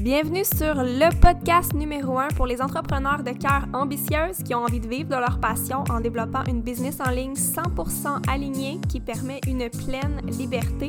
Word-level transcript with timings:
Bienvenue 0.00 0.46
sur 0.46 0.76
le 0.76 1.14
podcast 1.20 1.74
numéro 1.74 2.18
1 2.18 2.28
pour 2.28 2.46
les 2.46 2.62
entrepreneurs 2.62 3.22
de 3.22 3.32
cœur 3.32 3.66
ambitieuses 3.74 4.42
qui 4.42 4.54
ont 4.54 4.62
envie 4.62 4.80
de 4.80 4.88
vivre 4.88 5.10
de 5.10 5.14
leur 5.14 5.38
passion 5.40 5.84
en 5.90 6.00
développant 6.00 6.42
une 6.48 6.62
business 6.62 7.00
en 7.06 7.10
ligne 7.10 7.34
100% 7.34 8.26
alignée 8.26 8.80
qui 8.88 8.98
permet 8.98 9.42
une 9.46 9.68
pleine 9.68 10.22
liberté. 10.24 10.88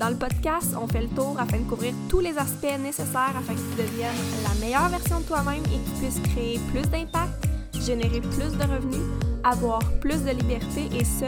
Dans 0.00 0.08
le 0.08 0.16
podcast, 0.16 0.74
on 0.82 0.88
fait 0.88 1.02
le 1.02 1.08
tour 1.10 1.36
afin 1.38 1.58
de 1.58 1.68
couvrir 1.68 1.94
tous 2.08 2.18
les 2.18 2.36
aspects 2.38 2.76
nécessaires 2.82 3.36
afin 3.38 3.54
que 3.54 3.60
tu 3.60 3.82
deviennes 3.82 4.10
la 4.42 4.54
meilleure 4.58 4.88
version 4.88 5.20
de 5.20 5.26
toi-même 5.26 5.62
et 5.66 5.78
que 5.78 5.90
tu 5.90 6.02
puisses 6.02 6.20
créer 6.32 6.58
plus 6.72 6.90
d'impact, 6.90 7.46
générer 7.80 8.20
plus 8.20 8.58
de 8.58 8.64
revenus, 8.64 9.06
avoir 9.44 9.78
plus 10.00 10.24
de 10.24 10.30
liberté 10.30 10.88
et 10.92 11.04
ce, 11.04 11.26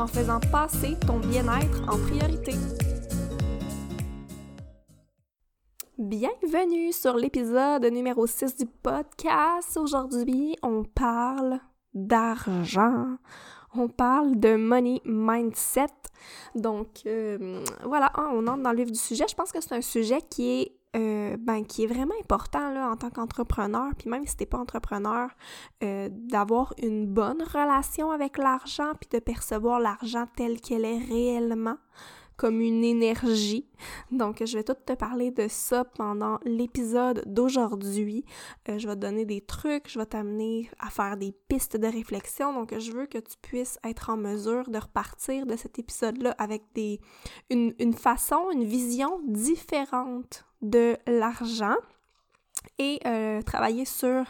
en 0.00 0.08
faisant 0.08 0.40
passer 0.50 0.96
ton 1.06 1.20
bien-être 1.20 1.82
en 1.86 1.98
priorité. 1.98 2.54
Bienvenue 6.06 6.92
sur 6.92 7.16
l'épisode 7.16 7.82
numéro 7.86 8.26
6 8.26 8.56
du 8.56 8.66
podcast. 8.66 9.74
Aujourd'hui, 9.78 10.54
on 10.62 10.84
parle 10.84 11.60
d'argent. 11.94 13.16
On 13.74 13.88
parle 13.88 14.38
de 14.38 14.54
money 14.54 15.00
mindset. 15.06 15.86
Donc, 16.54 16.88
euh, 17.06 17.64
voilà, 17.84 18.12
hein, 18.16 18.28
on 18.34 18.46
entre 18.48 18.62
dans 18.62 18.72
le 18.72 18.82
vif 18.82 18.92
du 18.92 18.98
sujet. 18.98 19.24
Je 19.26 19.34
pense 19.34 19.50
que 19.50 19.62
c'est 19.62 19.74
un 19.74 19.80
sujet 19.80 20.20
qui 20.20 20.60
est 20.60 20.72
euh, 20.94 21.38
ben, 21.38 21.64
qui 21.64 21.84
est 21.84 21.86
vraiment 21.86 22.14
important 22.20 22.70
là, 22.70 22.90
en 22.90 22.96
tant 22.96 23.08
qu'entrepreneur, 23.08 23.88
puis 23.98 24.10
même 24.10 24.26
si 24.26 24.36
t'es 24.36 24.46
pas 24.46 24.58
entrepreneur, 24.58 25.30
euh, 25.82 26.08
d'avoir 26.12 26.72
une 26.80 27.06
bonne 27.06 27.42
relation 27.42 28.12
avec 28.12 28.36
l'argent, 28.36 28.92
puis 29.00 29.08
de 29.10 29.18
percevoir 29.18 29.80
l'argent 29.80 30.26
tel 30.36 30.60
qu'elle 30.60 30.84
est 30.84 30.98
réellement 30.98 31.78
comme 32.36 32.60
une 32.60 32.84
énergie. 32.84 33.66
Donc, 34.10 34.42
je 34.44 34.56
vais 34.58 34.64
tout 34.64 34.74
te 34.74 34.92
parler 34.94 35.30
de 35.30 35.46
ça 35.48 35.84
pendant 35.84 36.38
l'épisode 36.44 37.22
d'aujourd'hui. 37.26 38.24
Euh, 38.68 38.78
je 38.78 38.88
vais 38.88 38.94
te 38.94 39.00
donner 39.00 39.24
des 39.24 39.40
trucs, 39.40 39.90
je 39.90 39.98
vais 39.98 40.06
t'amener 40.06 40.70
à 40.78 40.90
faire 40.90 41.16
des 41.16 41.32
pistes 41.48 41.76
de 41.76 41.86
réflexion. 41.86 42.52
Donc, 42.52 42.76
je 42.78 42.92
veux 42.92 43.06
que 43.06 43.18
tu 43.18 43.36
puisses 43.40 43.78
être 43.84 44.10
en 44.10 44.16
mesure 44.16 44.68
de 44.68 44.78
repartir 44.78 45.46
de 45.46 45.56
cet 45.56 45.78
épisode-là 45.78 46.34
avec 46.38 46.62
des, 46.74 47.00
une, 47.50 47.74
une 47.78 47.94
façon, 47.94 48.50
une 48.52 48.64
vision 48.64 49.20
différente 49.26 50.44
de 50.62 50.96
l'argent 51.06 51.76
et 52.78 53.00
euh, 53.06 53.42
travailler 53.42 53.84
sur 53.84 54.24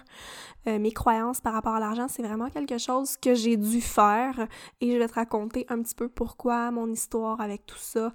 euh, 0.66 0.78
mes 0.78 0.92
croyances 0.92 1.40
par 1.40 1.52
rapport 1.52 1.74
à 1.74 1.80
l'argent, 1.80 2.08
c'est 2.08 2.22
vraiment 2.22 2.48
quelque 2.48 2.78
chose 2.78 3.16
que 3.16 3.34
j'ai 3.34 3.56
dû 3.56 3.80
faire 3.80 4.46
et 4.80 4.92
je 4.92 4.98
vais 4.98 5.08
te 5.08 5.14
raconter 5.14 5.66
un 5.68 5.82
petit 5.82 5.94
peu 5.94 6.08
pourquoi, 6.08 6.70
mon 6.70 6.90
histoire 6.90 7.40
avec 7.40 7.66
tout 7.66 7.78
ça 7.78 8.12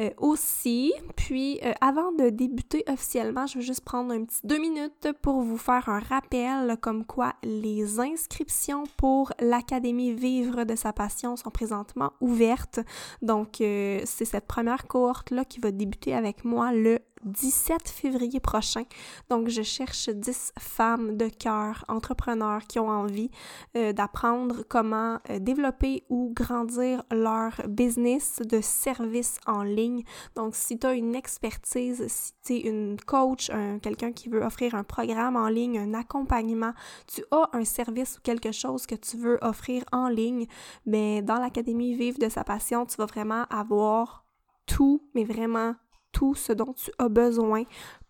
euh, 0.00 0.10
aussi. 0.18 0.92
Puis 1.16 1.60
avant 1.80 2.12
de 2.12 2.30
débuter 2.30 2.84
officiellement, 2.88 3.46
je 3.46 3.58
vais 3.58 3.64
juste 3.64 3.84
prendre 3.84 4.12
un 4.12 4.24
petit 4.24 4.40
deux 4.44 4.58
minutes 4.58 5.08
pour 5.22 5.40
vous 5.40 5.58
faire 5.58 5.88
un 5.88 6.00
rappel 6.00 6.76
comme 6.80 7.04
quoi 7.04 7.34
les 7.42 8.00
inscriptions 8.00 8.84
pour 8.96 9.32
l'Académie 9.40 10.12
Vivre 10.12 10.64
de 10.64 10.76
sa 10.76 10.92
passion 10.92 11.36
sont 11.36 11.50
présentement 11.50 12.12
ouvertes. 12.20 12.80
Donc 13.22 13.56
c'est 13.58 14.04
cette 14.04 14.46
première 14.46 14.86
cohorte-là 14.86 15.44
qui 15.44 15.60
va 15.60 15.70
débuter 15.70 16.14
avec 16.14 16.44
moi 16.44 16.72
le 16.72 17.00
17 17.26 17.88
février 17.88 18.40
prochain. 18.40 18.84
Donc, 19.28 19.48
je 19.48 19.62
cherche 19.62 20.08
10 20.08 20.52
femmes 20.58 21.16
de 21.16 21.28
cœur, 21.28 21.84
entrepreneurs 21.88 22.62
qui 22.66 22.78
ont 22.78 22.88
envie 22.88 23.30
euh, 23.76 23.92
d'apprendre 23.92 24.62
comment 24.68 25.18
euh, 25.30 25.38
développer 25.38 26.04
ou 26.08 26.32
grandir 26.34 27.02
leur 27.10 27.52
business 27.68 28.40
de 28.44 28.60
service 28.60 29.38
en 29.46 29.62
ligne. 29.62 30.02
Donc, 30.34 30.54
si 30.54 30.78
tu 30.78 30.86
as 30.86 30.94
une 30.94 31.14
expertise, 31.14 32.06
si 32.08 32.32
tu 32.44 32.54
es 32.54 32.60
une 32.60 32.96
coach, 33.04 33.50
quelqu'un 33.82 34.12
qui 34.12 34.28
veut 34.28 34.42
offrir 34.42 34.74
un 34.74 34.84
programme 34.84 35.36
en 35.36 35.48
ligne, 35.48 35.78
un 35.78 35.94
accompagnement, 35.94 36.72
tu 37.06 37.22
as 37.30 37.50
un 37.52 37.64
service 37.64 38.18
ou 38.18 38.20
quelque 38.22 38.52
chose 38.52 38.86
que 38.86 38.94
tu 38.94 39.16
veux 39.16 39.38
offrir 39.42 39.84
en 39.92 40.08
ligne, 40.08 40.46
mais 40.84 41.22
ben, 41.22 41.36
dans 41.36 41.42
l'Académie 41.42 41.94
Vive 41.94 42.18
de 42.18 42.28
sa 42.28 42.44
passion, 42.44 42.86
tu 42.86 42.96
vas 42.96 43.06
vraiment 43.06 43.44
avoir 43.50 44.24
tout, 44.66 45.02
mais 45.14 45.24
vraiment 45.24 45.74
tout 46.16 46.34
ce 46.34 46.54
dont 46.54 46.72
tu 46.72 46.90
as 46.98 47.10
besoin 47.10 47.64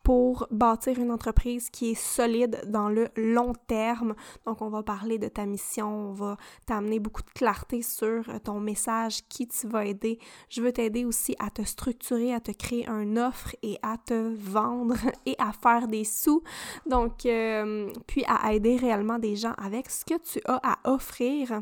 pour 0.05 0.47
bâtir 0.53 1.01
une 1.01 1.11
entreprise 1.11 1.69
qui 1.71 1.91
est 1.91 2.01
solide 2.01 2.63
dans 2.69 2.89
le 2.89 3.09
long 3.17 3.53
terme. 3.67 4.15
Donc, 4.47 4.63
on 4.63 4.69
va 4.69 4.85
parler 4.85 5.19
de 5.19 5.27
ta 5.27 5.45
mission, 5.45 6.11
on 6.11 6.13
va 6.13 6.37
t'amener 6.67 7.01
beaucoup 7.01 7.23
de 7.23 7.31
clarté 7.31 7.83
sur 7.83 8.23
ton 8.45 8.61
message, 8.61 9.27
qui 9.29 9.49
tu 9.49 9.67
vas 9.67 9.85
aider. 9.85 10.21
Je 10.49 10.63
veux 10.63 10.71
t'aider 10.71 11.05
aussi 11.05 11.35
à 11.41 11.51
te 11.51 11.63
structurer, 11.63 12.33
à 12.33 12.39
te 12.39 12.53
créer 12.53 12.89
une 12.89 13.19
offre 13.19 13.57
et 13.65 13.81
à 13.83 13.97
te 13.99 14.33
vendre 14.37 14.95
et 15.27 15.35
à 15.41 15.51
faire 15.51 15.89
des 15.89 16.05
sous. 16.05 16.45
Donc, 16.89 17.27
euh, 17.27 17.91
puis 18.07 18.25
à 18.29 18.53
aider 18.53 18.77
réellement 18.77 19.19
des 19.19 19.35
gens 19.35 19.55
avec 19.59 19.91
ce 19.91 20.05
que 20.05 20.19
tu 20.23 20.41
as 20.45 20.61
à 20.63 20.89
offrir. 20.89 21.61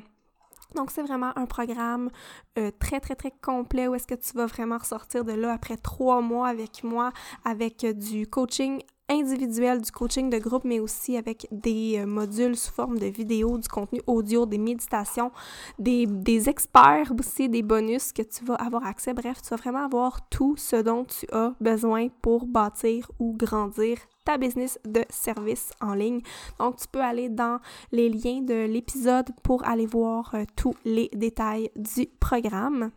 Donc, 0.75 0.91
c'est 0.91 1.03
vraiment 1.03 1.37
un 1.37 1.47
programme 1.47 2.11
euh, 2.59 2.71
très, 2.79 3.01
très, 3.01 3.15
très 3.15 3.31
complet 3.31 3.89
où 3.89 3.95
est-ce 3.95 4.07
que 4.07 4.15
tu 4.15 4.33
vas 4.37 4.47
vraiment 4.47 4.79
ressortir 4.79 5.25
de 5.25 5.33
là 5.33 5.53
après 5.53 5.77
trois 5.77 6.21
mois 6.21 6.49
avec 6.49 6.85
moi, 6.85 7.12
avec 7.45 7.85
euh, 7.85 7.93
du 7.93 8.27
coaching 8.27 8.83
individuel, 9.09 9.81
du 9.81 9.91
coaching 9.91 10.31
de 10.31 10.38
groupe, 10.38 10.65
mais 10.65 10.81
aussi 10.81 11.16
avec 11.16 11.47
des 11.50 11.98
euh, 11.98 12.06
modules 12.06 12.56
sous 12.56 12.72
forme 12.72 12.98
de 12.98 13.06
vidéos, 13.06 13.59
du 13.59 13.69
contenu 13.69 14.00
audio, 14.06 14.47
des 14.47 14.59
méditations, 14.59 15.31
des, 15.78 16.06
des 16.06 16.48
experts 16.48 17.12
aussi, 17.19 17.48
des 17.48 17.62
bonus 17.62 18.12
que 18.12 18.22
tu 18.22 18.44
vas 18.44 18.54
avoir 18.54 18.87
accès. 18.87 19.12
Bref, 19.12 19.42
tu 19.42 19.50
vas 19.50 19.56
vraiment 19.56 19.84
avoir 19.84 20.28
tout 20.28 20.56
ce 20.56 20.76
dont 20.76 21.04
tu 21.04 21.26
as 21.32 21.53
besoin 21.60 22.09
pour 22.22 22.47
bâtir 22.47 23.10
ou 23.19 23.34
grandir 23.37 23.98
ta 24.25 24.38
business 24.38 24.78
de 24.87 25.04
service 25.10 25.71
en 25.81 25.94
ligne. 25.94 26.21
Donc, 26.59 26.76
tu 26.76 26.88
peux 26.88 27.03
aller 27.03 27.28
dans 27.28 27.60
les 27.92 28.09
liens 28.09 28.41
de 28.41 28.66
l'épisode 28.66 29.28
pour 29.42 29.66
aller 29.66 29.86
voir 29.86 30.34
euh, 30.34 30.44
tous 30.56 30.75
les 30.84 31.10
détails 31.12 31.71
du 31.76 32.06
programme. 32.21 32.91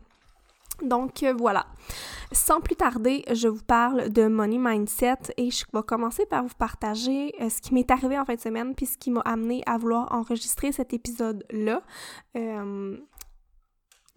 Donc 0.82 1.22
euh, 1.22 1.34
voilà. 1.36 1.66
Sans 2.32 2.60
plus 2.60 2.76
tarder, 2.76 3.24
je 3.32 3.48
vous 3.48 3.64
parle 3.64 4.10
de 4.10 4.26
Money 4.26 4.58
Mindset 4.58 5.32
et 5.36 5.50
je 5.50 5.64
vais 5.72 5.82
commencer 5.82 6.26
par 6.26 6.42
vous 6.42 6.54
partager 6.58 7.34
euh, 7.40 7.48
ce 7.48 7.60
qui 7.60 7.74
m'est 7.74 7.90
arrivé 7.90 8.18
en 8.18 8.24
fin 8.24 8.34
de 8.34 8.40
semaine 8.40 8.74
puis 8.74 8.86
ce 8.86 8.98
qui 8.98 9.10
m'a 9.10 9.20
amené 9.20 9.62
à 9.66 9.78
vouloir 9.78 10.12
enregistrer 10.12 10.72
cet 10.72 10.92
épisode-là. 10.92 11.82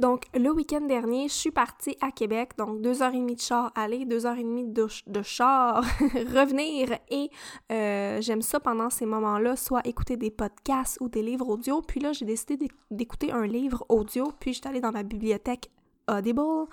Donc, 0.01 0.23
le 0.33 0.49
week-end 0.49 0.81
dernier, 0.81 1.27
je 1.27 1.33
suis 1.33 1.51
partie 1.51 1.95
à 2.01 2.09
Québec, 2.09 2.53
donc 2.57 2.81
deux 2.81 3.03
heures 3.03 3.13
et 3.13 3.19
demie 3.19 3.35
de 3.35 3.39
char 3.39 3.71
aller, 3.75 4.03
deux 4.03 4.25
heures 4.25 4.37
et 4.39 4.43
demie 4.43 4.65
de, 4.65 4.87
char 5.21 5.83
revenir. 6.35 6.97
Et 7.11 7.29
euh, 7.71 8.19
j'aime 8.19 8.41
ça 8.41 8.59
pendant 8.59 8.89
ces 8.89 9.05
moments-là, 9.05 9.55
soit 9.55 9.85
écouter 9.85 10.17
des 10.17 10.31
podcasts 10.31 10.97
ou 11.01 11.07
des 11.07 11.21
livres 11.21 11.47
audio. 11.47 11.83
Puis 11.83 11.99
là, 11.99 12.13
j'ai 12.13 12.25
décidé 12.25 12.67
d'écouter 12.89 13.31
un 13.31 13.45
livre 13.45 13.85
audio, 13.89 14.33
puis 14.39 14.53
je 14.53 14.61
suis 14.61 14.67
allée 14.67 14.81
dans 14.81 14.91
ma 14.91 15.03
bibliothèque 15.03 15.69
Audible 16.07 16.67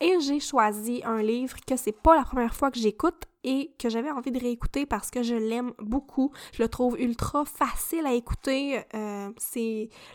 et 0.00 0.18
j'ai 0.20 0.40
choisi 0.40 1.02
un 1.04 1.22
livre 1.22 1.56
que 1.66 1.76
c'est 1.76 1.92
pas 1.92 2.16
la 2.16 2.24
première 2.24 2.54
fois 2.54 2.70
que 2.70 2.78
j'écoute 2.78 3.24
et 3.44 3.72
que 3.78 3.88
j'avais 3.88 4.10
envie 4.10 4.30
de 4.30 4.38
réécouter 4.38 4.86
parce 4.86 5.10
que 5.10 5.22
je 5.22 5.34
l'aime 5.34 5.72
beaucoup. 5.78 6.30
Je 6.52 6.62
le 6.62 6.68
trouve 6.68 7.00
ultra 7.00 7.44
facile 7.44 8.06
à 8.06 8.12
écouter. 8.12 8.82
Euh, 8.94 9.30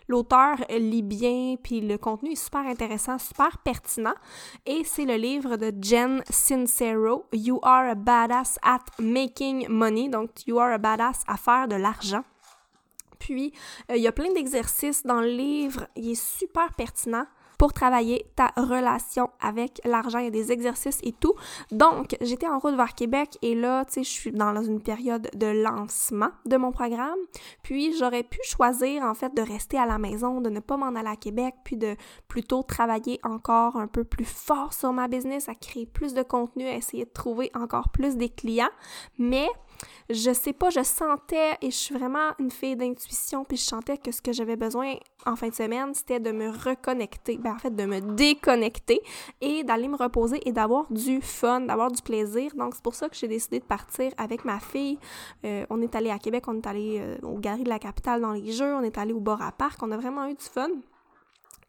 l'auteur 0.08 0.58
lit 0.70 1.02
bien, 1.02 1.56
puis 1.62 1.82
le 1.82 1.98
contenu 1.98 2.32
est 2.32 2.44
super 2.44 2.62
intéressant, 2.62 3.18
super 3.18 3.58
pertinent. 3.60 4.14
Et 4.66 4.84
c'est 4.84 5.06
le 5.06 5.16
livre 5.16 5.58
de 5.58 5.74
Jen 5.82 6.24
Sincero, 6.30 7.26
You 7.34 7.60
Are 7.64 7.90
a 7.90 7.96
Badass 7.96 8.60
at 8.62 8.86
Making 9.00 9.68
Money. 9.70 10.10
Donc, 10.10 10.46
You 10.48 10.60
Are 10.60 10.74
a 10.74 10.78
Badass 10.78 11.24
à 11.28 11.38
faire 11.38 11.68
de 11.68 11.76
l'argent. 11.76 12.24
Puis, 13.20 13.54
euh, 13.90 13.98
il 13.98 14.04
y 14.04 14.08
a 14.08 14.12
plein 14.12 14.32
d'exercices 14.34 15.04
dans 15.04 15.22
le 15.22 15.30
livre. 15.30 15.88
Il 15.96 16.12
est 16.12 16.22
super 16.22 16.74
pertinent 16.74 17.26
pour 17.58 17.74
travailler 17.74 18.26
ta 18.36 18.52
relation 18.58 19.30
avec 19.42 19.82
l'argent. 19.86 20.20
Il 20.20 20.26
y 20.26 20.28
a 20.28 20.32
des 20.32 20.52
exercices 20.52 21.00
et 21.04 21.12
tout. 21.14 21.34
Donc, 21.72 22.16
j'étais 22.22 22.48
en 22.48 22.60
route 22.60 22.76
vers 22.76 22.96
Québec 22.96 23.38
et 23.42 23.56
là, 23.56 23.86
tu 23.86 23.94
sais, 23.94 24.04
je 24.04 24.10
suis 24.10 24.32
dans 24.32 24.56
une 24.62 24.82
période 24.82 25.30
de 25.34 25.48
lancement 25.48 26.30
de 26.46 26.58
mon 26.58 26.72
programme. 26.72 27.20
Puis, 27.64 27.96
j'aurais 27.98 28.24
pu 28.24 28.40
choisir, 28.44 29.04
en 29.04 29.14
fait, 29.14 29.34
de 29.36 29.42
rester 29.42 29.78
à 29.78 29.86
la 29.86 29.98
maison, 29.98 30.42
de 30.42 30.50
ne 30.50 30.60
pas 30.60 30.78
m'en 30.78 30.96
aller 30.96 31.10
à 31.10 31.16
Québec, 31.16 31.56
puis 31.64 31.78
de 31.78 31.96
plutôt 32.28 32.64
travailler 32.64 33.20
encore 33.24 33.76
un 33.76 33.88
peu 33.88 34.04
plus 34.04 34.26
fort 34.26 34.74
sur 34.74 34.94
ma 34.94 35.08
business, 35.08 35.50
à 35.50 35.56
créer 35.56 35.86
plus 35.86 36.14
de 36.14 36.24
contenu, 36.24 36.66
à 36.66 36.76
essayer 36.76 37.06
de 37.06 37.12
trouver 37.12 37.52
encore 37.54 37.90
plus 37.90 38.16
des 38.16 38.30
clients. 38.30 38.70
Mais 39.18 39.48
je 40.10 40.34
sais 40.34 40.54
pas, 40.54 40.70
je 40.70 40.84
sentais, 40.84 41.58
et 41.62 41.72
je 41.72 41.76
suis 41.76 41.96
vraiment 41.96 42.32
une 42.40 42.52
fille 42.52 42.76
d'intuition, 42.76 43.44
puis 43.44 43.58
je 43.58 43.64
sentais 43.64 43.98
que 43.98 44.12
ce 44.12 44.22
que 44.22 44.34
j'avais 44.34 44.56
besoin 44.56 44.96
en 45.26 45.36
fin 45.36 45.50
de 45.50 45.54
semaine, 45.54 45.94
c'était 45.94 46.20
de 46.20 46.32
me 46.32 46.50
reconnecter, 46.50 47.38
ben 47.38 47.54
en 47.54 47.60
fait 47.60 47.76
de 47.76 47.86
me 47.86 48.00
déconnecter 48.00 49.02
et 49.42 49.64
d'aller 49.64 49.88
me 49.88 49.98
reposer 49.98 50.40
et 50.48 50.52
d'avoir 50.52 50.92
du 50.92 51.22
fun, 51.22 51.62
d'avoir 51.62 51.92
du 51.92 52.02
plaisir. 52.02 52.52
Donc 52.56 52.76
c'est 52.76 52.84
pour 52.84 52.96
ça 52.96 53.10
que 53.10 53.16
j'ai 53.16 53.28
décidé 53.28 53.60
de 53.60 53.66
partir 53.66 54.12
avec 54.18 54.46
ma 54.46 54.60
fille. 54.60 55.00
Euh, 55.46 55.66
on 55.70 55.82
est 55.82 55.96
allé 55.96 56.12
à 56.12 56.20
Québec, 56.20 56.44
on 56.48 56.58
est 56.58 56.68
allé 56.68 57.00
euh, 57.00 57.18
au 57.24 57.40
Galerie 57.40 57.64
de 57.64 57.70
la 57.70 57.80
Capitale 57.80 58.22
dans 58.22 58.34
les 58.34 58.52
Jeux, 58.52 58.76
on 58.76 58.84
est 58.84 58.98
allé 58.98 59.14
au 59.14 59.20
bord 59.20 59.42
à 59.42 59.52
parc, 59.52 59.82
on 59.82 59.92
a 59.92 59.98
vraiment 59.98 60.28
eu 60.28 60.36
du 60.36 60.46
fun. 60.46 60.70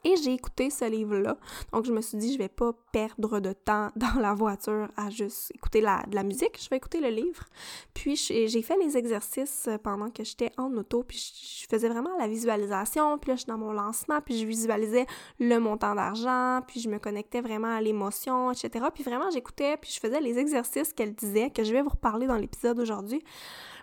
Et 0.04 0.14
j'ai 0.22 0.34
écouté 0.34 0.70
ce 0.70 0.84
livre-là. 0.84 1.36
Donc, 1.72 1.84
je 1.84 1.92
me 1.92 2.00
suis 2.00 2.16
dit, 2.16 2.32
je 2.32 2.38
vais 2.38 2.48
pas 2.48 2.72
perdre 2.96 3.40
de 3.40 3.52
temps 3.52 3.90
dans 3.96 4.18
la 4.18 4.32
voiture 4.32 4.88
à 4.96 5.10
juste 5.10 5.52
écouter 5.54 5.82
la, 5.82 6.02
de 6.08 6.14
la 6.14 6.22
musique, 6.22 6.58
je 6.58 6.70
vais 6.70 6.78
écouter 6.78 7.00
le 7.00 7.10
livre. 7.10 7.44
Puis 7.92 8.16
j'ai 8.16 8.62
fait 8.62 8.76
les 8.82 8.96
exercices 8.96 9.68
pendant 9.84 10.08
que 10.08 10.24
j'étais 10.24 10.50
en 10.56 10.74
auto, 10.74 11.02
puis 11.02 11.18
je, 11.18 11.66
faisais 11.68 11.90
vraiment 11.90 12.16
la 12.18 12.26
visualisation, 12.26 13.18
puis 13.18 13.30
là 13.30 13.34
je 13.34 13.40
suis 13.40 13.48
dans 13.48 13.58
mon 13.58 13.72
lancement, 13.72 14.22
puis 14.22 14.38
je 14.38 14.46
visualisais 14.46 15.04
le 15.38 15.58
montant 15.58 15.94
d'argent, 15.94 16.62
puis 16.66 16.80
je 16.80 16.88
me 16.88 16.98
connectais 16.98 17.42
vraiment 17.42 17.76
à 17.76 17.82
l'émotion, 17.82 18.50
etc. 18.50 18.86
Puis 18.94 19.04
vraiment 19.04 19.30
j'écoutais, 19.30 19.76
puis 19.76 19.90
je 19.92 20.00
faisais 20.00 20.20
les 20.20 20.38
exercices 20.38 20.94
qu'elle 20.94 21.14
disait, 21.14 21.50
que 21.50 21.64
je 21.64 21.72
vais 21.72 21.82
vous 21.82 21.90
reparler 21.90 22.26
dans 22.26 22.36
l'épisode 22.36 22.78
aujourd'hui. 22.78 23.22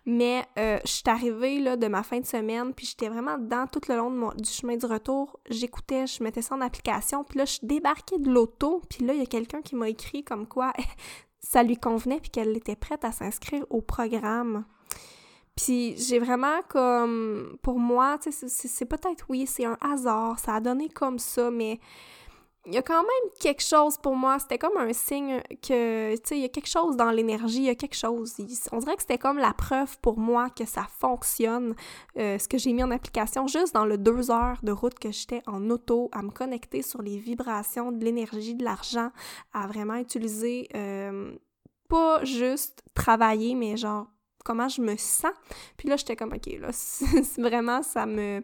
Mais 0.05 0.43
euh, 0.59 0.79
je 0.85 0.91
suis 0.91 1.03
arrivée 1.07 1.59
là, 1.59 1.77
de 1.77 1.87
ma 1.87 2.03
fin 2.03 2.19
de 2.19 2.25
semaine, 2.25 2.73
puis 2.73 2.85
j'étais 2.85 3.07
vraiment 3.07 3.37
dans 3.37 3.67
tout 3.67 3.79
le 3.87 3.95
long 3.95 4.33
du 4.35 4.49
chemin 4.49 4.75
du 4.75 4.85
retour. 4.85 5.39
J'écoutais, 5.49 6.07
je 6.07 6.21
mettais 6.23 6.41
ça 6.41 6.55
en 6.55 6.61
application, 6.61 7.23
puis 7.23 7.39
là, 7.39 7.45
je 7.45 7.59
débarquais 7.63 8.19
de 8.19 8.29
l'auto, 8.29 8.81
puis 8.89 9.02
là, 9.03 9.13
il 9.13 9.19
y 9.19 9.23
a 9.23 9.27
quelqu'un 9.27 9.61
qui 9.61 9.75
m'a 9.75 9.89
écrit 9.89 10.23
comme 10.23 10.47
quoi 10.47 10.73
ça 11.39 11.63
lui 11.63 11.77
convenait, 11.77 12.19
puis 12.19 12.29
qu'elle 12.29 12.55
était 12.55 12.75
prête 12.75 13.03
à 13.03 13.11
s'inscrire 13.11 13.65
au 13.69 13.81
programme. 13.81 14.65
Puis 15.55 15.95
j'ai 15.97 16.17
vraiment 16.17 16.61
comme, 16.67 17.57
pour 17.61 17.77
moi, 17.77 18.17
c'est 18.29 18.85
peut-être, 18.85 19.25
oui, 19.29 19.45
c'est 19.45 19.65
un 19.65 19.77
hasard, 19.81 20.39
ça 20.39 20.55
a 20.55 20.59
donné 20.59 20.89
comme 20.89 21.19
ça, 21.19 21.51
mais 21.51 21.79
il 22.65 22.73
y 22.73 22.77
a 22.77 22.81
quand 22.81 23.01
même 23.01 23.31
quelque 23.39 23.61
chose 23.61 23.97
pour 23.97 24.15
moi, 24.15 24.39
c'était 24.39 24.57
comme 24.57 24.77
un 24.77 24.93
signe 24.93 25.41
que, 25.61 26.15
tu 26.15 26.21
sais, 26.23 26.37
il 26.37 26.41
y 26.41 26.45
a 26.45 26.49
quelque 26.49 26.69
chose 26.69 26.95
dans 26.95 27.11
l'énergie, 27.11 27.57
il 27.57 27.65
y 27.65 27.69
a 27.69 27.75
quelque 27.75 27.95
chose. 27.95 28.35
On 28.71 28.77
dirait 28.77 28.95
que 28.95 29.01
c'était 29.01 29.17
comme 29.17 29.37
la 29.37 29.53
preuve 29.53 29.97
pour 29.99 30.17
moi 30.17 30.49
que 30.49 30.63
ça 30.65 30.87
fonctionne, 30.99 31.75
euh, 32.17 32.39
ce 32.39 32.47
que 32.47 32.57
j'ai 32.57 32.71
mis 32.71 32.83
en 32.83 32.91
application 32.91 33.47
juste 33.47 33.73
dans 33.73 33.85
le 33.85 33.97
deux 33.97 34.31
heures 34.31 34.59
de 34.63 34.71
route 34.71 34.97
que 34.97 35.11
j'étais 35.11 35.41
en 35.45 35.69
auto, 35.69 36.09
à 36.13 36.21
me 36.21 36.31
connecter 36.31 36.81
sur 36.83 37.01
les 37.01 37.17
vibrations 37.17 37.91
de 37.91 38.03
l'énergie, 38.03 38.55
de 38.55 38.63
l'argent, 38.63 39.11
à 39.53 39.67
vraiment 39.67 39.95
utiliser, 39.95 40.69
euh, 40.73 41.35
pas 41.89 42.23
juste 42.23 42.81
travailler, 42.93 43.55
mais 43.55 43.75
genre 43.75 44.07
comment 44.45 44.69
je 44.69 44.81
me 44.81 44.95
sens. 44.95 45.33
Puis 45.75 45.89
là, 45.89 45.97
j'étais 45.97 46.15
comme, 46.15 46.33
OK, 46.33 46.47
là, 46.59 46.69
vraiment, 47.37 47.81
ça 47.83 48.05
me 48.05 48.41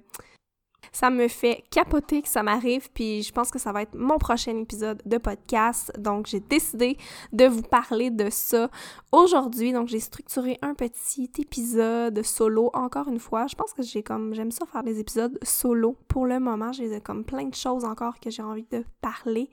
ça 0.91 1.09
me 1.09 1.27
fait 1.27 1.63
capoter 1.69 2.21
que 2.21 2.29
ça 2.29 2.43
m'arrive, 2.43 2.89
puis 2.93 3.23
je 3.23 3.31
pense 3.31 3.51
que 3.51 3.59
ça 3.59 3.71
va 3.71 3.81
être 3.81 3.95
mon 3.95 4.17
prochain 4.17 4.57
épisode 4.57 5.01
de 5.05 5.17
podcast. 5.17 5.91
Donc, 5.97 6.27
j'ai 6.27 6.39
décidé 6.39 6.97
de 7.31 7.45
vous 7.45 7.61
parler 7.61 8.09
de 8.11 8.29
ça 8.29 8.69
aujourd'hui. 9.11 9.73
Donc, 9.73 9.87
j'ai 9.87 9.99
structuré 9.99 10.57
un 10.61 10.73
petit 10.73 11.29
épisode 11.37 12.21
solo, 12.23 12.69
encore 12.73 13.07
une 13.07 13.19
fois. 13.19 13.47
Je 13.47 13.55
pense 13.55 13.73
que 13.73 13.83
j'ai 13.83 14.03
comme, 14.03 14.33
j'aime 14.33 14.51
ça 14.51 14.65
faire 14.65 14.83
des 14.83 14.99
épisodes 14.99 15.37
solo 15.43 15.95
pour 16.07 16.25
le 16.25 16.39
moment. 16.39 16.71
J'ai 16.71 16.99
comme 17.01 17.23
plein 17.23 17.45
de 17.45 17.55
choses 17.55 17.85
encore 17.85 18.19
que 18.19 18.29
j'ai 18.29 18.43
envie 18.43 18.67
de 18.71 18.83
parler. 19.01 19.49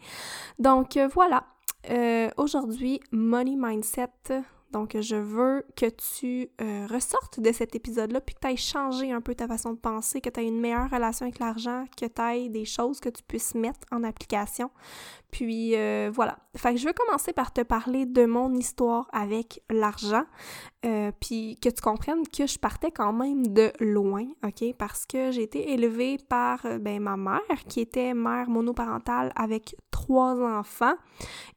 Donc, 0.59 0.97
euh, 0.97 1.09
voilà. 1.09 1.45
Euh, 1.91 2.29
aujourd'hui, 2.37 3.01
Money 3.13 3.55
Mindset, 3.57 4.43
donc, 4.73 4.97
je 5.01 5.17
veux 5.17 5.65
que 5.77 5.87
tu 5.87 6.51
euh, 6.61 6.87
ressortes 6.91 7.41
de 7.41 7.53
cet 7.53 7.75
épisode-là, 7.77 8.21
puis 8.21 8.35
que 8.35 8.41
tu 8.41 8.47
ailles 8.49 8.57
changer 8.57 9.13
un 9.13 9.21
peu 9.21 9.35
ta 9.35 9.47
façon 9.47 9.73
de 9.73 9.79
penser, 9.79 10.21
que 10.21 10.29
tu 10.29 10.41
aies 10.41 10.49
une 10.49 10.61
meilleure 10.61 10.91
relation 10.91 11.25
avec 11.25 11.39
l'argent, 11.39 11.85
que 11.97 12.07
tu 12.07 12.23
aies 12.23 12.49
des 12.49 12.65
choses 12.65 13.01
que 13.01 13.09
tu 13.09 13.23
puisses 13.23 13.55
mettre 13.55 13.81
en 13.93 14.03
application. 14.03 14.71
Puis 15.37 15.77
euh, 15.77 16.11
voilà. 16.11 16.39
Fait 16.57 16.73
que 16.73 16.81
je 16.81 16.87
veux 16.87 16.95
commencer 16.95 17.35
par 17.35 17.53
te 17.53 17.61
parler 17.61 18.07
de 18.07 18.25
mon 18.25 18.55
histoire 18.55 19.07
avec 19.13 19.63
l'argent, 19.69 20.25
euh, 20.87 21.13
puis 21.21 21.59
que 21.61 21.69
tu 21.69 21.83
comprennes 21.83 22.27
que 22.27 22.47
je 22.47 22.59
partais 22.59 22.91
quand 22.91 23.13
même 23.13 23.47
de 23.49 23.71
loin, 23.79 24.25
OK? 24.43 24.75
Parce 24.79 25.05
que 25.05 25.33
j'ai 25.33 25.43
été 25.43 25.75
élevée 25.75 26.17
par 26.31 26.61
ben, 26.81 27.01
ma 27.01 27.19
mère, 27.19 27.65
qui 27.69 27.81
était 27.81 28.15
mère 28.15 28.49
monoparentale 28.49 29.31
avec 29.37 29.77
trois 29.91 30.41
enfants, 30.43 30.95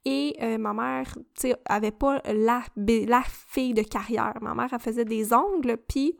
et 0.04 0.36
ma 0.58 0.74
mère, 0.74 1.14
tu 1.36 1.48
sais, 1.48 1.56
avait 1.64 1.92
pas 1.92 2.22
la 2.26 2.62
la 2.76 3.24
fille 3.24 3.74
de 3.74 3.84
carrière. 3.84 4.34
Ma 4.42 4.56
mère, 4.56 4.74
elle 4.74 4.80
faisait 4.80 5.06
des 5.06 5.32
ongles, 5.34 5.78
puis 5.88 6.18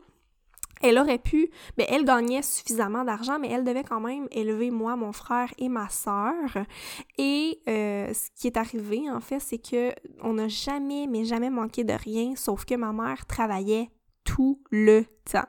elle 0.80 0.98
aurait 0.98 1.18
pu, 1.18 1.50
mais 1.76 1.86
elle 1.88 2.04
gagnait 2.04 2.42
suffisamment 2.42 3.04
d'argent, 3.04 3.38
mais 3.38 3.50
elle 3.50 3.64
devait 3.64 3.84
quand 3.84 4.00
même 4.00 4.26
élever 4.30 4.70
moi, 4.70 4.96
mon 4.96 5.12
frère 5.12 5.52
et 5.58 5.68
ma 5.68 5.88
sœur. 5.88 6.64
Et 7.18 7.60
euh, 7.68 8.12
ce 8.12 8.30
qui 8.34 8.46
est 8.46 8.56
arrivé, 8.56 9.10
en 9.10 9.20
fait, 9.20 9.40
c'est 9.40 9.58
que 9.58 9.92
on 10.22 10.34
n'a 10.34 10.48
jamais, 10.48 11.06
mais 11.06 11.24
jamais 11.24 11.50
manqué 11.50 11.84
de 11.84 11.92
rien, 11.92 12.34
sauf 12.36 12.64
que 12.64 12.74
ma 12.74 12.92
mère 12.92 13.26
travaillait 13.26 13.90
tout 14.24 14.62
le 14.70 15.04
temps? 15.30 15.44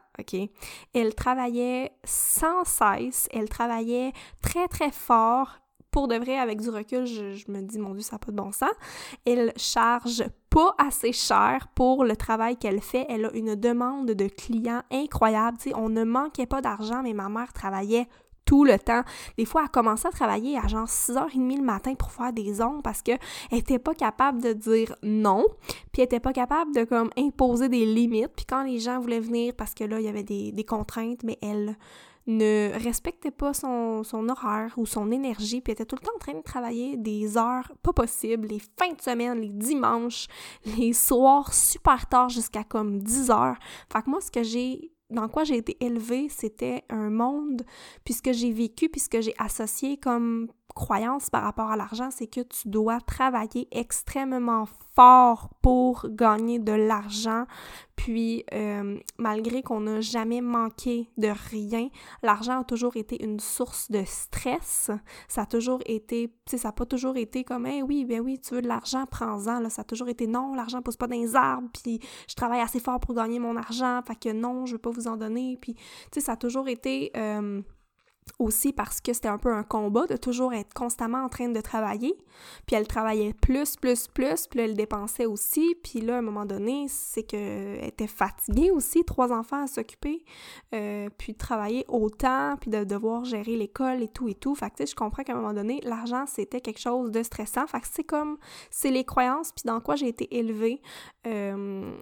Elle 0.93 1.15
travaillait 1.15 1.91
sans 2.03 2.63
cesse, 2.63 3.27
elle 3.31 3.49
travaillait 3.49 4.11
très, 4.41 4.67
très 4.67 4.91
fort 4.91 5.61
pour 5.91 6.07
de 6.07 6.15
vrai, 6.15 6.37
avec 6.37 6.61
du 6.61 6.69
recul, 6.69 7.05
je, 7.05 7.51
me 7.51 7.61
dis, 7.61 7.77
mon 7.77 7.93
Dieu, 7.93 8.01
ça 8.01 8.15
n'a 8.15 8.19
pas 8.19 8.31
de 8.31 8.37
bon 8.37 8.51
sens. 8.51 8.71
Elle 9.25 9.51
charge 9.57 10.23
pas 10.51 10.75
assez 10.77 11.13
cher 11.13 11.69
pour 11.73 12.03
le 12.03 12.15
travail 12.15 12.57
qu'elle 12.57 12.81
fait. 12.81 13.07
Elle 13.09 13.25
a 13.25 13.33
une 13.33 13.55
demande 13.55 14.11
de 14.11 14.27
clients 14.27 14.83
incroyable. 14.91 15.57
on 15.75 15.89
ne 15.89 16.03
manquait 16.03 16.45
pas 16.45 16.61
d'argent, 16.61 17.01
mais 17.01 17.13
ma 17.13 17.29
mère 17.29 17.53
travaillait 17.53 18.07
tout 18.43 18.65
le 18.65 18.77
temps. 18.77 19.03
Des 19.37 19.45
fois, 19.45 19.61
elle 19.63 19.69
commençait 19.69 20.09
à 20.09 20.11
travailler 20.11 20.57
à 20.57 20.67
genre 20.67 20.87
6h30 20.87 21.57
le 21.57 21.63
matin 21.63 21.95
pour 21.95 22.11
faire 22.11 22.33
des 22.33 22.61
ongles 22.61 22.81
parce 22.83 23.01
qu'elle 23.01 23.19
était 23.51 23.79
pas 23.79 23.95
capable 23.95 24.41
de 24.41 24.51
dire 24.51 24.93
non, 25.03 25.45
puis 25.93 26.01
elle 26.01 26.05
était 26.05 26.19
pas 26.19 26.33
capable 26.33 26.75
de 26.75 26.83
comme 26.83 27.11
imposer 27.17 27.69
des 27.69 27.85
limites. 27.85 28.33
Puis 28.35 28.45
quand 28.45 28.63
les 28.63 28.79
gens 28.79 28.99
voulaient 28.99 29.21
venir 29.21 29.53
parce 29.55 29.73
que 29.73 29.85
là, 29.85 30.01
il 30.01 30.05
y 30.05 30.09
avait 30.09 30.23
des 30.23 30.65
contraintes, 30.67 31.23
mais 31.23 31.37
elle 31.41 31.77
ne 32.27 32.71
respectait 32.83 33.31
pas 33.31 33.53
son, 33.53 34.03
son, 34.03 34.29
horaire 34.29 34.73
ou 34.77 34.85
son 34.85 35.11
énergie, 35.11 35.61
puis 35.61 35.73
était 35.73 35.85
tout 35.85 35.95
le 35.99 36.05
temps 36.05 36.15
en 36.15 36.19
train 36.19 36.33
de 36.33 36.43
travailler 36.43 36.97
des 36.97 37.37
heures 37.37 37.71
pas 37.81 37.93
possibles, 37.93 38.47
les 38.47 38.59
fins 38.59 38.93
de 38.93 39.01
semaine, 39.01 39.39
les 39.39 39.49
dimanches, 39.49 40.27
les 40.77 40.93
soirs 40.93 41.53
super 41.53 42.07
tard 42.07 42.29
jusqu'à 42.29 42.63
comme 42.63 42.99
10 42.99 43.31
heures. 43.31 43.57
Fait 43.91 44.01
que 44.01 44.09
moi, 44.09 44.21
ce 44.21 44.31
que 44.31 44.43
j'ai 44.43 44.91
dans 45.11 45.27
quoi 45.27 45.43
j'ai 45.43 45.57
été 45.57 45.77
élevée, 45.83 46.29
c'était 46.29 46.83
un 46.89 47.09
monde, 47.09 47.63
puisque 48.03 48.31
j'ai 48.31 48.51
vécu, 48.51 48.89
puisque 48.89 49.19
j'ai 49.19 49.35
associé 49.37 49.97
comme 49.97 50.47
croyance 50.73 51.29
par 51.29 51.43
rapport 51.43 51.69
à 51.69 51.75
l'argent, 51.75 52.09
c'est 52.11 52.27
que 52.27 52.41
tu 52.41 52.69
dois 52.69 52.99
travailler 53.01 53.67
extrêmement 53.71 54.65
fort 54.95 55.49
pour 55.61 56.07
gagner 56.09 56.59
de 56.59 56.71
l'argent. 56.71 57.45
Puis, 57.95 58.43
euh, 58.53 58.97
malgré 59.19 59.61
qu'on 59.61 59.81
n'a 59.81 60.01
jamais 60.01 60.41
manqué 60.41 61.09
de 61.17 61.27
rien, 61.51 61.89
l'argent 62.23 62.61
a 62.61 62.63
toujours 62.63 62.95
été 62.95 63.23
une 63.23 63.39
source 63.39 63.91
de 63.91 64.03
stress. 64.05 64.89
Ça 65.27 65.43
a 65.43 65.45
toujours 65.45 65.81
été, 65.85 66.29
tu 66.29 66.51
sais, 66.51 66.57
ça 66.57 66.69
n'a 66.69 66.71
pas 66.73 66.85
toujours 66.85 67.15
été 67.15 67.43
comme, 67.43 67.65
hey, 67.65 67.83
oui, 67.83 68.05
ben 68.05 68.21
oui, 68.21 68.39
tu 68.39 68.55
veux 68.55 68.61
de 68.61 68.67
l'argent, 68.67 69.05
prends-en. 69.09 69.69
Ça 69.69 69.81
a 69.81 69.85
toujours 69.85 70.09
été 70.09 70.25
non, 70.25 70.55
l'argent 70.55 70.81
pousse 70.81 70.97
pas 70.97 71.07
dans 71.07 71.15
les 71.15 71.35
arbres, 71.35 71.69
puis 71.71 71.99
je 72.27 72.33
travaille 72.35 72.61
assez 72.61 72.79
fort 72.79 72.99
pour 72.99 73.13
gagner 73.13 73.39
mon 73.39 73.55
argent, 73.55 74.01
fait 74.05 74.15
que 74.15 74.33
non, 74.33 74.65
je 74.65 74.73
veux 74.73 74.79
pas 74.79 74.89
vous 74.89 75.07
en 75.07 75.17
donner. 75.17 75.57
Puis, 75.61 75.75
tu 75.75 75.81
sais, 76.13 76.21
ça 76.21 76.33
a 76.33 76.37
toujours 76.37 76.67
été. 76.67 77.11
Euh, 77.15 77.61
aussi 78.39 78.73
parce 78.73 79.01
que 79.01 79.13
c'était 79.13 79.27
un 79.27 79.37
peu 79.37 79.53
un 79.53 79.63
combat 79.63 80.07
de 80.07 80.17
toujours 80.17 80.53
être 80.53 80.73
constamment 80.73 81.23
en 81.23 81.29
train 81.29 81.49
de 81.49 81.61
travailler. 81.61 82.15
Puis 82.65 82.75
elle 82.75 82.87
travaillait 82.87 83.33
plus, 83.33 83.75
plus, 83.75 84.07
plus, 84.07 84.47
puis 84.47 84.59
là, 84.59 84.65
elle 84.65 84.75
dépensait 84.75 85.25
aussi. 85.25 85.75
Puis 85.83 86.01
là, 86.01 86.15
à 86.15 86.17
un 86.19 86.21
moment 86.21 86.45
donné, 86.45 86.85
c'est 86.87 87.23
qu'elle 87.23 87.83
était 87.83 88.07
fatiguée 88.07 88.71
aussi, 88.71 89.03
trois 89.03 89.31
enfants 89.31 89.63
à 89.63 89.67
s'occuper, 89.67 90.23
euh, 90.73 91.09
puis 91.17 91.33
de 91.33 91.37
travailler 91.37 91.85
autant, 91.87 92.55
puis 92.59 92.69
de 92.69 92.83
devoir 92.83 93.25
gérer 93.25 93.55
l'école 93.55 94.01
et 94.01 94.07
tout 94.07 94.27
et 94.27 94.35
tout. 94.35 94.55
Fait 94.55 94.69
que 94.69 94.85
je 94.85 94.95
comprends 94.95 95.23
qu'à 95.23 95.33
un 95.33 95.37
moment 95.37 95.53
donné, 95.53 95.79
l'argent, 95.83 96.25
c'était 96.27 96.61
quelque 96.61 96.79
chose 96.79 97.11
de 97.11 97.23
stressant. 97.23 97.67
Fait 97.67 97.81
que 97.81 97.87
c'est 97.91 98.03
comme, 98.03 98.37
c'est 98.69 98.91
les 98.91 99.03
croyances, 99.03 99.51
puis 99.51 99.63
dans 99.65 99.79
quoi 99.81 99.95
j'ai 99.95 100.07
été 100.07 100.37
élevée. 100.37 100.81
Euh, 101.27 101.93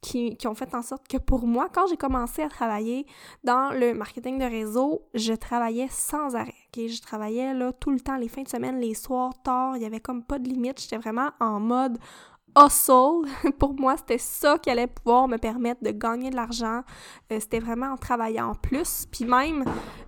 qui, 0.00 0.36
ont 0.46 0.54
fait 0.54 0.74
en 0.74 0.82
sorte 0.82 1.08
que 1.08 1.16
pour 1.16 1.46
moi, 1.46 1.68
quand 1.72 1.86
j'ai 1.88 1.96
commencé 1.96 2.42
à 2.42 2.48
travailler 2.48 3.06
dans 3.44 3.70
le 3.72 3.94
marketing 3.94 4.38
de 4.38 4.44
réseau, 4.44 5.02
je 5.14 5.32
travaillais 5.32 5.88
sans 5.90 6.36
arrêt. 6.36 6.54
Je 6.76 7.00
travaillais 7.00 7.54
là 7.54 7.72
tout 7.72 7.90
le 7.90 7.98
temps, 7.98 8.16
les 8.16 8.28
fins 8.28 8.42
de 8.42 8.48
semaine, 8.48 8.78
les 8.78 8.94
soirs, 8.94 9.32
tard, 9.42 9.76
il 9.76 9.82
y 9.82 9.86
avait 9.86 10.00
comme 10.00 10.22
pas 10.22 10.38
de 10.38 10.48
limite. 10.48 10.80
J'étais 10.80 10.98
vraiment 10.98 11.30
en 11.40 11.58
mode 11.58 11.98
hustle. 12.58 13.28
Pour 13.58 13.74
moi, 13.74 13.96
c'était 13.96 14.18
ça 14.18 14.58
qui 14.58 14.70
allait 14.70 14.86
pouvoir 14.86 15.28
me 15.28 15.36
permettre 15.36 15.82
de 15.82 15.90
gagner 15.90 16.30
de 16.30 16.36
l'argent. 16.36 16.82
Euh, 17.32 17.38
c'était 17.40 17.60
vraiment 17.60 17.92
en 17.92 17.96
travaillant 17.96 18.54
plus. 18.54 19.06
Puis 19.10 19.24
même, 19.24 19.64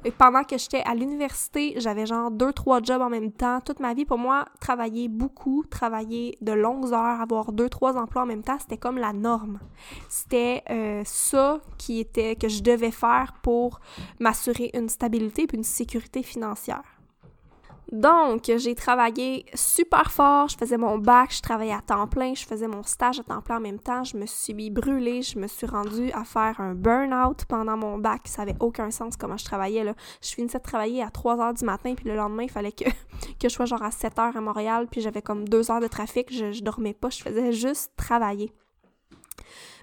euh, 0.07 0.11
pendant 0.19 0.43
que 0.43 0.59
j'étais 0.59 0.83
à 0.83 0.95
l'université, 0.95 1.75
j'avais 1.77 2.07
genre 2.07 2.31
deux, 2.31 2.53
trois 2.53 2.83
jobs 2.83 3.01
en 3.01 3.11
même 3.11 3.33
temps. 3.33 3.61
Toute 3.61 3.81
ma 3.81 3.95
vie, 3.95 4.05
pour 4.05 4.19
moi, 4.19 4.45
travailler 4.61 5.09
beaucoup, 5.09 5.65
travailler 5.71 6.37
de 6.41 6.53
longues 6.53 6.93
heures, 6.93 7.21
avoir 7.21 7.53
deux, 7.53 7.69
trois 7.69 7.97
emplois 7.97 8.23
en 8.23 8.27
même 8.27 8.43
temps, 8.43 8.59
c'était 8.59 8.79
comme 8.79 8.99
la 8.99 9.13
norme. 9.13 9.61
C'était 10.09 10.63
euh, 10.71 11.03
ça 11.05 11.61
qui 11.79 12.01
était, 12.01 12.37
que 12.37 12.49
je 12.49 12.63
devais 12.63 12.91
faire 12.91 13.35
pour 13.43 13.81
m'assurer 14.19 14.71
une 14.75 14.89
stabilité 14.89 15.43
et 15.43 15.57
une 15.57 15.65
sécurité 15.65 16.23
financière. 16.23 17.00
Donc, 17.93 18.45
j'ai 18.57 18.77
travaillé 18.77 19.47
super 19.55 20.13
fort, 20.13 20.49
je 20.49 20.57
faisais 20.57 20.77
mon 20.77 20.97
bac, 20.97 21.33
je 21.35 21.43
travaillais 21.43 21.73
à 21.73 21.81
temps 21.81 22.07
plein, 22.07 22.35
je 22.35 22.47
faisais 22.47 22.69
mon 22.69 22.85
stage 22.85 23.19
à 23.19 23.25
temps 23.25 23.41
plein 23.43 23.57
en 23.57 23.61
même 23.61 23.81
temps, 23.81 24.05
je 24.05 24.17
me 24.17 24.27
suis 24.27 24.71
brûlée, 24.71 25.23
je 25.23 25.39
me 25.39 25.49
suis 25.49 25.67
rendue 25.67 26.13
à 26.13 26.23
faire 26.23 26.61
un 26.61 26.75
burn-out 26.75 27.45
pendant 27.47 27.77
mon 27.77 27.99
bac, 27.99 28.23
ça 28.27 28.43
avait 28.43 28.55
aucun 28.61 28.93
sens 28.93 29.17
comment 29.17 29.37
je 29.37 29.45
travaillais, 29.45 29.83
là. 29.83 29.95
Je 30.23 30.29
finissais 30.29 30.59
de 30.59 30.63
travailler 30.63 31.03
à 31.03 31.11
3 31.11 31.41
heures 31.41 31.55
du 31.55 31.65
matin, 31.65 31.95
puis 31.97 32.09
le 32.09 32.15
lendemain, 32.15 32.45
il 32.45 32.51
fallait 32.51 32.73
que, 32.73 32.85
je 33.43 33.49
sois 33.49 33.67
genre 33.67 33.83
à 33.83 33.91
7 33.91 34.19
heures 34.21 34.37
à 34.37 34.41
Montréal, 34.41 34.87
puis 34.89 35.01
j'avais 35.01 35.23
comme 35.23 35.49
2 35.49 35.73
heures 35.73 35.81
de 35.81 35.89
trafic, 35.89 36.33
je, 36.33 36.53
je 36.53 36.63
dormais 36.63 36.95
pas, 36.95 37.11
je 37.11 37.23
faisais 37.23 37.53
juste 37.53 37.91
travailler. 37.97 38.53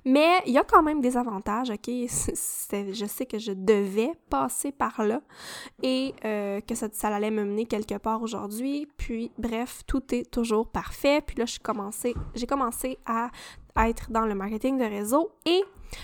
Mais 0.08 0.42
il 0.46 0.54
y 0.54 0.58
a 0.58 0.64
quand 0.64 0.82
même 0.82 1.02
des 1.02 1.18
avantages, 1.18 1.70
OK? 1.70 1.86
je 1.90 3.06
sais 3.06 3.26
que 3.26 3.38
je 3.38 3.52
devais 3.52 4.14
passer 4.30 4.72
par 4.72 5.04
là 5.04 5.22
et 5.84 6.16
euh, 6.24 6.62
que 6.62 6.76
ça, 6.76 6.88
allait 7.04 7.30
me 7.30 7.44
mener 7.44 7.66
quelque 7.66 7.96
part 7.96 8.22
aujourd'hui. 8.22 8.88
Puis, 8.96 9.32
bref, 9.38 9.82
tout 9.86 10.16
est 10.16 10.32
toujours 10.32 10.70
parfait. 10.70 11.20
Puis 11.20 11.36
là, 11.36 11.46
j'ai 11.46 11.60
commencé, 11.60 12.16
commencé 12.48 12.98
à 13.06 13.30
être 13.76 14.10
dans 14.10 14.26
le 14.26 14.34
marketing 14.34 14.78
de 14.78 14.86
réseau 14.86 15.30
et 15.46 15.62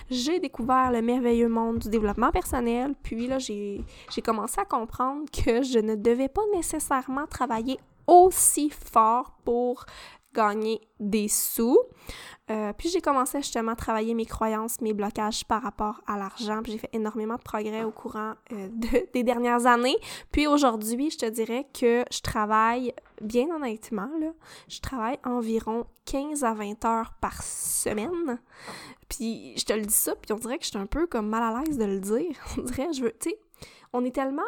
j'ai 0.10 0.40
découvert 0.40 0.92
le 0.92 1.02
merveilleux 1.02 1.48
monde 1.48 1.80
du 1.80 1.90
développement 1.90 2.32
personnel. 2.32 2.96
Puis 3.04 3.28
là, 3.28 3.40
j'ai 3.40 3.86
commencé 4.22 4.60
à 4.60 4.66
comprendre 4.66 5.24
que 5.32 5.64
je 5.64 5.80
ne 5.80 5.96
devais 5.96 6.28
pas 6.28 6.44
nécessairement 6.54 7.26
travailler 7.26 7.80
aussi 8.06 8.70
fort 8.70 9.38
pour 9.46 9.86
gagner 10.34 10.82
des 11.00 11.28
sous. 11.28 11.78
Euh, 12.52 12.74
puis 12.78 12.90
j'ai 12.90 13.00
commencé 13.00 13.38
justement 13.40 13.72
à 13.72 13.76
travailler 13.76 14.14
mes 14.14 14.26
croyances, 14.26 14.82
mes 14.82 14.94
blocages 14.94 15.46
par 15.46 15.62
rapport 15.62 16.02
à 16.08 16.18
l'argent. 16.18 16.62
Puis 16.62 16.74
j'ai 16.74 16.78
fait 16.78 16.90
énormément 16.94 17.36
de 17.36 17.42
progrès 17.42 17.84
au 17.84 17.92
courant 17.92 18.34
euh, 18.52 18.68
des 19.14 19.24
dernières 19.24 19.66
années. 19.66 19.96
Puis 20.32 20.48
aujourd'hui, 20.48 21.10
je 21.10 21.18
te 21.18 21.26
dirais 21.26 21.66
que 21.74 22.04
je 22.12 22.22
travaille, 22.22 22.94
bien 23.22 23.48
honnêtement, 23.56 24.10
là, 24.20 24.32
je 24.68 24.80
travaille 24.82 25.18
environ 25.24 25.86
15 26.06 26.44
à 26.44 26.54
20 26.54 26.84
heures 26.86 27.14
par 27.22 27.42
semaine. 27.42 28.40
Puis 29.08 29.54
je 29.58 29.64
te 29.64 29.74
le 29.74 29.86
dis 29.86 29.94
ça, 29.94 30.16
puis 30.16 30.34
on 30.34 30.38
dirait 30.38 30.58
que 30.58 30.66
je 30.66 30.70
suis 30.72 30.80
un 30.80 30.86
peu 30.86 31.08
comme 31.08 31.30
mal 31.30 31.44
à 31.44 31.62
l'aise 31.62 31.78
de 31.78 31.86
le 31.86 32.00
dire. 32.00 32.36
On 32.58 32.62
dirait, 32.62 32.92
je 32.94 33.04
veux, 33.04 33.14
tu 33.20 33.30
sais, 33.30 33.40
on 33.94 34.04
est 34.04 34.16
tellement 34.16 34.42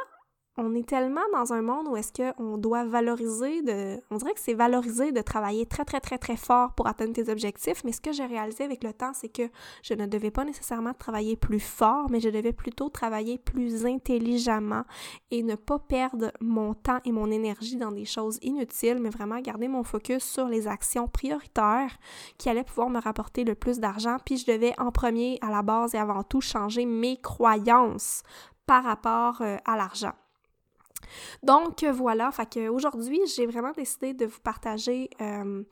on 0.58 0.74
est 0.74 0.88
tellement 0.88 1.22
dans 1.34 1.52
un 1.52 1.62
monde 1.62 1.88
où 1.90 1.98
est-ce 1.98 2.14
qu'on 2.14 2.58
doit 2.58 2.86
valoriser 2.86 3.62
de... 3.62 4.00
On 4.10 4.16
dirait 4.16 4.34
que 4.34 4.40
c'est 4.40 4.54
valoriser 4.54 5.12
de 5.12 5.22
travailler 5.22 5.66
très, 5.66 5.84
très, 5.84 6.00
très, 6.00 6.18
très 6.18 6.38
fort 6.38 6.74
pour 6.74 6.88
atteindre 6.88 7.14
tes 7.14 7.30
objectifs, 7.30 7.84
mais 7.84 7.92
ce 7.92 8.00
que 8.00 8.14
j'ai 8.14 8.26
réalisé 8.26 8.64
avec 8.64 8.84
le 8.84 8.94
temps, 8.94 9.12
c'est 9.14 9.28
que 9.28 9.50
je 9.84 9.94
ne 9.94 10.06
devais 10.06 10.32
pas 10.32 10.46
nécessairement 10.46 10.94
travailler 10.94 11.36
plus 11.36 11.60
fort, 11.60 12.10
mais 12.10 12.22
je 12.22 12.30
devais 12.30 12.54
plutôt 12.54 12.88
travailler 12.88 13.38
plus 13.38 13.86
intelligemment 13.86 14.84
et 15.30 15.44
ne 15.44 15.56
pas 15.56 15.80
perdre 15.80 16.32
mon 16.40 16.74
temps 16.74 17.00
et 17.04 17.12
mon 17.12 17.32
énergie 17.32 17.76
dans 17.76 17.92
des 17.92 18.06
choses 18.06 18.40
inutiles, 18.42 19.00
mais 19.02 19.10
vraiment 19.10 19.40
garder 19.40 19.68
mon 19.68 19.84
focus 19.84 20.24
sur 20.24 20.48
les 20.48 20.68
actions 20.68 21.10
prioritaires 21.10 21.98
qui 22.38 22.50
allaient 22.50 22.64
pouvoir 22.64 22.90
me 22.90 23.00
rapporter 23.00 23.44
le 23.44 23.56
plus 23.56 23.80
d'argent. 23.80 24.18
Puis 24.26 24.38
je 24.38 24.46
devais 24.46 24.74
en 24.80 24.92
premier, 24.92 25.38
à 25.42 25.50
la 25.50 25.64
base 25.64 25.96
et 25.96 25.98
avant 25.98 26.24
tout, 26.24 26.40
changer 26.40 26.86
mes 26.86 27.18
croyances 27.18 28.24
par 28.66 28.84
rapport 28.84 29.42
euh, 29.42 29.58
à 29.66 29.76
l'argent. 29.76 30.14
Donc 31.44 31.84
voilà, 31.84 32.32
fait 32.32 32.48
qu'aujourd'hui, 32.54 33.20
j'ai 33.36 33.46
vraiment 33.46 33.72
décidé 33.72 34.14
de 34.14 34.26
vous 34.26 34.40
partager 34.42 35.10
euh, 35.22 35.64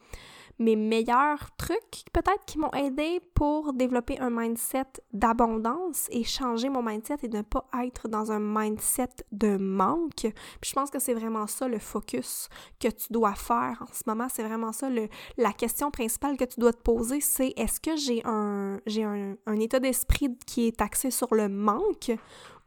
mes 0.60 0.76
meilleurs 0.76 1.56
trucs, 1.58 2.06
peut-être 2.12 2.46
qui 2.46 2.60
m'ont 2.60 2.72
aidé 2.72 3.20
pour 3.34 3.74
développer 3.74 4.20
un 4.20 4.30
mindset 4.30 4.86
d'abondance 5.12 6.08
et 6.12 6.24
changer 6.24 6.70
mon 6.70 6.84
mindset 6.84 7.18
et 7.24 7.28
ne 7.28 7.42
pas 7.42 7.66
être 7.84 8.08
dans 8.08 8.32
un 8.32 8.40
mindset 8.40 9.10
de 9.32 9.58
manque. 9.58 10.12
Puis 10.62 10.70
je 10.70 10.74
pense 10.74 10.90
que 10.90 11.00
c'est 11.00 11.14
vraiment 11.14 11.48
ça 11.48 11.68
le 11.68 11.80
focus 11.80 12.50
que 12.80 12.88
tu 12.88 13.12
dois 13.12 13.34
faire 13.34 13.82
en 13.82 13.94
ce 13.94 14.04
moment. 14.06 14.28
C'est 14.30 14.44
vraiment 14.44 14.72
ça 14.72 14.90
la 15.38 15.54
question 15.54 15.90
principale 15.92 16.38
que 16.38 16.46
tu 16.46 16.60
dois 16.60 16.74
te 16.74 16.82
poser, 16.82 17.20
c'est 17.22 17.54
est-ce 17.58 17.80
que 17.80 17.96
j'ai 17.96 18.22
un, 18.26 18.80
j'ai 18.86 19.04
un, 19.04 19.36
un 19.46 19.60
état 19.60 19.80
d'esprit 19.80 20.38
qui 20.46 20.68
est 20.68 20.82
axé 20.82 21.10
sur 21.10 21.34
le 21.34 21.50
manque 21.50 22.12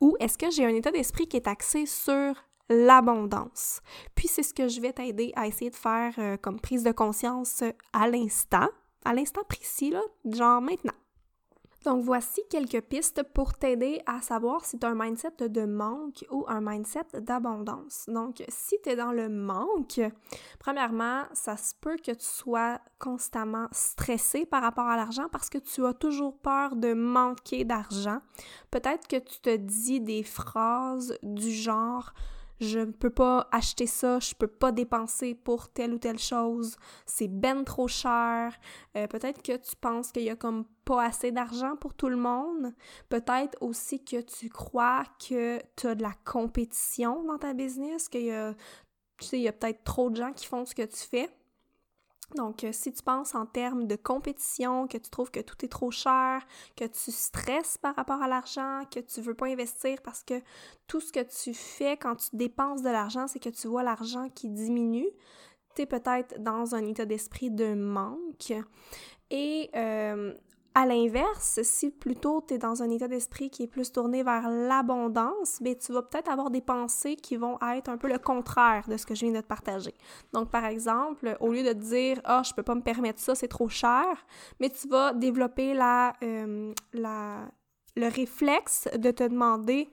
ou 0.00 0.16
est-ce 0.20 0.36
que 0.36 0.50
j'ai 0.50 0.64
un 0.64 0.74
état 0.74 0.90
d'esprit 0.90 1.26
qui 1.26 1.36
est 1.36 1.46
axé 1.46 1.86
sur 1.86 2.34
l'abondance. 2.68 3.80
Puis 4.14 4.28
c'est 4.28 4.42
ce 4.42 4.54
que 4.54 4.68
je 4.68 4.80
vais 4.80 4.92
t'aider 4.92 5.32
à 5.36 5.46
essayer 5.46 5.70
de 5.70 5.76
faire 5.76 6.14
euh, 6.18 6.36
comme 6.36 6.60
prise 6.60 6.82
de 6.82 6.92
conscience 6.92 7.62
à 7.92 8.08
l'instant, 8.08 8.68
à 9.04 9.14
l'instant 9.14 9.44
précis, 9.48 9.90
là, 9.90 10.02
genre 10.24 10.60
maintenant. 10.60 10.92
Donc 11.86 12.02
voici 12.02 12.40
quelques 12.50 12.80
pistes 12.80 13.22
pour 13.22 13.54
t'aider 13.54 14.02
à 14.06 14.20
savoir 14.20 14.64
si 14.64 14.76
tu 14.76 14.84
as 14.84 14.88
un 14.88 14.96
mindset 14.96 15.48
de 15.48 15.64
manque 15.66 16.26
ou 16.32 16.44
un 16.48 16.60
mindset 16.60 17.20
d'abondance. 17.20 18.06
Donc 18.08 18.42
si 18.48 18.74
tu 18.82 18.90
es 18.90 18.96
dans 18.96 19.12
le 19.12 19.28
manque, 19.28 20.00
premièrement, 20.58 21.22
ça 21.32 21.56
se 21.56 21.74
peut 21.80 21.96
que 21.96 22.10
tu 22.10 22.26
sois 22.26 22.80
constamment 22.98 23.68
stressé 23.70 24.46
par 24.46 24.62
rapport 24.62 24.88
à 24.88 24.96
l'argent 24.96 25.28
parce 25.30 25.48
que 25.48 25.58
tu 25.58 25.86
as 25.86 25.94
toujours 25.94 26.36
peur 26.38 26.74
de 26.74 26.92
manquer 26.92 27.64
d'argent. 27.64 28.18
Peut-être 28.72 29.06
que 29.06 29.20
tu 29.20 29.38
te 29.40 29.54
dis 29.54 30.00
des 30.00 30.24
phrases 30.24 31.16
du 31.22 31.52
genre 31.52 32.12
je 32.60 32.78
ne 32.80 32.92
peux 32.92 33.10
pas 33.10 33.48
acheter 33.52 33.86
ça, 33.86 34.18
je 34.18 34.34
peux 34.34 34.46
pas 34.46 34.72
dépenser 34.72 35.34
pour 35.34 35.68
telle 35.68 35.94
ou 35.94 35.98
telle 35.98 36.18
chose, 36.18 36.76
c'est 37.04 37.28
ben 37.28 37.64
trop 37.64 37.88
cher. 37.88 38.54
Euh, 38.96 39.06
peut-être 39.06 39.42
que 39.42 39.56
tu 39.56 39.76
penses 39.76 40.12
qu'il 40.12 40.22
y 40.22 40.30
a 40.30 40.36
comme 40.36 40.64
pas 40.84 41.04
assez 41.04 41.32
d'argent 41.32 41.76
pour 41.76 41.94
tout 41.94 42.08
le 42.08 42.16
monde. 42.16 42.72
Peut-être 43.08 43.56
aussi 43.60 44.04
que 44.04 44.20
tu 44.20 44.48
crois 44.48 45.04
que 45.18 45.58
tu 45.76 45.86
as 45.86 45.94
de 45.94 46.02
la 46.02 46.14
compétition 46.24 47.24
dans 47.24 47.38
ta 47.38 47.54
business, 47.54 48.08
qu'il 48.08 48.54
tu 49.18 49.26
sais, 49.26 49.40
y 49.40 49.48
a 49.48 49.52
peut-être 49.52 49.84
trop 49.84 50.10
de 50.10 50.16
gens 50.16 50.32
qui 50.32 50.46
font 50.46 50.64
ce 50.64 50.74
que 50.74 50.82
tu 50.82 50.96
fais. 50.96 51.30
Donc, 52.34 52.64
euh, 52.64 52.70
si 52.72 52.92
tu 52.92 53.02
penses 53.02 53.34
en 53.34 53.46
termes 53.46 53.86
de 53.86 53.94
compétition, 53.94 54.88
que 54.88 54.98
tu 54.98 55.10
trouves 55.10 55.30
que 55.30 55.40
tout 55.40 55.64
est 55.64 55.68
trop 55.68 55.92
cher, 55.92 56.44
que 56.76 56.84
tu 56.84 57.12
stresses 57.12 57.78
par 57.78 57.94
rapport 57.94 58.20
à 58.20 58.26
l'argent, 58.26 58.82
que 58.90 58.98
tu 58.98 59.20
veux 59.20 59.34
pas 59.34 59.46
investir 59.46 60.02
parce 60.02 60.24
que 60.24 60.42
tout 60.88 61.00
ce 61.00 61.12
que 61.12 61.20
tu 61.20 61.54
fais 61.54 61.96
quand 61.96 62.16
tu 62.16 62.28
dépenses 62.34 62.82
de 62.82 62.90
l'argent, 62.90 63.28
c'est 63.28 63.38
que 63.38 63.48
tu 63.48 63.68
vois 63.68 63.84
l'argent 63.84 64.28
qui 64.28 64.48
diminue, 64.48 65.08
tu 65.76 65.82
es 65.82 65.86
peut-être 65.86 66.42
dans 66.42 66.74
un 66.74 66.84
état 66.84 67.04
d'esprit 67.04 67.50
de 67.50 67.74
manque. 67.74 68.52
Et 69.30 69.70
euh, 69.76 70.34
à 70.76 70.84
l'inverse, 70.84 71.60
si 71.62 71.90
plutôt 71.90 72.44
tu 72.46 72.52
es 72.52 72.58
dans 72.58 72.82
un 72.82 72.90
état 72.90 73.08
d'esprit 73.08 73.48
qui 73.48 73.62
est 73.62 73.66
plus 73.66 73.90
tourné 73.90 74.22
vers 74.22 74.50
l'abondance, 74.50 75.56
ben 75.62 75.74
tu 75.74 75.90
vas 75.94 76.02
peut-être 76.02 76.30
avoir 76.30 76.50
des 76.50 76.60
pensées 76.60 77.16
qui 77.16 77.38
vont 77.38 77.58
être 77.74 77.88
un 77.88 77.96
peu 77.96 78.08
le 78.08 78.18
contraire 78.18 78.86
de 78.86 78.98
ce 78.98 79.06
que 79.06 79.14
je 79.14 79.24
viens 79.24 79.32
de 79.32 79.40
te 79.40 79.46
partager. 79.46 79.94
Donc 80.34 80.50
par 80.50 80.66
exemple, 80.66 81.34
au 81.40 81.50
lieu 81.50 81.62
de 81.62 81.72
te 81.72 81.78
dire 81.78 82.20
"Ah, 82.24 82.40
oh, 82.40 82.46
je 82.46 82.52
peux 82.52 82.62
pas 82.62 82.74
me 82.74 82.82
permettre 82.82 83.20
ça, 83.20 83.34
c'est 83.34 83.48
trop 83.48 83.70
cher", 83.70 84.04
mais 84.60 84.68
tu 84.68 84.86
vas 84.88 85.14
développer 85.14 85.72
la, 85.72 86.12
euh, 86.22 86.74
la 86.92 87.48
le 87.96 88.08
réflexe 88.08 88.86
de 88.98 89.10
te 89.10 89.24
demander 89.26 89.88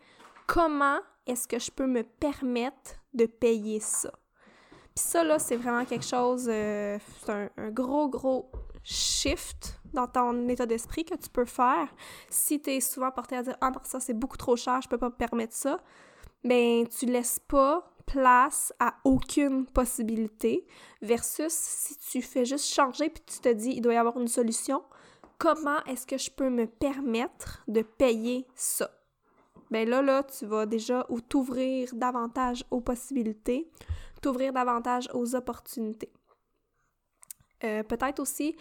comment 0.47 0.99
est-ce 1.25 1.47
que 1.47 1.59
je 1.59 1.71
peux 1.71 1.87
me 1.87 2.03
permettre 2.03 2.99
de 3.13 3.25
payer 3.25 3.79
ça. 3.79 4.11
Puis 4.93 5.05
ça 5.05 5.23
là, 5.23 5.39
c'est 5.39 5.55
vraiment 5.55 5.85
quelque 5.85 6.05
chose 6.05 6.49
euh, 6.49 6.99
c'est 7.21 7.31
un 7.31 7.71
gros 7.71 8.09
gros 8.09 8.51
shift 8.83 9.79
dans 9.93 10.07
ton 10.07 10.47
état 10.49 10.65
d'esprit 10.65 11.05
que 11.05 11.15
tu 11.15 11.29
peux 11.29 11.45
faire. 11.45 11.87
Si 12.29 12.61
tu 12.61 12.71
es 12.71 12.79
souvent 12.81 13.11
porté 13.11 13.35
à 13.35 13.43
dire 13.43 13.57
Ah, 13.61 13.71
ça 13.83 13.99
c'est 13.99 14.13
beaucoup 14.13 14.37
trop 14.37 14.55
cher, 14.55 14.81
je 14.81 14.89
peux 14.89 14.97
pas 14.97 15.09
me 15.09 15.15
permettre 15.15 15.53
ça, 15.53 15.79
ben 16.43 16.87
tu 16.87 17.05
laisses 17.05 17.39
pas 17.39 17.89
place 18.05 18.73
à 18.79 18.95
aucune 19.05 19.65
possibilité 19.65 20.67
versus 21.01 21.53
si 21.53 21.97
tu 21.97 22.21
fais 22.21 22.45
juste 22.45 22.65
changer 22.65 23.09
puis 23.09 23.23
tu 23.25 23.39
te 23.39 23.49
dis 23.49 23.69
il 23.69 23.81
doit 23.81 23.93
y 23.93 23.97
avoir 23.97 24.17
une 24.19 24.27
solution, 24.27 24.83
comment 25.37 25.83
est-ce 25.85 26.05
que 26.05 26.17
je 26.17 26.31
peux 26.31 26.49
me 26.49 26.67
permettre 26.67 27.63
de 27.67 27.81
payer 27.81 28.45
ça? 28.55 28.89
Ben 29.71 29.89
là, 29.89 30.01
là, 30.01 30.23
tu 30.23 30.45
vas 30.45 30.65
déjà 30.65 31.05
ou 31.09 31.19
t'ouvrir 31.19 31.89
davantage 31.93 32.63
aux 32.69 32.81
possibilités, 32.81 33.71
t'ouvrir 34.21 34.53
davantage 34.53 35.09
aux 35.13 35.35
opportunités. 35.35 36.11
Euh, 37.63 37.81
peut-être 37.83 38.19
aussi 38.19 38.55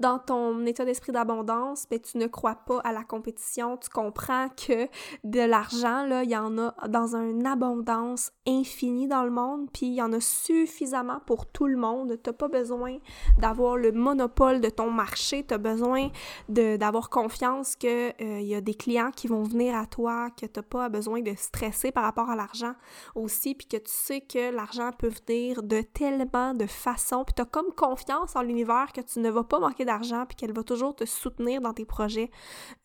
dans 0.00 0.18
ton 0.18 0.66
état 0.66 0.84
d'esprit 0.84 1.12
d'abondance, 1.12 1.86
mais 1.90 2.00
tu 2.00 2.18
ne 2.18 2.26
crois 2.26 2.56
pas 2.56 2.80
à 2.80 2.92
la 2.92 3.04
compétition, 3.04 3.76
tu 3.76 3.88
comprends 3.88 4.48
que 4.48 4.88
de 5.24 5.40
l'argent, 5.40 6.04
là, 6.06 6.24
il 6.24 6.30
y 6.30 6.36
en 6.36 6.58
a 6.58 6.74
dans 6.88 7.14
une 7.14 7.46
abondance 7.46 8.32
infinie 8.48 9.06
dans 9.06 9.22
le 9.24 9.30
monde, 9.30 9.68
puis 9.72 9.86
il 9.86 9.94
y 9.94 10.02
en 10.02 10.12
a 10.12 10.20
suffisamment 10.20 11.20
pour 11.26 11.46
tout 11.46 11.66
le 11.66 11.76
monde. 11.76 12.18
Tu 12.22 12.30
n'as 12.30 12.34
pas 12.34 12.48
besoin 12.48 12.98
d'avoir 13.38 13.76
le 13.76 13.92
monopole 13.92 14.60
de 14.60 14.70
ton 14.70 14.90
marché, 14.90 15.44
tu 15.46 15.54
as 15.54 15.58
besoin 15.58 16.08
d'avoir 16.48 17.10
confiance 17.10 17.76
qu'il 17.76 18.14
euh, 18.20 18.40
y 18.40 18.54
a 18.54 18.60
des 18.60 18.74
clients 18.74 19.10
qui 19.10 19.28
vont 19.28 19.44
venir 19.44 19.76
à 19.76 19.86
toi, 19.86 20.30
que 20.30 20.46
tu 20.46 20.58
n'as 20.58 20.62
pas 20.62 20.88
besoin 20.88 21.20
de 21.20 21.34
stresser 21.36 21.92
par 21.92 22.04
rapport 22.04 22.30
à 22.30 22.36
l'argent 22.36 22.74
aussi, 23.14 23.54
puis 23.54 23.68
que 23.68 23.76
tu 23.76 23.92
sais 23.92 24.20
que 24.20 24.50
l'argent 24.50 24.90
peut 24.98 25.10
venir 25.26 25.62
de 25.62 25.82
tellement 25.82 26.54
de 26.54 26.66
façons, 26.66 27.24
puis 27.24 27.34
tu 27.34 27.42
as 27.42 27.44
comme 27.44 27.72
confiance 27.72 28.34
en 28.34 28.47
l'univers 28.48 28.92
que 28.92 29.00
tu 29.00 29.20
ne 29.20 29.30
vas 29.30 29.44
pas 29.44 29.60
manquer 29.60 29.84
d'argent 29.84 30.26
puis 30.26 30.36
qu'elle 30.36 30.52
va 30.52 30.62
toujours 30.62 30.96
te 30.96 31.04
soutenir 31.04 31.60
dans 31.60 31.72
tes 31.72 31.84
projets. 31.84 32.30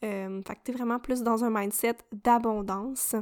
Euh, 0.03 0.41
fait 0.47 0.55
que 0.55 0.59
tu 0.65 0.71
es 0.71 0.73
vraiment 0.73 0.99
plus 0.99 1.23
dans 1.23 1.43
un 1.43 1.49
mindset 1.49 1.97
d'abondance. 2.11 3.15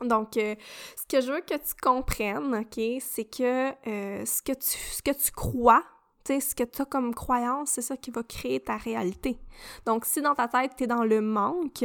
Donc, 0.00 0.36
euh, 0.36 0.54
ce 0.96 1.06
que 1.06 1.20
je 1.20 1.32
veux 1.32 1.40
que 1.40 1.54
tu 1.54 1.74
comprennes, 1.82 2.54
OK, 2.54 2.80
c'est 3.00 3.24
que, 3.24 3.70
euh, 3.88 4.24
ce 4.24 4.42
que 4.42 4.52
tu 4.52 4.78
ce 4.78 5.02
que 5.02 5.10
tu 5.10 5.32
crois, 5.32 5.82
ce 6.28 6.54
que 6.54 6.64
tu 6.64 6.82
as 6.82 6.84
comme 6.84 7.14
croyance, 7.14 7.70
c'est 7.70 7.82
ça 7.82 7.96
qui 7.96 8.10
va 8.10 8.22
créer 8.22 8.60
ta 8.60 8.76
réalité. 8.76 9.38
Donc, 9.86 10.04
si 10.04 10.20
dans 10.20 10.34
ta 10.34 10.46
tête, 10.46 10.72
tu 10.76 10.84
es 10.84 10.86
dans 10.86 11.04
le 11.04 11.20
manque, 11.20 11.84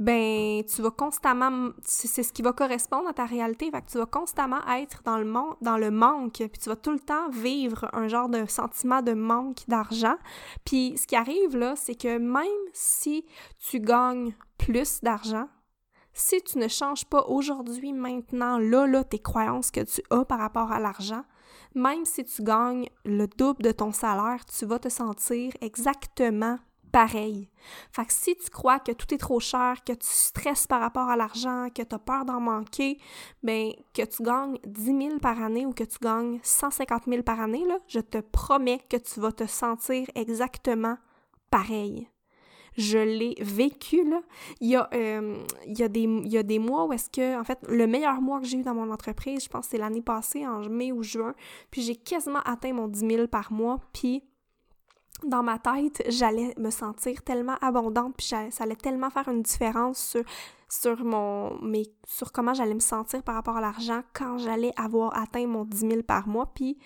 ben 0.00 0.64
tu 0.64 0.82
vas 0.82 0.90
constamment 0.90 1.70
c'est 1.84 2.22
ce 2.22 2.32
qui 2.32 2.42
va 2.42 2.52
correspondre 2.52 3.08
à 3.08 3.12
ta 3.12 3.26
réalité. 3.26 3.70
Fait 3.70 3.82
que 3.82 3.90
tu 3.90 3.98
vas 3.98 4.06
constamment 4.06 4.66
être 4.66 5.02
dans 5.04 5.18
le 5.18 5.30
dans 5.60 5.76
le 5.76 5.90
manque. 5.90 6.38
Puis 6.38 6.58
tu 6.60 6.68
vas 6.68 6.76
tout 6.76 6.90
le 6.90 6.98
temps 6.98 7.28
vivre 7.28 7.88
un 7.92 8.08
genre 8.08 8.28
de 8.28 8.46
sentiment 8.46 9.02
de 9.02 9.12
manque 9.12 9.68
d'argent. 9.68 10.16
Puis 10.64 10.96
ce 10.96 11.06
qui 11.06 11.16
arrive 11.16 11.56
là 11.56 11.76
c'est 11.76 11.94
que 11.94 12.18
même 12.18 12.46
si 12.72 13.24
tu 13.58 13.78
gagnes 13.78 14.34
plus 14.58 15.00
d'argent 15.02 15.48
si 16.12 16.42
tu 16.42 16.58
ne 16.58 16.66
changes 16.66 17.04
pas 17.04 17.22
aujourd'hui 17.28 17.92
maintenant 17.92 18.58
là 18.58 18.86
là 18.86 19.04
tes 19.04 19.20
croyances 19.20 19.70
que 19.70 19.80
tu 19.80 20.02
as 20.10 20.24
par 20.24 20.40
rapport 20.40 20.72
à 20.72 20.80
l'argent 20.80 21.22
même 21.74 22.04
si 22.04 22.24
tu 22.24 22.42
gagnes 22.42 22.88
le 23.04 23.26
double 23.26 23.62
de 23.62 23.72
ton 23.72 23.92
salaire, 23.92 24.44
tu 24.46 24.66
vas 24.66 24.78
te 24.78 24.88
sentir 24.88 25.52
exactement 25.60 26.58
pareil. 26.92 27.50
Fait 27.92 28.04
que 28.04 28.12
si 28.12 28.36
tu 28.36 28.50
crois 28.50 28.78
que 28.78 28.92
tout 28.92 29.12
est 29.14 29.18
trop 29.18 29.40
cher, 29.40 29.82
que 29.84 29.92
tu 29.92 30.06
stresses 30.06 30.66
par 30.66 30.80
rapport 30.80 31.08
à 31.08 31.16
l'argent, 31.16 31.68
que 31.74 31.82
tu 31.82 31.94
as 31.94 31.98
peur 31.98 32.24
d'en 32.24 32.40
manquer, 32.40 32.98
ben 33.42 33.72
que 33.94 34.02
tu 34.02 34.22
gagnes 34.22 34.58
10 34.66 34.84
000 34.84 35.18
par 35.20 35.42
année 35.42 35.66
ou 35.66 35.72
que 35.72 35.84
tu 35.84 35.98
gagnes 36.00 36.40
150 36.42 37.04
000 37.06 37.22
par 37.22 37.40
année, 37.40 37.64
je 37.88 38.00
te 38.00 38.18
promets 38.18 38.80
que 38.88 38.96
tu 38.96 39.20
vas 39.20 39.32
te 39.32 39.46
sentir 39.46 40.06
exactement 40.14 40.96
pareil. 41.50 42.08
Je 42.76 42.98
l'ai 42.98 43.34
vécu, 43.40 44.08
là. 44.08 44.22
Il 44.60 44.68
y, 44.68 44.76
a, 44.76 44.88
euh, 44.94 45.42
il, 45.66 45.78
y 45.78 45.82
a 45.82 45.88
des, 45.88 46.02
il 46.02 46.28
y 46.28 46.38
a 46.38 46.42
des 46.42 46.58
mois 46.58 46.86
où 46.86 46.92
est-ce 46.92 47.10
que, 47.10 47.38
en 47.38 47.44
fait, 47.44 47.58
le 47.68 47.86
meilleur 47.86 48.20
mois 48.20 48.40
que 48.40 48.46
j'ai 48.46 48.58
eu 48.58 48.62
dans 48.62 48.74
mon 48.74 48.92
entreprise, 48.92 49.44
je 49.44 49.48
pense 49.48 49.66
c'est 49.66 49.78
l'année 49.78 50.02
passée, 50.02 50.46
en 50.46 50.60
mai 50.68 50.92
ou 50.92 51.02
juin, 51.02 51.34
puis 51.70 51.82
j'ai 51.82 51.96
quasiment 51.96 52.40
atteint 52.44 52.72
mon 52.72 52.86
10 52.86 53.00
000 53.00 53.26
par 53.26 53.52
mois, 53.52 53.80
puis 53.92 54.22
dans 55.24 55.42
ma 55.42 55.58
tête, 55.58 56.02
j'allais 56.08 56.54
me 56.58 56.70
sentir 56.70 57.22
tellement 57.22 57.56
abondante, 57.60 58.14
puis 58.16 58.26
ça 58.26 58.48
allait 58.60 58.76
tellement 58.76 59.10
faire 59.10 59.28
une 59.28 59.42
différence 59.42 60.16
sur, 60.68 61.04
mon, 61.04 61.58
mais 61.62 61.82
sur 62.06 62.32
comment 62.32 62.54
j'allais 62.54 62.74
me 62.74 62.80
sentir 62.80 63.22
par 63.22 63.34
rapport 63.34 63.56
à 63.56 63.60
l'argent 63.60 64.02
quand 64.14 64.38
j'allais 64.38 64.72
avoir 64.76 65.16
atteint 65.16 65.46
mon 65.46 65.64
10 65.64 65.78
000 65.78 66.02
par 66.02 66.28
mois, 66.28 66.50
puis 66.54 66.78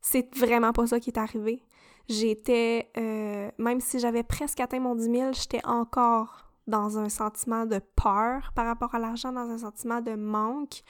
c'est 0.00 0.34
vraiment 0.36 0.72
pas 0.72 0.86
ça 0.86 1.00
qui 1.00 1.10
est 1.10 1.18
arrivé. 1.18 1.62
J'étais, 2.08 2.90
euh, 2.98 3.50
même 3.58 3.80
si 3.80 3.98
j'avais 3.98 4.22
presque 4.22 4.60
atteint 4.60 4.80
mon 4.80 4.94
10 4.94 5.04
000, 5.04 5.32
j'étais 5.32 5.64
encore 5.64 6.44
dans 6.66 6.98
un 6.98 7.08
sentiment 7.08 7.66
de 7.66 7.80
peur 7.96 8.52
par 8.54 8.66
rapport 8.66 8.94
à 8.94 8.98
l'argent, 8.98 9.32
dans 9.32 9.50
un 9.50 9.58
sentiment 9.58 10.00
de 10.00 10.14
manque, 10.14 10.82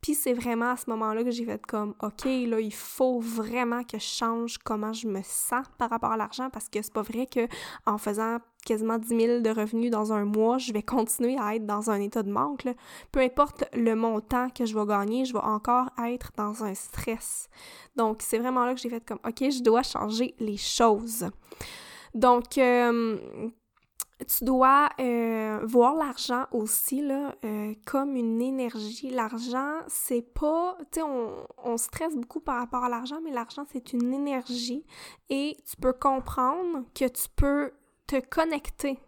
puis 0.00 0.14
c'est 0.14 0.32
vraiment 0.32 0.70
à 0.70 0.76
ce 0.76 0.88
moment-là 0.90 1.24
que 1.24 1.30
j'ai 1.30 1.44
fait 1.44 1.64
comme, 1.66 1.94
OK, 2.02 2.24
là, 2.24 2.60
il 2.60 2.72
faut 2.72 3.20
vraiment 3.20 3.84
que 3.84 3.98
je 3.98 4.04
change 4.04 4.58
comment 4.58 4.92
je 4.92 5.06
me 5.06 5.20
sens 5.22 5.66
par 5.78 5.90
rapport 5.90 6.12
à 6.12 6.16
l'argent 6.16 6.48
parce 6.50 6.68
que 6.68 6.80
c'est 6.80 6.92
pas 6.92 7.02
vrai 7.02 7.26
que 7.26 7.46
en 7.86 7.98
faisant 7.98 8.38
quasiment 8.64 8.98
10 8.98 9.08
000 9.08 9.40
de 9.40 9.50
revenus 9.50 9.90
dans 9.90 10.12
un 10.12 10.24
mois, 10.24 10.58
je 10.58 10.72
vais 10.72 10.82
continuer 10.82 11.36
à 11.38 11.54
être 11.54 11.66
dans 11.66 11.90
un 11.90 12.00
état 12.00 12.22
de 12.22 12.30
manque. 12.30 12.66
Peu 13.12 13.20
importe 13.20 13.64
le 13.74 13.94
montant 13.94 14.48
que 14.50 14.64
je 14.64 14.78
vais 14.78 14.86
gagner, 14.86 15.24
je 15.24 15.32
vais 15.32 15.40
encore 15.40 15.90
être 16.04 16.32
dans 16.36 16.64
un 16.64 16.74
stress. 16.74 17.48
Donc, 17.96 18.18
c'est 18.20 18.38
vraiment 18.38 18.64
là 18.64 18.74
que 18.74 18.80
j'ai 18.80 18.90
fait 18.90 19.04
comme, 19.04 19.20
OK, 19.26 19.38
je 19.50 19.62
dois 19.62 19.82
changer 19.82 20.34
les 20.38 20.56
choses. 20.56 21.28
Donc, 22.14 22.58
euh, 22.58 23.50
tu 24.26 24.44
dois 24.44 24.88
euh, 25.00 25.60
voir 25.64 25.94
l'argent 25.94 26.46
aussi 26.52 27.02
là, 27.02 27.34
euh, 27.44 27.74
comme 27.84 28.16
une 28.16 28.40
énergie. 28.40 29.10
L'argent, 29.10 29.78
c'est 29.88 30.22
pas. 30.22 30.76
Tu 30.92 31.00
sais, 31.00 31.02
on, 31.02 31.46
on 31.64 31.76
stresse 31.76 32.16
beaucoup 32.16 32.40
par 32.40 32.58
rapport 32.58 32.84
à 32.84 32.88
l'argent, 32.88 33.20
mais 33.22 33.30
l'argent, 33.30 33.64
c'est 33.72 33.92
une 33.92 34.12
énergie 34.12 34.84
et 35.28 35.56
tu 35.68 35.76
peux 35.76 35.92
comprendre 35.92 36.84
que 36.94 37.06
tu 37.06 37.28
peux 37.36 37.72
te 38.06 38.20
connecter 38.20 38.98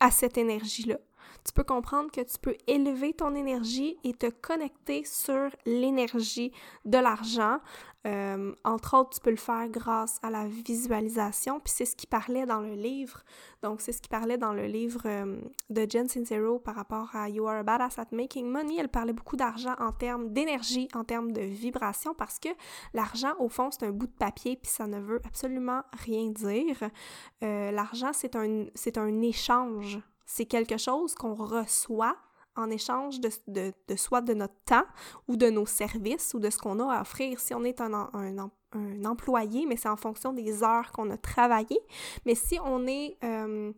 à 0.00 0.10
cette 0.10 0.38
énergie-là 0.38 0.98
tu 1.44 1.52
peux 1.52 1.64
comprendre 1.64 2.10
que 2.10 2.22
tu 2.22 2.38
peux 2.40 2.56
élever 2.66 3.12
ton 3.12 3.34
énergie 3.34 3.98
et 4.02 4.14
te 4.14 4.30
connecter 4.30 5.04
sur 5.04 5.50
l'énergie 5.66 6.52
de 6.84 6.98
l'argent. 6.98 7.58
Euh, 8.06 8.54
entre 8.64 8.98
autres, 8.98 9.10
tu 9.10 9.20
peux 9.20 9.30
le 9.30 9.36
faire 9.36 9.68
grâce 9.68 10.18
à 10.22 10.30
la 10.30 10.46
visualisation, 10.46 11.58
puis 11.60 11.72
c'est 11.74 11.86
ce 11.86 11.96
qui 11.96 12.06
parlait 12.06 12.44
dans 12.44 12.60
le 12.60 12.74
livre. 12.74 13.22
Donc, 13.62 13.80
c'est 13.80 13.92
ce 13.92 14.02
qui 14.02 14.08
parlait 14.08 14.36
dans 14.36 14.52
le 14.52 14.66
livre 14.66 15.02
euh, 15.06 15.40
de 15.70 15.86
Jen 15.88 16.08
Sincero 16.08 16.58
par 16.58 16.74
rapport 16.74 17.14
à 17.16 17.30
You 17.30 17.46
Are 17.46 17.58
a 17.58 17.62
Badass 17.62 17.98
at 17.98 18.08
Making 18.12 18.46
Money. 18.46 18.76
Elle 18.78 18.90
parlait 18.90 19.14
beaucoup 19.14 19.36
d'argent 19.36 19.74
en 19.78 19.92
termes 19.92 20.32
d'énergie, 20.32 20.88
en 20.94 21.04
termes 21.04 21.32
de 21.32 21.40
vibration, 21.40 22.14
parce 22.14 22.38
que 22.38 22.50
l'argent, 22.92 23.32
au 23.38 23.48
fond, 23.48 23.70
c'est 23.70 23.86
un 23.86 23.92
bout 23.92 24.06
de 24.06 24.12
papier, 24.12 24.56
puis 24.56 24.70
ça 24.70 24.86
ne 24.86 25.00
veut 25.00 25.20
absolument 25.24 25.82
rien 26.04 26.30
dire. 26.30 26.76
Euh, 27.42 27.70
l'argent, 27.70 28.12
c'est 28.12 28.36
un, 28.36 28.66
c'est 28.74 28.98
un 28.98 29.22
échange 29.22 29.98
c'est 30.26 30.46
quelque 30.46 30.76
chose 30.78 31.14
qu'on 31.14 31.34
reçoit 31.34 32.16
en 32.56 32.70
échange 32.70 33.20
de, 33.20 33.30
de, 33.48 33.96
soit 33.96 34.20
de 34.20 34.34
notre 34.34 34.54
temps 34.64 34.84
ou 35.28 35.36
de 35.36 35.50
nos 35.50 35.66
services 35.66 36.34
ou 36.34 36.38
de 36.38 36.50
ce 36.50 36.58
qu'on 36.58 36.78
a 36.78 36.94
à 36.94 37.00
offrir. 37.00 37.40
Si 37.40 37.54
on 37.54 37.64
est 37.64 37.80
un, 37.80 38.10
un, 38.12 38.50
employé, 39.04 39.66
mais 39.66 39.76
c'est 39.76 39.88
en 39.88 39.96
fonction 39.96 40.32
des 40.32 40.62
heures 40.62 40.90
qu'on 40.92 41.10
a 41.10 41.16
travaillé. 41.16 41.78
Mais 42.26 42.34
si 42.34 42.58
on 42.64 42.86
est, 42.86 43.16
euh, 43.22 43.72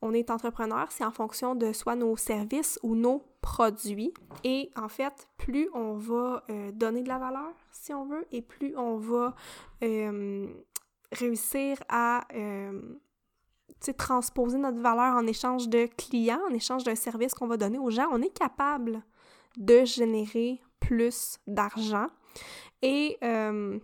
on 0.00 0.12
est 0.12 0.30
entrepreneur, 0.30 0.90
c'est 0.90 1.04
en 1.04 1.10
fonction 1.10 1.54
de 1.54 1.72
soit 1.72 1.96
nos 1.96 2.16
services 2.16 2.78
ou 2.82 2.94
nos 2.94 3.24
produits. 3.40 4.14
Et 4.44 4.70
en 4.76 4.88
fait, 4.88 5.28
plus 5.38 5.68
on 5.74 5.94
va 5.94 6.44
euh, 6.50 6.70
donner 6.72 7.02
de 7.02 7.08
la 7.08 7.18
valeur, 7.18 7.52
si 7.72 7.92
on 7.92 8.04
veut, 8.06 8.26
et 8.30 8.42
plus 8.42 8.76
on 8.76 8.96
va 8.96 9.34
euh, 9.82 10.46
réussir 11.12 11.78
à 11.88 12.26
transposer 13.96 14.58
notre 14.58 14.80
valeur 14.80 15.14
en 15.14 15.26
échange 15.26 15.68
de 15.68 15.86
clients, 15.86 16.40
en 16.50 16.54
échange 16.54 16.84
d'un 16.84 16.94
service 16.94 17.34
qu'on 17.34 17.46
va 17.46 17.56
donner 17.56 17.78
aux 17.78 17.90
gens, 17.90 18.08
on 18.12 18.22
est 18.22 18.36
capable 18.36 19.02
de 19.56 19.84
générer 19.84 20.60
plus 20.80 21.38
d'argent. 21.46 22.06
Et 22.82 23.18
euh, 23.22 23.78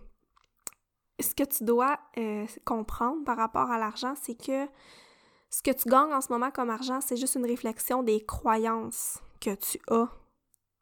ce 1.20 1.34
que 1.34 1.44
tu 1.44 1.64
dois 1.64 1.98
euh, 2.18 2.46
comprendre 2.64 3.24
par 3.24 3.36
rapport 3.36 3.70
à 3.70 3.78
l'argent, 3.78 4.14
c'est 4.20 4.34
que 4.34 4.66
ce 5.50 5.62
que 5.62 5.70
tu 5.70 5.88
gagnes 5.88 6.12
en 6.12 6.20
ce 6.20 6.32
moment 6.32 6.50
comme 6.50 6.70
argent, 6.70 7.00
c'est 7.00 7.16
juste 7.16 7.36
une 7.36 7.46
réflexion 7.46 8.02
des 8.02 8.24
croyances 8.24 9.20
que 9.40 9.54
tu 9.54 9.78
as 9.88 10.08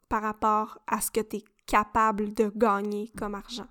par 0.08 0.22
rapport 0.22 0.78
à 0.86 1.00
ce 1.00 1.10
que 1.10 1.20
tu 1.20 1.36
es 1.36 1.44
capable 1.66 2.34
de 2.34 2.50
gagner 2.54 3.10
comme 3.16 3.34
argent. 3.34 3.68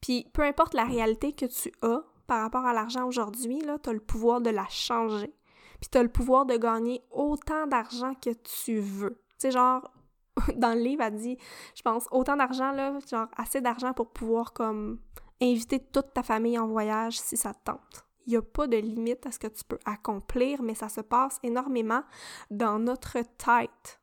Puis 0.00 0.26
peu 0.32 0.42
importe 0.42 0.74
la 0.74 0.84
réalité 0.84 1.32
que 1.32 1.46
tu 1.46 1.72
as, 1.82 2.02
par 2.26 2.42
rapport 2.42 2.64
à 2.64 2.72
l'argent 2.72 3.06
aujourd'hui, 3.06 3.62
tu 3.82 3.90
as 3.90 3.92
le 3.92 4.00
pouvoir 4.00 4.40
de 4.40 4.50
la 4.50 4.66
changer. 4.68 5.34
Puis 5.80 5.90
tu 5.90 5.98
as 5.98 6.02
le 6.02 6.08
pouvoir 6.08 6.46
de 6.46 6.56
gagner 6.56 7.02
autant 7.10 7.66
d'argent 7.66 8.14
que 8.14 8.30
tu 8.30 8.78
veux. 8.78 9.20
Tu 9.32 9.34
sais, 9.38 9.50
genre, 9.50 9.90
dans 10.56 10.74
le 10.74 10.80
livre, 10.80 11.02
elle 11.02 11.16
dit, 11.16 11.38
je 11.74 11.82
pense, 11.82 12.06
autant 12.10 12.36
d'argent, 12.36 12.72
là, 12.72 12.98
genre, 13.10 13.28
assez 13.36 13.60
d'argent 13.60 13.92
pour 13.92 14.10
pouvoir, 14.10 14.52
comme, 14.52 15.00
inviter 15.42 15.80
toute 15.80 16.12
ta 16.12 16.22
famille 16.22 16.58
en 16.58 16.66
voyage 16.66 17.18
si 17.18 17.36
ça 17.36 17.52
te 17.52 17.64
tente. 17.64 18.06
Il 18.26 18.30
n'y 18.30 18.36
a 18.36 18.42
pas 18.42 18.66
de 18.66 18.76
limite 18.76 19.26
à 19.26 19.32
ce 19.32 19.38
que 19.38 19.48
tu 19.48 19.64
peux 19.64 19.78
accomplir, 19.84 20.62
mais 20.62 20.74
ça 20.74 20.88
se 20.88 21.02
passe 21.02 21.38
énormément 21.42 22.02
dans 22.50 22.78
notre 22.78 23.18
tête. 23.20 24.00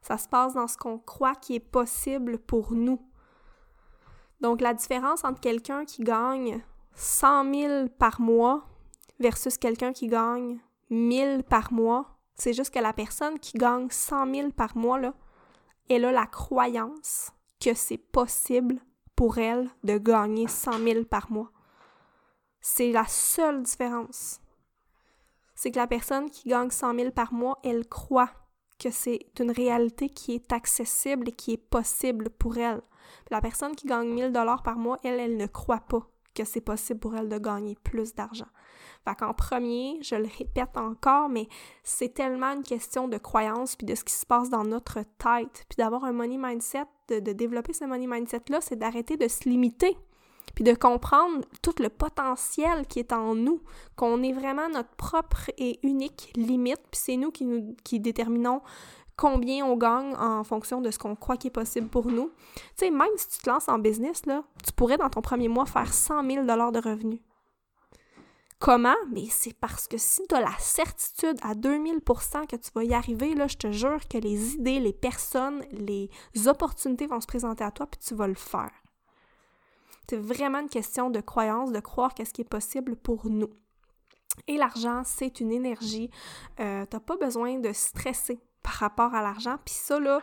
Ça 0.00 0.16
se 0.16 0.28
passe 0.28 0.54
dans 0.54 0.66
ce 0.66 0.78
qu'on 0.78 0.98
croit 0.98 1.34
qui 1.34 1.56
est 1.56 1.60
possible 1.60 2.38
pour 2.38 2.72
nous. 2.72 3.06
Donc, 4.40 4.62
la 4.62 4.72
différence 4.72 5.24
entre 5.24 5.40
quelqu'un 5.40 5.84
qui 5.84 6.02
gagne 6.02 6.62
100 7.00 7.54
000 7.54 7.88
par 7.98 8.20
mois 8.20 8.62
versus 9.20 9.56
quelqu'un 9.56 9.94
qui 9.94 10.06
gagne 10.06 10.58
1000 10.90 11.44
par 11.44 11.72
mois, 11.72 12.18
c'est 12.34 12.52
juste 12.52 12.74
que 12.74 12.78
la 12.78 12.92
personne 12.92 13.38
qui 13.38 13.56
gagne 13.56 13.88
100 13.88 14.34
000 14.34 14.50
par 14.50 14.76
mois, 14.76 14.98
là, 14.98 15.14
elle 15.88 16.04
a 16.04 16.12
la 16.12 16.26
croyance 16.26 17.32
que 17.58 17.72
c'est 17.72 17.96
possible 17.96 18.80
pour 19.16 19.38
elle 19.38 19.70
de 19.82 19.96
gagner 19.96 20.46
100 20.46 20.72
000 20.72 21.04
par 21.04 21.32
mois. 21.32 21.50
C'est 22.60 22.92
la 22.92 23.06
seule 23.06 23.62
différence. 23.62 24.42
C'est 25.54 25.70
que 25.70 25.78
la 25.78 25.86
personne 25.86 26.28
qui 26.28 26.50
gagne 26.50 26.68
100 26.68 26.96
000 26.96 27.10
par 27.12 27.32
mois, 27.32 27.58
elle 27.64 27.88
croit 27.88 28.30
que 28.78 28.90
c'est 28.90 29.20
une 29.40 29.52
réalité 29.52 30.10
qui 30.10 30.34
est 30.34 30.52
accessible 30.52 31.30
et 31.30 31.32
qui 31.32 31.52
est 31.52 31.70
possible 31.70 32.28
pour 32.28 32.58
elle. 32.58 32.82
la 33.30 33.40
personne 33.40 33.74
qui 33.74 33.86
gagne 33.86 34.10
1000 34.10 34.32
dollars 34.32 34.62
par 34.62 34.76
mois, 34.76 34.98
elle, 35.02 35.18
elle 35.18 35.38
ne 35.38 35.46
croit 35.46 35.80
pas 35.80 36.06
que 36.34 36.44
c'est 36.44 36.60
possible 36.60 37.00
pour 37.00 37.14
elle 37.16 37.28
de 37.28 37.38
gagner 37.38 37.76
plus 37.82 38.14
d'argent. 38.14 38.48
Fait 39.04 39.14
qu'en 39.14 39.32
premier, 39.32 39.98
je 40.02 40.14
le 40.14 40.28
répète 40.38 40.76
encore, 40.76 41.28
mais 41.28 41.48
c'est 41.82 42.14
tellement 42.14 42.52
une 42.52 42.62
question 42.62 43.08
de 43.08 43.16
croyance 43.18 43.76
puis 43.76 43.86
de 43.86 43.94
ce 43.94 44.04
qui 44.04 44.12
se 44.12 44.26
passe 44.26 44.50
dans 44.50 44.64
notre 44.64 45.00
tête. 45.18 45.64
Puis 45.68 45.76
d'avoir 45.78 46.04
un 46.04 46.12
money 46.12 46.36
mindset, 46.38 46.84
de, 47.08 47.20
de 47.20 47.32
développer 47.32 47.72
ce 47.72 47.84
money 47.84 48.06
mindset-là, 48.06 48.60
c'est 48.60 48.76
d'arrêter 48.76 49.16
de 49.16 49.28
se 49.28 49.48
limiter 49.48 49.96
puis 50.54 50.64
de 50.64 50.74
comprendre 50.74 51.44
tout 51.62 51.74
le 51.78 51.88
potentiel 51.88 52.86
qui 52.86 52.98
est 52.98 53.12
en 53.12 53.34
nous, 53.34 53.62
qu'on 53.96 54.22
est 54.22 54.32
vraiment 54.32 54.68
notre 54.68 54.94
propre 54.96 55.50
et 55.58 55.78
unique 55.82 56.32
limite, 56.36 56.80
puis 56.90 57.00
c'est 57.04 57.16
nous 57.16 57.30
qui, 57.30 57.44
nous 57.44 57.76
qui 57.84 58.00
déterminons 58.00 58.60
combien 59.20 59.66
on 59.66 59.76
gagne 59.76 60.14
en 60.16 60.42
fonction 60.44 60.80
de 60.80 60.90
ce 60.90 60.98
qu'on 60.98 61.14
croit 61.14 61.36
qui 61.36 61.48
est 61.48 61.50
possible 61.50 61.88
pour 61.88 62.06
nous. 62.06 62.32
Tu 62.54 62.86
sais, 62.86 62.90
même 62.90 63.10
si 63.16 63.28
tu 63.28 63.38
te 63.40 63.50
lances 63.50 63.68
en 63.68 63.78
business, 63.78 64.24
là, 64.24 64.44
tu 64.64 64.72
pourrais 64.72 64.96
dans 64.96 65.10
ton 65.10 65.20
premier 65.20 65.48
mois 65.48 65.66
faire 65.66 65.92
100 65.92 66.26
000 66.26 66.44
de 66.46 66.78
revenus. 66.78 67.20
Comment? 68.58 68.96
Mais 69.12 69.26
c'est 69.28 69.52
parce 69.52 69.86
que 69.86 69.98
si 69.98 70.26
tu 70.26 70.34
as 70.34 70.40
la 70.40 70.56
certitude 70.58 71.38
à 71.42 71.54
2000% 71.54 72.46
que 72.46 72.56
tu 72.56 72.70
vas 72.74 72.84
y 72.84 72.94
arriver, 72.94 73.34
là, 73.34 73.46
je 73.46 73.58
te 73.58 73.70
jure 73.70 74.08
que 74.08 74.16
les 74.16 74.54
idées, 74.54 74.80
les 74.80 74.94
personnes, 74.94 75.66
les 75.70 76.08
opportunités 76.46 77.06
vont 77.06 77.20
se 77.20 77.26
présenter 77.26 77.62
à 77.62 77.70
toi, 77.70 77.86
puis 77.86 78.00
tu 78.00 78.14
vas 78.14 78.26
le 78.26 78.34
faire. 78.34 78.72
C'est 80.08 80.16
vraiment 80.16 80.60
une 80.60 80.70
question 80.70 81.10
de 81.10 81.20
croyance, 81.20 81.72
de 81.72 81.80
croire 81.80 82.14
qu'est-ce 82.14 82.32
qui 82.32 82.40
est 82.40 82.44
possible 82.48 82.96
pour 82.96 83.26
nous. 83.26 83.50
Et 84.46 84.56
l'argent, 84.56 85.02
c'est 85.04 85.40
une 85.40 85.52
énergie. 85.52 86.10
Euh, 86.58 86.86
t'as 86.88 87.00
pas 87.00 87.18
besoin 87.18 87.58
de 87.58 87.72
stresser 87.74 88.40
par 88.62 88.74
rapport 88.74 89.14
à 89.14 89.22
l'argent. 89.22 89.56
Puis 89.64 89.74
ça, 89.74 89.98
là, 90.00 90.20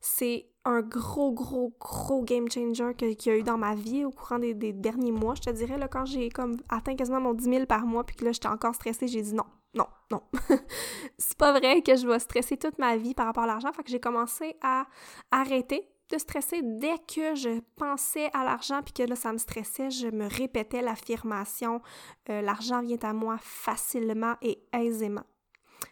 c'est 0.00 0.46
un 0.64 0.82
gros, 0.82 1.32
gros, 1.32 1.74
gros 1.80 2.22
game 2.22 2.50
changer 2.50 2.94
qu'il 2.94 3.32
y 3.32 3.34
a 3.34 3.38
eu 3.38 3.42
dans 3.42 3.58
ma 3.58 3.74
vie 3.74 4.04
au 4.04 4.10
courant 4.10 4.38
des, 4.38 4.54
derniers 4.54 5.12
mois. 5.12 5.34
Je 5.34 5.42
te 5.42 5.50
dirais, 5.50 5.78
là, 5.78 5.88
quand 5.88 6.04
j'ai 6.04 6.28
comme 6.28 6.56
atteint 6.68 6.96
quasiment 6.96 7.20
mon 7.20 7.34
10 7.34 7.44
000 7.44 7.66
par 7.66 7.86
mois, 7.86 8.04
puis 8.04 8.16
que 8.16 8.24
là, 8.24 8.32
j'étais 8.32 8.48
encore 8.48 8.74
stressée, 8.74 9.08
j'ai 9.08 9.22
dit 9.22 9.34
non, 9.34 9.46
non, 9.74 9.86
non. 10.10 10.22
c'est 11.18 11.38
pas 11.38 11.52
vrai 11.52 11.82
que 11.82 11.96
je 11.96 12.06
vais 12.06 12.18
stresser 12.18 12.56
toute 12.56 12.78
ma 12.78 12.96
vie 12.96 13.14
par 13.14 13.26
rapport 13.26 13.44
à 13.44 13.46
l'argent. 13.46 13.72
Fait 13.72 13.82
que 13.82 13.90
j'ai 13.90 14.00
commencé 14.00 14.56
à 14.62 14.86
arrêter 15.30 15.88
de 16.10 16.18
stresser 16.18 16.60
dès 16.62 16.98
que 16.98 17.34
je 17.34 17.60
pensais 17.76 18.30
à 18.34 18.44
l'argent 18.44 18.82
puis 18.82 18.92
que 18.92 19.02
là 19.04 19.14
ça 19.14 19.32
me 19.32 19.38
stressait, 19.38 19.90
je 19.90 20.08
me 20.08 20.26
répétais 20.28 20.82
l'affirmation 20.82 21.80
euh, 22.28 22.42
l'argent 22.42 22.82
vient 22.82 22.98
à 23.02 23.12
moi 23.12 23.38
facilement 23.40 24.34
et 24.42 24.58
aisément. 24.72 25.22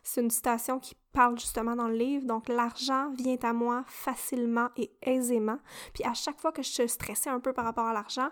C'est 0.02 0.20
une 0.20 0.30
citation 0.30 0.78
qui 0.78 0.94
parle 1.12 1.38
justement 1.38 1.76
dans 1.76 1.88
le 1.88 1.94
livre. 1.94 2.26
Donc, 2.26 2.48
l'argent 2.48 3.10
vient 3.16 3.36
à 3.42 3.52
moi 3.52 3.84
facilement 3.86 4.68
et 4.76 4.90
aisément. 5.02 5.58
Puis 5.94 6.04
à 6.04 6.14
chaque 6.14 6.40
fois 6.40 6.52
que 6.52 6.62
je 6.62 6.86
stressais 6.86 7.30
un 7.30 7.40
peu 7.40 7.52
par 7.52 7.64
rapport 7.64 7.86
à 7.86 7.92
l'argent, 7.92 8.30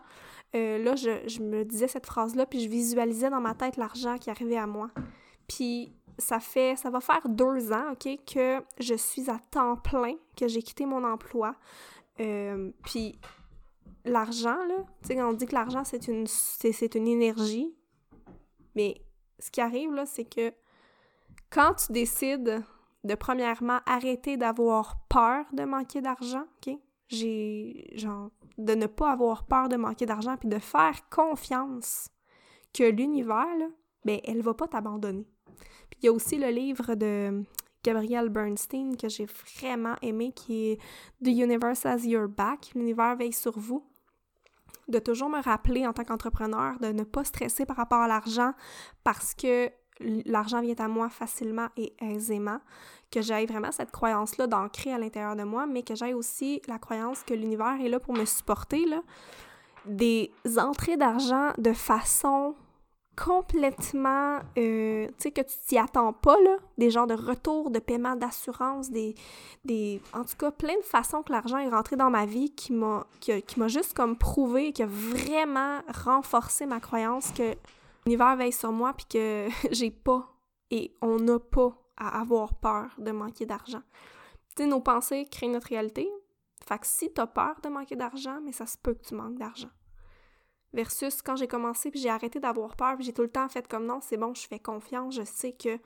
euh, 0.54 0.78
là, 0.78 0.96
je, 0.96 1.26
je, 1.28 1.42
me 1.42 1.64
disais 1.64 1.88
cette 1.88 2.06
phrase-là, 2.06 2.46
puis 2.46 2.60
je 2.60 2.68
visualisais 2.68 3.30
dans 3.30 3.40
ma 3.40 3.54
tête 3.54 3.76
l'argent 3.76 4.18
qui 4.18 4.30
arrivait 4.30 4.56
à 4.56 4.66
moi. 4.66 4.90
Puis 5.48 5.92
ça 6.18 6.40
fait, 6.40 6.76
ça 6.76 6.90
va 6.90 7.00
faire 7.00 7.28
deux 7.28 7.72
ans, 7.72 7.92
OK, 7.92 8.08
que 8.26 8.62
je 8.78 8.94
suis 8.94 9.30
à 9.30 9.38
temps 9.50 9.76
plein, 9.76 10.14
que 10.36 10.48
j'ai 10.48 10.62
quitté 10.62 10.86
mon 10.86 11.04
emploi. 11.04 11.54
Euh, 12.20 12.70
puis 12.84 13.18
l'argent, 14.04 14.56
là, 14.64 14.84
tu 15.02 15.08
sais, 15.08 15.22
on 15.22 15.32
dit 15.32 15.46
que 15.46 15.54
l'argent, 15.54 15.84
c'est 15.84 16.08
une, 16.08 16.26
c'est, 16.26 16.94
une 16.94 17.08
énergie, 17.08 17.74
mais 18.74 19.02
ce 19.38 19.50
qui 19.50 19.60
arrive, 19.60 19.92
là, 19.92 20.06
c'est 20.06 20.24
que 20.24 20.52
quand 21.50 21.74
tu 21.74 21.92
décides 21.92 22.62
de, 23.04 23.14
premièrement, 23.14 23.78
arrêter 23.86 24.36
d'avoir 24.36 24.98
peur 25.08 25.44
de 25.52 25.64
manquer 25.64 26.00
d'argent, 26.00 26.44
OK, 26.58 26.74
j'ai, 27.08 27.92
genre, 27.94 28.30
de 28.58 28.74
ne 28.74 28.86
pas 28.86 29.12
avoir 29.12 29.46
peur 29.46 29.68
de 29.68 29.76
manquer 29.76 30.06
d'argent, 30.06 30.36
puis 30.36 30.48
de 30.48 30.58
faire 30.58 31.08
confiance 31.08 32.08
que 32.74 32.84
l'univers, 32.84 33.56
là, 33.58 33.68
ben, 34.04 34.20
elle 34.24 34.42
va 34.42 34.54
pas 34.54 34.68
t'abandonner. 34.68 35.26
Puis 35.90 36.00
il 36.02 36.06
y 36.06 36.08
a 36.08 36.12
aussi 36.12 36.36
le 36.36 36.48
livre 36.48 36.94
de 36.94 37.44
Gabrielle 37.82 38.28
Bernstein 38.28 38.96
que 38.96 39.08
j'ai 39.08 39.26
vraiment 39.26 39.94
aimé 40.02 40.32
qui 40.32 40.72
est 40.72 40.76
The 41.24 41.28
Universe 41.28 41.86
has 41.86 42.04
your 42.04 42.28
back, 42.28 42.72
l'univers 42.74 43.16
veille 43.16 43.32
sur 43.32 43.58
vous. 43.58 43.84
De 44.88 44.98
toujours 44.98 45.28
me 45.28 45.42
rappeler 45.42 45.86
en 45.86 45.92
tant 45.92 46.04
qu'entrepreneur 46.04 46.78
de 46.80 46.88
ne 46.88 47.02
pas 47.02 47.24
stresser 47.24 47.66
par 47.66 47.76
rapport 47.76 48.00
à 48.00 48.08
l'argent 48.08 48.52
parce 49.02 49.34
que 49.34 49.70
l'argent 50.00 50.60
vient 50.60 50.74
à 50.78 50.88
moi 50.88 51.08
facilement 51.08 51.68
et 51.76 51.92
aisément, 52.00 52.60
que 53.10 53.22
j'aille 53.22 53.46
vraiment 53.46 53.72
cette 53.72 53.90
croyance-là 53.90 54.46
d'ancrer 54.46 54.92
à 54.92 54.98
l'intérieur 54.98 55.36
de 55.36 55.44
moi, 55.44 55.66
mais 55.66 55.82
que 55.82 55.94
j'aille 55.94 56.14
aussi 56.14 56.60
la 56.66 56.78
croyance 56.78 57.22
que 57.22 57.34
l'univers 57.34 57.80
est 57.80 57.88
là 57.88 58.00
pour 58.00 58.14
me 58.14 58.24
supporter, 58.24 58.84
là. 58.86 59.02
Des 59.86 60.32
entrées 60.58 60.96
d'argent 60.96 61.52
de 61.58 61.72
façon 61.72 62.56
complètement, 63.16 64.38
euh, 64.58 65.06
tu 65.06 65.14
sais, 65.18 65.30
que 65.30 65.40
tu 65.40 65.54
t'y 65.66 65.78
attends 65.78 66.12
pas, 66.12 66.38
là, 66.42 66.56
des 66.76 66.90
genres 66.90 67.06
de 67.06 67.14
retours, 67.14 67.70
de 67.70 67.78
paiement 67.78 68.14
d'assurance, 68.14 68.90
des, 68.90 69.14
des, 69.64 70.02
en 70.12 70.22
tout 70.24 70.36
cas, 70.36 70.50
plein 70.50 70.76
de 70.76 70.84
façons 70.84 71.22
que 71.22 71.32
l'argent 71.32 71.56
est 71.56 71.68
rentré 71.68 71.96
dans 71.96 72.10
ma 72.10 72.26
vie 72.26 72.50
qui 72.50 72.72
m'a, 72.72 73.06
qui, 73.20 73.40
qui 73.42 73.58
m'a 73.58 73.68
juste 73.68 73.94
comme 73.94 74.18
prouvé, 74.18 74.72
qui 74.72 74.82
a 74.82 74.86
vraiment 74.86 75.80
renforcé 76.04 76.66
ma 76.66 76.78
croyance 76.78 77.30
que 77.30 77.54
l'univers 78.06 78.36
veille 78.36 78.52
sur 78.52 78.72
moi 78.72 78.94
puis 78.94 79.06
que 79.06 79.48
j'ai 79.72 79.90
pas 79.90 80.32
et 80.70 80.94
on 81.02 81.18
n'a 81.18 81.38
pas 81.38 81.76
à 81.96 82.20
avoir 82.20 82.54
peur 82.54 82.94
de 82.98 83.10
manquer 83.10 83.46
d'argent. 83.46 83.82
Tu 84.56 84.62
sais, 84.62 84.66
nos 84.66 84.80
pensées 84.80 85.26
créent 85.30 85.48
notre 85.48 85.68
réalité. 85.68 86.08
Fait 86.66 86.78
que 86.78 86.86
si 86.86 87.12
t'as 87.12 87.26
peur 87.26 87.60
de 87.62 87.68
manquer 87.68 87.96
d'argent, 87.96 88.40
mais 88.42 88.52
ça 88.52 88.66
se 88.66 88.76
peut 88.78 88.94
que 88.94 89.06
tu 89.06 89.14
manques 89.14 89.38
d'argent. 89.38 89.70
Versus 90.72 91.22
quand 91.22 91.36
j'ai 91.36 91.46
commencé, 91.46 91.90
puis 91.90 92.00
j'ai 92.00 92.10
arrêté 92.10 92.40
d'avoir 92.40 92.76
peur, 92.76 92.96
puis 92.96 93.04
j'ai 93.04 93.12
tout 93.12 93.22
le 93.22 93.30
temps 93.30 93.48
fait 93.48 93.66
comme 93.66 93.86
non, 93.86 94.00
c'est 94.02 94.16
bon, 94.16 94.34
je 94.34 94.46
fais 94.46 94.58
confiance, 94.58 95.14
je 95.14 95.22
sais 95.22 95.52
que 95.52 95.78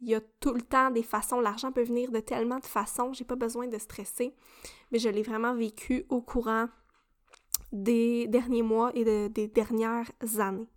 il 0.00 0.08
y 0.08 0.14
a 0.14 0.20
tout 0.40 0.52
le 0.52 0.62
temps 0.62 0.90
des 0.90 1.02
façons, 1.02 1.40
l'argent 1.40 1.70
peut 1.70 1.84
venir 1.84 2.10
de 2.10 2.18
tellement 2.18 2.58
de 2.58 2.66
façons, 2.66 3.12
j'ai 3.12 3.24
pas 3.24 3.36
besoin 3.36 3.68
de 3.68 3.78
stresser. 3.78 4.34
Mais 4.90 4.98
je 4.98 5.08
l'ai 5.08 5.22
vraiment 5.22 5.54
vécu 5.54 6.06
au 6.08 6.22
courant 6.22 6.68
des 7.70 8.26
derniers 8.26 8.62
mois 8.62 8.90
et 8.94 9.28
des 9.28 9.48
dernières 9.48 10.10
années. 10.38 10.68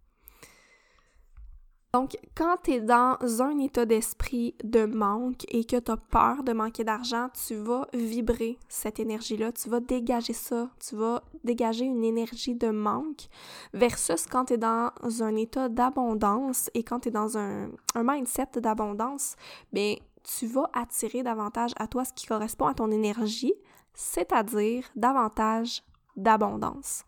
Donc, 1.95 2.17
quand 2.35 2.57
tu 2.61 2.71
es 2.71 2.81
dans 2.81 3.15
un 3.39 3.57
état 3.57 3.85
d'esprit 3.85 4.53
de 4.65 4.83
manque 4.83 5.45
et 5.47 5.63
que 5.63 5.77
tu 5.77 5.89
as 5.89 5.95
peur 5.95 6.43
de 6.43 6.51
manquer 6.51 6.83
d'argent, 6.83 7.29
tu 7.47 7.55
vas 7.55 7.87
vibrer 7.93 8.59
cette 8.67 8.99
énergie-là, 8.99 9.53
tu 9.53 9.69
vas 9.69 9.79
dégager 9.79 10.33
ça, 10.33 10.69
tu 10.85 10.97
vas 10.97 11.23
dégager 11.45 11.85
une 11.85 12.03
énergie 12.03 12.53
de 12.53 12.67
manque 12.67 13.29
versus 13.73 14.25
quand 14.25 14.43
tu 14.43 14.55
es 14.55 14.57
dans 14.57 14.91
un 15.21 15.35
état 15.37 15.69
d'abondance 15.69 16.69
et 16.73 16.83
quand 16.83 16.99
tu 16.99 17.07
es 17.07 17.11
dans 17.11 17.37
un, 17.37 17.69
mindset 17.95 18.59
d'abondance, 18.59 19.37
bien, 19.71 19.95
tu 20.21 20.47
vas 20.47 20.69
attirer 20.73 21.23
davantage 21.23 21.71
à 21.77 21.87
toi 21.87 22.03
ce 22.03 22.11
qui 22.11 22.27
correspond 22.27 22.65
à 22.65 22.73
ton 22.73 22.91
énergie, 22.91 23.53
c'est-à-dire 23.93 24.83
davantage 24.97 25.81
d'abondance. 26.17 27.05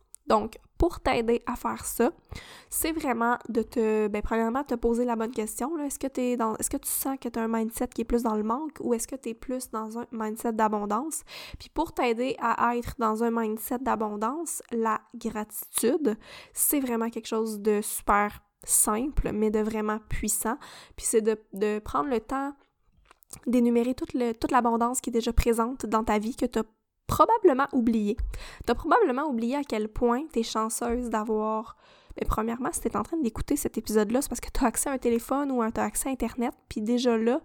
Pour 0.78 1.00
t'aider 1.00 1.42
à 1.46 1.56
faire 1.56 1.86
ça, 1.86 2.12
c'est 2.70 2.92
vraiment 2.92 3.38
de 3.50 3.62
te, 3.62 4.08
ben, 4.08 4.22
premièrement, 4.22 4.64
te 4.64 4.76
poser 4.76 5.06
la 5.06 5.16
bonne 5.16 5.32
question. 5.32 5.78
Est-ce 5.80 6.00
que, 6.00 6.08
tu 6.08 6.90
sens 6.90 7.18
que 7.20 7.30
tu 7.30 7.40
as 7.40 7.44
un 7.44 7.48
mindset 7.48 7.88
qui 7.88 8.02
est 8.02 8.06
plus 8.06 8.24
dans 8.24 8.36
le 8.36 8.44
manque 8.44 8.78
ou 8.82 8.94
est-ce 8.94 9.08
que 9.08 9.16
tu 9.16 9.30
es 9.30 9.34
plus 9.34 9.70
dans 9.72 9.98
un 9.98 10.06
mindset 10.12 10.54
d'abondance? 10.54 11.24
Puis 11.60 11.70
pour 11.70 11.94
t'aider 11.94 12.36
à 12.40 12.76
être 12.76 12.96
dans 13.00 13.24
un 13.24 13.32
mindset 13.32 13.80
d'abondance, 13.80 14.62
la 14.72 15.02
gratitude, 15.16 16.18
c'est 16.54 16.80
vraiment 16.80 17.10
quelque 17.10 17.28
chose 17.28 17.60
de 17.60 17.82
super 17.82 18.42
simple, 18.64 19.32
mais 19.34 19.50
de 19.50 19.60
vraiment 19.60 20.00
puissant. 20.10 20.58
Puis 20.96 21.06
c'est 21.06 21.22
de, 21.22 21.80
prendre 21.80 22.10
le 22.10 22.20
temps 22.20 22.54
d'énumérer 23.46 23.94
toute 23.94 24.52
l'abondance 24.52 25.02
qui 25.02 25.10
est 25.10 25.14
déjà 25.14 25.34
présente 25.34 25.86
dans 25.86 26.04
ta 26.04 26.18
vie, 26.18 26.36
que 26.36 26.46
tu 26.46 26.60
as 26.60 26.64
probablement 27.08 27.68
oublié. 27.74 28.18
T'as 28.66 28.76
probablement 28.76 29.28
oublié 29.28 29.56
à 29.56 29.64
quel 29.64 29.90
point 29.90 30.26
t'es 30.32 30.44
chanceuse 30.44 31.10
d'avoir... 31.10 31.78
Mais 32.18 32.22
ben, 32.22 32.30
premièrement, 32.30 32.70
si 32.72 32.82
t'es 32.82 32.96
en 32.98 33.04
train 33.04 33.18
d'écouter 33.18 33.56
cet 33.56 33.78
épisode-là, 33.78 34.22
c'est 34.22 34.30
parce 34.30 34.42
que 34.42 34.50
t'as 34.50 34.66
accès 34.66 34.90
à 34.90 34.94
un 34.94 34.98
téléphone 34.98 35.52
ou 35.52 35.64
t'as 35.72 35.84
accès 35.84 36.10
à 36.10 36.12
Internet, 36.12 36.54
puis 36.68 36.82
déjà 36.82 37.18
là, 37.18 37.42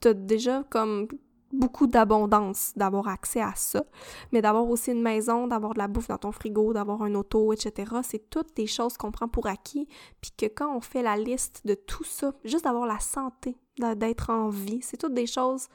t'as 0.00 0.14
déjà 0.14 0.64
comme 0.70 1.08
beaucoup 1.52 1.86
d'abondance 1.86 2.72
d'avoir 2.76 3.08
accès 3.08 3.40
à 3.40 3.52
ça, 3.54 3.84
mais 4.32 4.42
d'avoir 4.42 4.68
aussi 4.68 4.92
une 4.92 5.02
maison, 5.02 5.46
d'avoir 5.46 5.74
de 5.74 5.78
la 5.78 5.88
bouffe 5.88 6.08
dans 6.08 6.18
ton 6.18 6.32
frigo, 6.32 6.72
d'avoir 6.72 7.02
un 7.02 7.14
auto, 7.14 7.52
etc. 7.52 7.92
C'est 8.02 8.30
toutes 8.30 8.54
des 8.56 8.66
choses 8.66 8.96
qu'on 8.96 9.10
prend 9.10 9.28
pour 9.28 9.46
acquis, 9.46 9.88
puis 10.20 10.30
que 10.36 10.46
quand 10.46 10.74
on 10.74 10.80
fait 10.80 11.02
la 11.02 11.16
liste 11.16 11.62
de 11.66 11.74
tout 11.74 12.04
ça, 12.04 12.32
juste 12.44 12.64
d'avoir 12.64 12.86
la 12.86 13.00
santé, 13.00 13.56
d'être 13.78 14.30
en 14.30 14.48
vie, 14.48 14.80
c'est 14.82 14.96
toutes 14.96 15.14
des 15.14 15.26
choses 15.26 15.68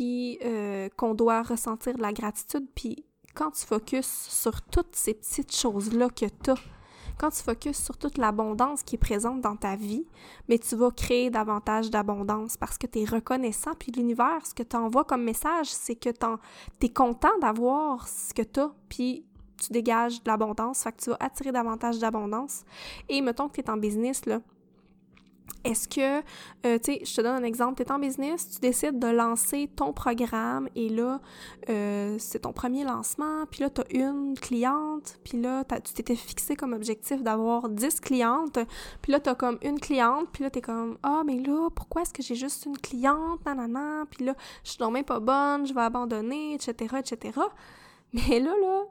euh, 0.00 0.88
qu'on 0.96 1.14
doit 1.14 1.42
ressentir 1.42 1.94
de 1.94 2.02
la 2.02 2.12
gratitude, 2.12 2.66
puis 2.74 3.04
quand 3.34 3.50
tu 3.50 3.64
focuses 3.64 4.06
sur 4.06 4.62
toutes 4.62 4.94
ces 4.94 5.14
petites 5.14 5.54
choses-là 5.54 6.08
que 6.10 6.26
tu 6.26 6.50
as, 6.50 6.56
quand 7.18 7.30
tu 7.30 7.42
focuses 7.42 7.76
sur 7.76 7.98
toute 7.98 8.18
l'abondance 8.18 8.82
qui 8.82 8.96
est 8.96 8.98
présente 8.98 9.40
dans 9.40 9.56
ta 9.56 9.76
vie, 9.76 10.06
mais 10.48 10.58
tu 10.58 10.74
vas 10.74 10.90
créer 10.90 11.30
davantage 11.30 11.90
d'abondance 11.90 12.56
parce 12.56 12.78
que 12.78 12.86
tu 12.86 13.00
es 13.00 13.04
reconnaissant. 13.04 13.72
Puis 13.78 13.92
l'univers, 13.92 14.46
ce 14.46 14.54
que 14.54 14.62
tu 14.62 14.74
envoies 14.74 15.04
comme 15.04 15.22
message, 15.22 15.66
c'est 15.66 15.96
que 15.96 16.08
tu 16.08 16.86
es 16.86 16.88
content 16.88 17.36
d'avoir 17.40 18.08
ce 18.08 18.32
que 18.32 18.42
tu 18.42 18.60
as, 18.60 18.72
puis 18.88 19.26
tu 19.62 19.72
dégages 19.72 20.22
de 20.22 20.30
l'abondance, 20.30 20.82
fait 20.82 20.92
que 20.92 21.02
tu 21.02 21.10
vas 21.10 21.18
attirer 21.20 21.52
davantage 21.52 21.98
d'abondance. 21.98 22.64
Et 23.08 23.20
mettons 23.20 23.48
que 23.48 23.54
tu 23.54 23.60
es 23.60 23.70
en 23.70 23.76
business, 23.76 24.24
là, 24.24 24.40
Est-ce 25.64 25.88
que, 25.88 26.20
euh, 26.66 26.78
tu 26.78 26.92
sais, 26.92 27.00
je 27.04 27.14
te 27.14 27.20
donne 27.20 27.42
un 27.42 27.44
exemple, 27.44 27.76
tu 27.76 27.82
es 27.82 27.92
en 27.92 27.98
business, 27.98 28.48
tu 28.50 28.60
décides 28.60 28.98
de 28.98 29.08
lancer 29.08 29.70
ton 29.76 29.92
programme 29.92 30.68
et 30.74 30.88
là, 30.88 31.20
euh, 31.68 32.16
c'est 32.18 32.40
ton 32.40 32.52
premier 32.52 32.82
lancement, 32.84 33.44
puis 33.50 33.62
là, 33.62 33.70
tu 33.70 33.82
as 33.82 33.84
une 33.90 34.38
cliente, 34.38 35.18
puis 35.22 35.40
là, 35.40 35.64
tu 35.64 35.92
t'étais 35.92 36.16
fixé 36.16 36.56
comme 36.56 36.72
objectif 36.72 37.22
d'avoir 37.22 37.68
10 37.68 38.00
clientes, 38.00 38.58
puis 39.02 39.12
là, 39.12 39.20
tu 39.20 39.28
as 39.28 39.34
comme 39.34 39.58
une 39.62 39.78
cliente, 39.78 40.28
puis 40.32 40.44
là, 40.44 40.50
tu 40.50 40.60
es 40.60 40.62
comme, 40.62 40.96
ah, 41.02 41.22
mais 41.26 41.38
là, 41.38 41.68
pourquoi 41.74 42.02
est-ce 42.02 42.14
que 42.14 42.22
j'ai 42.22 42.36
juste 42.36 42.64
une 42.64 42.78
cliente, 42.78 43.44
nanana, 43.44 44.04
puis 44.10 44.24
là, 44.24 44.34
je 44.64 44.70
suis 44.70 44.90
même 44.90 45.04
pas 45.04 45.20
bonne, 45.20 45.66
je 45.66 45.74
vais 45.74 45.82
abandonner, 45.82 46.54
etc., 46.54 46.96
etc. 47.00 47.38
Mais 48.12 48.40
là, 48.40 48.52
là, 48.60 48.84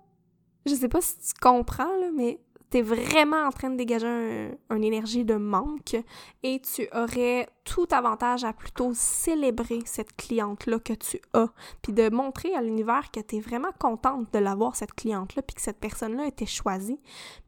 je 0.65 0.75
sais 0.75 0.89
pas 0.89 1.01
si 1.01 1.17
tu 1.17 1.33
comprends, 1.41 2.11
mais 2.13 2.39
t'es 2.69 2.81
vraiment 2.81 3.47
en 3.47 3.51
train 3.51 3.69
de 3.69 3.77
dégager 3.77 4.51
une 4.69 4.83
énergie 4.83 5.25
de 5.25 5.35
manque 5.35 5.97
et 6.43 6.61
tu 6.61 6.87
aurais 6.93 7.49
tout 7.63 7.87
avantage 7.91 8.43
à 8.43 8.53
plutôt 8.53 8.91
célébrer 8.93 9.79
cette 9.85 10.15
cliente-là 10.15 10.79
que 10.79 10.93
tu 10.93 11.19
as, 11.33 11.49
puis 11.81 11.93
de 11.93 12.09
montrer 12.09 12.53
à 12.55 12.61
l'univers 12.61 13.11
que 13.11 13.19
t'es 13.19 13.39
vraiment 13.39 13.71
contente 13.79 14.31
de 14.33 14.39
l'avoir, 14.39 14.75
cette 14.75 14.93
cliente-là, 14.93 15.41
puis 15.41 15.55
que 15.55 15.61
cette 15.61 15.79
personne-là 15.79 16.27
été 16.27 16.45
choisie, 16.45 16.99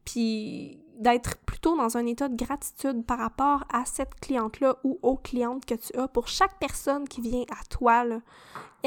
puis 0.04 0.81
d'être 1.02 1.36
plutôt 1.38 1.76
dans 1.76 1.96
un 1.96 2.06
état 2.06 2.28
de 2.28 2.36
gratitude 2.36 3.04
par 3.04 3.18
rapport 3.18 3.64
à 3.72 3.84
cette 3.84 4.14
cliente-là 4.20 4.76
ou 4.84 4.98
aux 5.02 5.16
clientes 5.16 5.64
que 5.64 5.74
tu 5.74 5.96
as. 5.98 6.08
Pour 6.08 6.28
chaque 6.28 6.58
personne 6.58 7.08
qui 7.08 7.20
vient 7.20 7.44
à 7.50 7.64
toi, 7.68 8.04
là, 8.04 8.20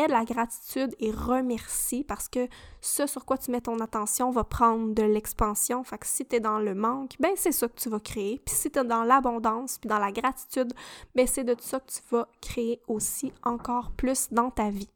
la 0.07 0.25
gratitude 0.25 0.95
et 0.99 1.11
remercie 1.11 2.03
parce 2.03 2.27
que 2.27 2.47
ce 2.81 3.07
sur 3.07 3.25
quoi 3.25 3.37
tu 3.37 3.51
mets 3.51 3.61
ton 3.61 3.79
attention 3.79 4.29
va 4.29 4.43
prendre 4.43 4.93
de 4.93 5.03
l'expansion. 5.03 5.83
Fait 5.83 5.97
que 5.97 6.05
si 6.05 6.25
tu 6.25 6.35
es 6.35 6.39
dans 6.39 6.59
le 6.59 6.75
manque, 6.75 7.15
ben 7.19 7.31
c'est 7.35 7.51
ça 7.51 7.67
que 7.67 7.75
tu 7.75 7.89
vas 7.89 7.99
créer. 7.99 8.41
Puis 8.45 8.55
si 8.55 8.71
tu 8.71 8.79
es 8.79 8.83
dans 8.83 9.03
l'abondance, 9.03 9.77
puis 9.77 9.87
dans 9.87 9.99
la 9.99 10.11
gratitude, 10.11 10.73
ben 11.15 11.25
c'est 11.27 11.43
de 11.43 11.55
ça 11.59 11.79
que 11.79 11.91
tu 11.91 12.01
vas 12.11 12.27
créer 12.41 12.81
aussi 12.87 13.33
encore 13.43 13.91
plus 13.91 14.29
dans 14.31 14.51
ta 14.51 14.69
vie. 14.69 14.89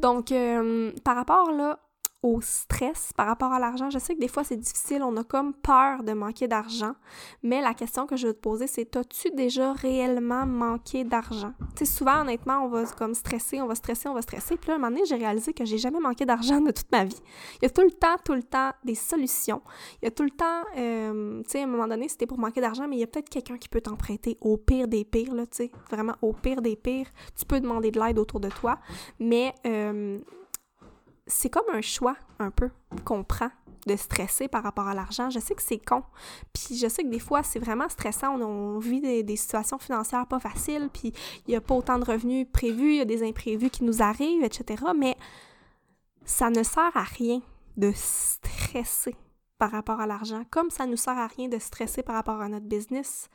Donc, 0.00 0.32
euh, 0.32 0.92
par 1.04 1.16
rapport 1.16 1.50
là, 1.50 1.78
au 2.26 2.40
stress 2.40 3.12
par 3.16 3.26
rapport 3.28 3.52
à 3.52 3.60
l'argent. 3.60 3.88
Je 3.88 4.00
sais 4.00 4.16
que 4.16 4.20
des 4.20 4.28
fois 4.28 4.42
c'est 4.42 4.56
difficile, 4.56 5.02
on 5.04 5.16
a 5.16 5.22
comme 5.22 5.54
peur 5.54 6.02
de 6.02 6.12
manquer 6.12 6.48
d'argent, 6.48 6.94
mais 7.44 7.60
la 7.60 7.72
question 7.72 8.04
que 8.06 8.16
je 8.16 8.26
veux 8.26 8.34
te 8.34 8.40
poser 8.40 8.66
c'est 8.66 8.96
as-tu 8.96 9.30
déjà 9.30 9.72
réellement 9.72 10.44
manqué 10.44 11.04
d'argent? 11.04 11.52
Tu 11.76 11.84
sais 11.84 11.96
souvent 11.98 12.22
honnêtement, 12.22 12.64
on 12.64 12.68
va 12.68 12.84
comme 12.98 13.14
stresser, 13.14 13.62
on 13.62 13.68
va 13.68 13.76
stresser, 13.76 14.08
on 14.08 14.14
va 14.14 14.22
stresser, 14.22 14.56
puis 14.56 14.70
là 14.70 14.74
un 14.74 14.78
moment 14.78 14.90
donné, 14.90 15.06
j'ai 15.06 15.14
réalisé 15.14 15.52
que 15.52 15.64
j'ai 15.64 15.78
jamais 15.78 16.00
manqué 16.00 16.26
d'argent 16.26 16.60
de 16.60 16.72
toute 16.72 16.90
ma 16.90 17.04
vie. 17.04 17.20
Il 17.62 17.64
y 17.64 17.66
a 17.66 17.70
tout 17.70 17.82
le 17.82 17.92
temps, 17.92 18.16
tout 18.24 18.34
le 18.34 18.42
temps 18.42 18.72
des 18.84 18.96
solutions. 18.96 19.62
Il 20.02 20.06
y 20.06 20.08
a 20.08 20.10
tout 20.10 20.24
le 20.24 20.30
temps 20.30 20.64
euh, 20.76 21.42
tu 21.44 21.50
sais 21.50 21.60
à 21.60 21.64
un 21.64 21.68
moment 21.68 21.86
donné, 21.86 22.08
c'était 22.08 22.26
pour 22.26 22.38
manquer 22.38 22.60
d'argent, 22.60 22.88
mais 22.88 22.96
il 22.96 23.00
y 23.00 23.04
a 23.04 23.06
peut-être 23.06 23.28
quelqu'un 23.28 23.56
qui 23.56 23.68
peut 23.68 23.80
t'emprunter 23.80 24.36
au 24.40 24.56
pire 24.56 24.88
des 24.88 25.04
pires 25.04 25.34
là, 25.34 25.46
tu 25.46 25.56
sais, 25.58 25.70
vraiment 25.90 26.14
au 26.22 26.32
pire 26.32 26.60
des 26.60 26.74
pires. 26.74 27.06
Tu 27.38 27.44
peux 27.46 27.60
demander 27.60 27.92
de 27.92 28.00
l'aide 28.00 28.18
autour 28.18 28.40
de 28.40 28.48
toi, 28.48 28.78
mais 29.20 29.54
euh, 29.64 30.18
c'est 31.26 31.50
comme 31.50 31.64
un 31.72 31.80
choix 31.80 32.16
un 32.38 32.50
peu 32.50 32.70
qu'on 33.04 33.24
prend 33.24 33.50
de 33.86 33.96
stresser 33.96 34.48
par 34.48 34.62
rapport 34.62 34.88
à 34.88 34.94
l'argent. 34.94 35.30
Je 35.30 35.38
sais 35.38 35.54
que 35.54 35.62
c'est 35.62 35.78
con, 35.78 36.02
puis 36.52 36.76
je 36.76 36.88
sais 36.88 37.02
que 37.04 37.08
des 37.08 37.20
fois, 37.20 37.42
c'est 37.42 37.58
vraiment 37.58 37.88
stressant. 37.88 38.40
On, 38.40 38.78
vit 38.78 39.00
des, 39.00 39.36
situations 39.36 39.78
financières 39.78 40.26
pas 40.26 40.40
faciles, 40.40 40.88
puis 40.92 41.12
il 41.46 41.50
n'y 41.50 41.56
a 41.56 41.60
pas 41.60 41.74
autant 41.74 41.98
de 41.98 42.04
revenus 42.04 42.46
prévus, 42.52 42.90
il 42.90 42.96
y 42.96 43.00
a 43.00 43.04
des 43.04 43.22
imprévus 43.22 43.70
qui 43.70 43.84
nous 43.84 44.02
arrivent, 44.02 44.42
etc. 44.42 44.82
Mais 44.96 45.16
ça 46.24 46.50
ne 46.50 46.62
sert 46.62 46.96
à 46.96 47.02
rien 47.02 47.40
de 47.76 47.92
stresser 47.94 49.14
par 49.58 49.70
rapport 49.70 50.00
à 50.00 50.06
l'argent, 50.06 50.42
comme 50.50 50.70
ça 50.70 50.86
nous 50.86 50.96
sert 50.96 51.16
à 51.16 51.26
rien 51.26 51.48
de 51.48 51.58
stresser 51.58 52.02
par 52.02 52.14
rapport 52.14 52.40
à 52.40 52.48
notre 52.48 52.66
business. 52.66 53.28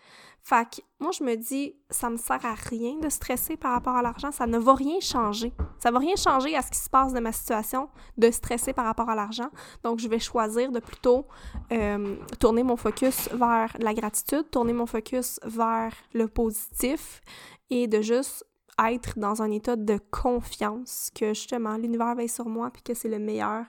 Fait 0.43 0.83
moi, 0.99 1.11
je 1.11 1.23
me 1.23 1.35
dis, 1.35 1.75
ça 1.89 2.09
me 2.09 2.17
sert 2.17 2.45
à 2.45 2.53
rien 2.53 2.97
de 2.99 3.09
stresser 3.09 3.57
par 3.57 3.73
rapport 3.73 3.95
à 3.95 4.01
l'argent, 4.01 4.31
ça 4.31 4.47
ne 4.47 4.57
va 4.57 4.73
rien 4.73 4.99
changer. 4.99 5.53
Ça 5.79 5.91
va 5.91 5.99
rien 5.99 6.15
changer 6.15 6.55
à 6.55 6.61
ce 6.61 6.71
qui 6.71 6.77
se 6.77 6.89
passe 6.89 7.13
de 7.13 7.19
ma 7.19 7.31
situation 7.31 7.89
de 8.17 8.29
stresser 8.31 8.73
par 8.73 8.85
rapport 8.85 9.09
à 9.09 9.15
l'argent. 9.15 9.49
Donc, 9.83 9.99
je 9.99 10.07
vais 10.07 10.19
choisir 10.19 10.71
de 10.71 10.79
plutôt 10.79 11.27
euh, 11.71 12.15
tourner 12.39 12.63
mon 12.63 12.75
focus 12.75 13.29
vers 13.33 13.75
la 13.79 13.93
gratitude, 13.93 14.49
tourner 14.51 14.73
mon 14.73 14.85
focus 14.85 15.39
vers 15.43 15.93
le 16.13 16.27
positif 16.27 17.21
et 17.69 17.87
de 17.87 18.01
juste 18.01 18.45
être 18.87 19.17
dans 19.19 19.41
un 19.41 19.51
état 19.51 19.75
de 19.75 19.99
confiance 20.11 21.11
que 21.13 21.29
justement 21.29 21.77
l'univers 21.77 22.15
veille 22.15 22.29
sur 22.29 22.47
moi 22.47 22.69
puis 22.71 22.81
que 22.81 22.93
c'est 22.93 23.09
le 23.09 23.19
meilleur, 23.19 23.65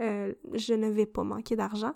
euh, 0.00 0.32
je 0.54 0.74
ne 0.74 0.88
vais 0.88 1.06
pas 1.06 1.22
manquer 1.22 1.56
d'argent. 1.56 1.92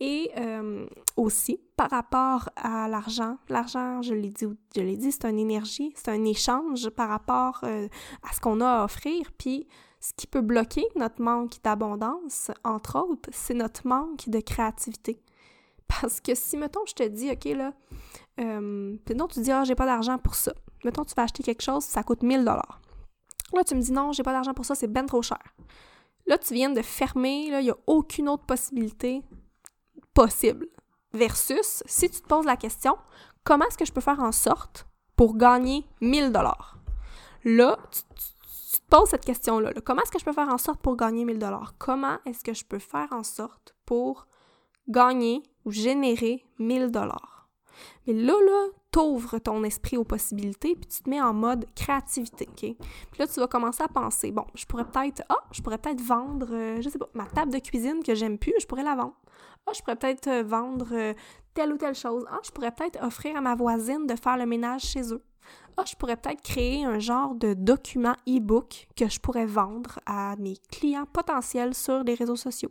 Et 0.00 0.30
euh, 0.38 0.86
aussi, 1.16 1.60
par 1.76 1.90
rapport 1.90 2.48
à 2.56 2.88
l'argent, 2.88 3.38
l'argent, 3.48 4.02
je 4.02 4.14
l'ai 4.14 4.30
dit, 4.30 4.46
je 4.74 4.80
l'ai 4.80 4.96
dit, 4.96 5.12
c'est 5.12 5.24
une 5.26 5.38
énergie, 5.38 5.92
c'est 5.94 6.10
un 6.10 6.24
échange 6.24 6.90
par 6.90 7.08
rapport 7.08 7.60
euh, 7.64 7.88
à 8.28 8.34
ce 8.34 8.40
qu'on 8.40 8.60
a 8.60 8.80
à 8.80 8.84
offrir. 8.84 9.30
Puis 9.38 9.66
ce 10.00 10.12
qui 10.14 10.26
peut 10.26 10.40
bloquer 10.40 10.84
notre 10.96 11.20
manque 11.20 11.62
d'abondance, 11.62 12.50
entre 12.64 12.98
autres, 12.98 13.28
c'est 13.32 13.54
notre 13.54 13.86
manque 13.86 14.28
de 14.28 14.40
créativité. 14.40 15.22
Parce 16.00 16.20
que 16.20 16.34
si, 16.34 16.56
mettons, 16.56 16.86
je 16.86 16.94
te 16.94 17.02
dis, 17.02 17.30
OK, 17.30 17.44
là, 17.46 17.74
euh, 18.40 18.96
non, 19.14 19.26
tu 19.26 19.40
dis, 19.40 19.50
ah, 19.50 19.64
j'ai 19.64 19.74
pas 19.74 19.86
d'argent 19.86 20.18
pour 20.18 20.34
ça 20.34 20.52
mettons, 20.84 21.04
tu 21.04 21.14
vas 21.14 21.24
acheter 21.24 21.42
quelque 21.42 21.62
chose, 21.62 21.84
ça 21.84 22.02
coûte 22.02 22.22
1000 22.22 22.40
dollars. 22.40 22.80
Là, 23.52 23.64
tu 23.64 23.74
me 23.74 23.80
dis 23.80 23.92
non, 23.92 24.12
j'ai 24.12 24.22
pas 24.22 24.32
d'argent 24.32 24.54
pour 24.54 24.64
ça, 24.64 24.74
c'est 24.74 24.86
ben 24.86 25.06
trop 25.06 25.22
cher. 25.22 25.42
Là, 26.26 26.38
tu 26.38 26.54
viens 26.54 26.70
de 26.70 26.82
fermer, 26.82 27.46
il 27.46 27.58
n'y 27.58 27.70
a 27.70 27.76
aucune 27.86 28.28
autre 28.28 28.44
possibilité 28.44 29.22
possible. 30.14 30.68
Versus, 31.12 31.82
si 31.86 32.08
tu 32.08 32.20
te 32.20 32.26
poses 32.28 32.44
la 32.44 32.56
question, 32.56 32.96
comment 33.42 33.66
est-ce 33.66 33.78
que 33.78 33.84
je 33.84 33.92
peux 33.92 34.00
faire 34.00 34.20
en 34.20 34.30
sorte 34.30 34.86
pour 35.16 35.36
gagner 35.36 35.84
1000 36.00 36.30
dollars? 36.30 36.78
Là, 37.44 37.78
tu, 37.90 38.02
te 38.80 38.96
poses 38.96 39.08
cette 39.08 39.24
question-là. 39.24 39.72
Comment 39.84 40.02
est-ce 40.02 40.12
que 40.12 40.20
je 40.20 40.24
peux 40.24 40.32
faire 40.32 40.48
en 40.48 40.58
sorte 40.58 40.80
pour 40.80 40.96
gagner 40.96 41.24
1000 41.24 41.38
dollars? 41.38 41.74
Comment 41.78 42.18
est-ce 42.26 42.44
que 42.44 42.54
je 42.54 42.64
peux 42.64 42.78
faire 42.78 43.08
en 43.10 43.24
sorte 43.24 43.74
pour 43.86 44.28
gagner 44.88 45.42
ou 45.64 45.72
générer 45.72 46.44
1000 46.58 46.90
dollars? 46.92 47.39
Mais 48.06 48.12
là, 48.12 48.34
là, 48.44 48.66
t'ouvres 48.90 49.38
ton 49.38 49.62
esprit 49.64 49.96
aux 49.96 50.04
possibilités, 50.04 50.74
puis 50.74 50.86
tu 50.86 51.02
te 51.02 51.10
mets 51.10 51.20
en 51.20 51.32
mode 51.32 51.66
créativité, 51.74 52.48
OK? 52.48 52.76
Puis 52.76 53.18
là, 53.18 53.26
tu 53.26 53.40
vas 53.40 53.46
commencer 53.46 53.82
à 53.82 53.88
penser, 53.88 54.32
bon, 54.32 54.44
je 54.54 54.64
pourrais 54.66 54.84
peut-être, 54.84 55.22
ah, 55.28 55.44
je 55.52 55.62
pourrais 55.62 55.78
peut-être 55.78 56.00
vendre, 56.00 56.48
euh, 56.52 56.80
je 56.80 56.88
sais 56.88 56.98
pas, 56.98 57.08
ma 57.14 57.26
table 57.26 57.52
de 57.52 57.58
cuisine 57.58 58.02
que 58.02 58.14
j'aime 58.14 58.38
plus, 58.38 58.54
je 58.60 58.66
pourrais 58.66 58.84
la 58.84 58.94
vendre. 58.94 59.14
Ah, 59.66 59.72
je 59.74 59.80
pourrais 59.80 59.96
peut-être 59.96 60.28
euh, 60.28 60.42
vendre 60.42 60.88
euh, 60.92 61.14
telle 61.54 61.72
ou 61.72 61.76
telle 61.76 61.94
chose. 61.94 62.24
Ah, 62.30 62.40
je 62.42 62.50
pourrais 62.50 62.72
peut-être 62.72 63.02
offrir 63.04 63.36
à 63.36 63.40
ma 63.40 63.54
voisine 63.54 64.06
de 64.06 64.16
faire 64.16 64.36
le 64.36 64.46
ménage 64.46 64.82
chez 64.82 65.12
eux. 65.12 65.22
Ah, 65.76 65.84
je 65.86 65.94
pourrais 65.94 66.16
peut-être 66.16 66.42
créer 66.42 66.84
un 66.84 66.98
genre 66.98 67.34
de 67.34 67.54
document 67.54 68.14
e-book 68.28 68.88
que 68.96 69.08
je 69.08 69.20
pourrais 69.20 69.46
vendre 69.46 70.00
à 70.06 70.36
mes 70.36 70.56
clients 70.70 71.06
potentiels 71.06 71.74
sur 71.74 72.02
les 72.02 72.14
réseaux 72.14 72.36
sociaux. 72.36 72.70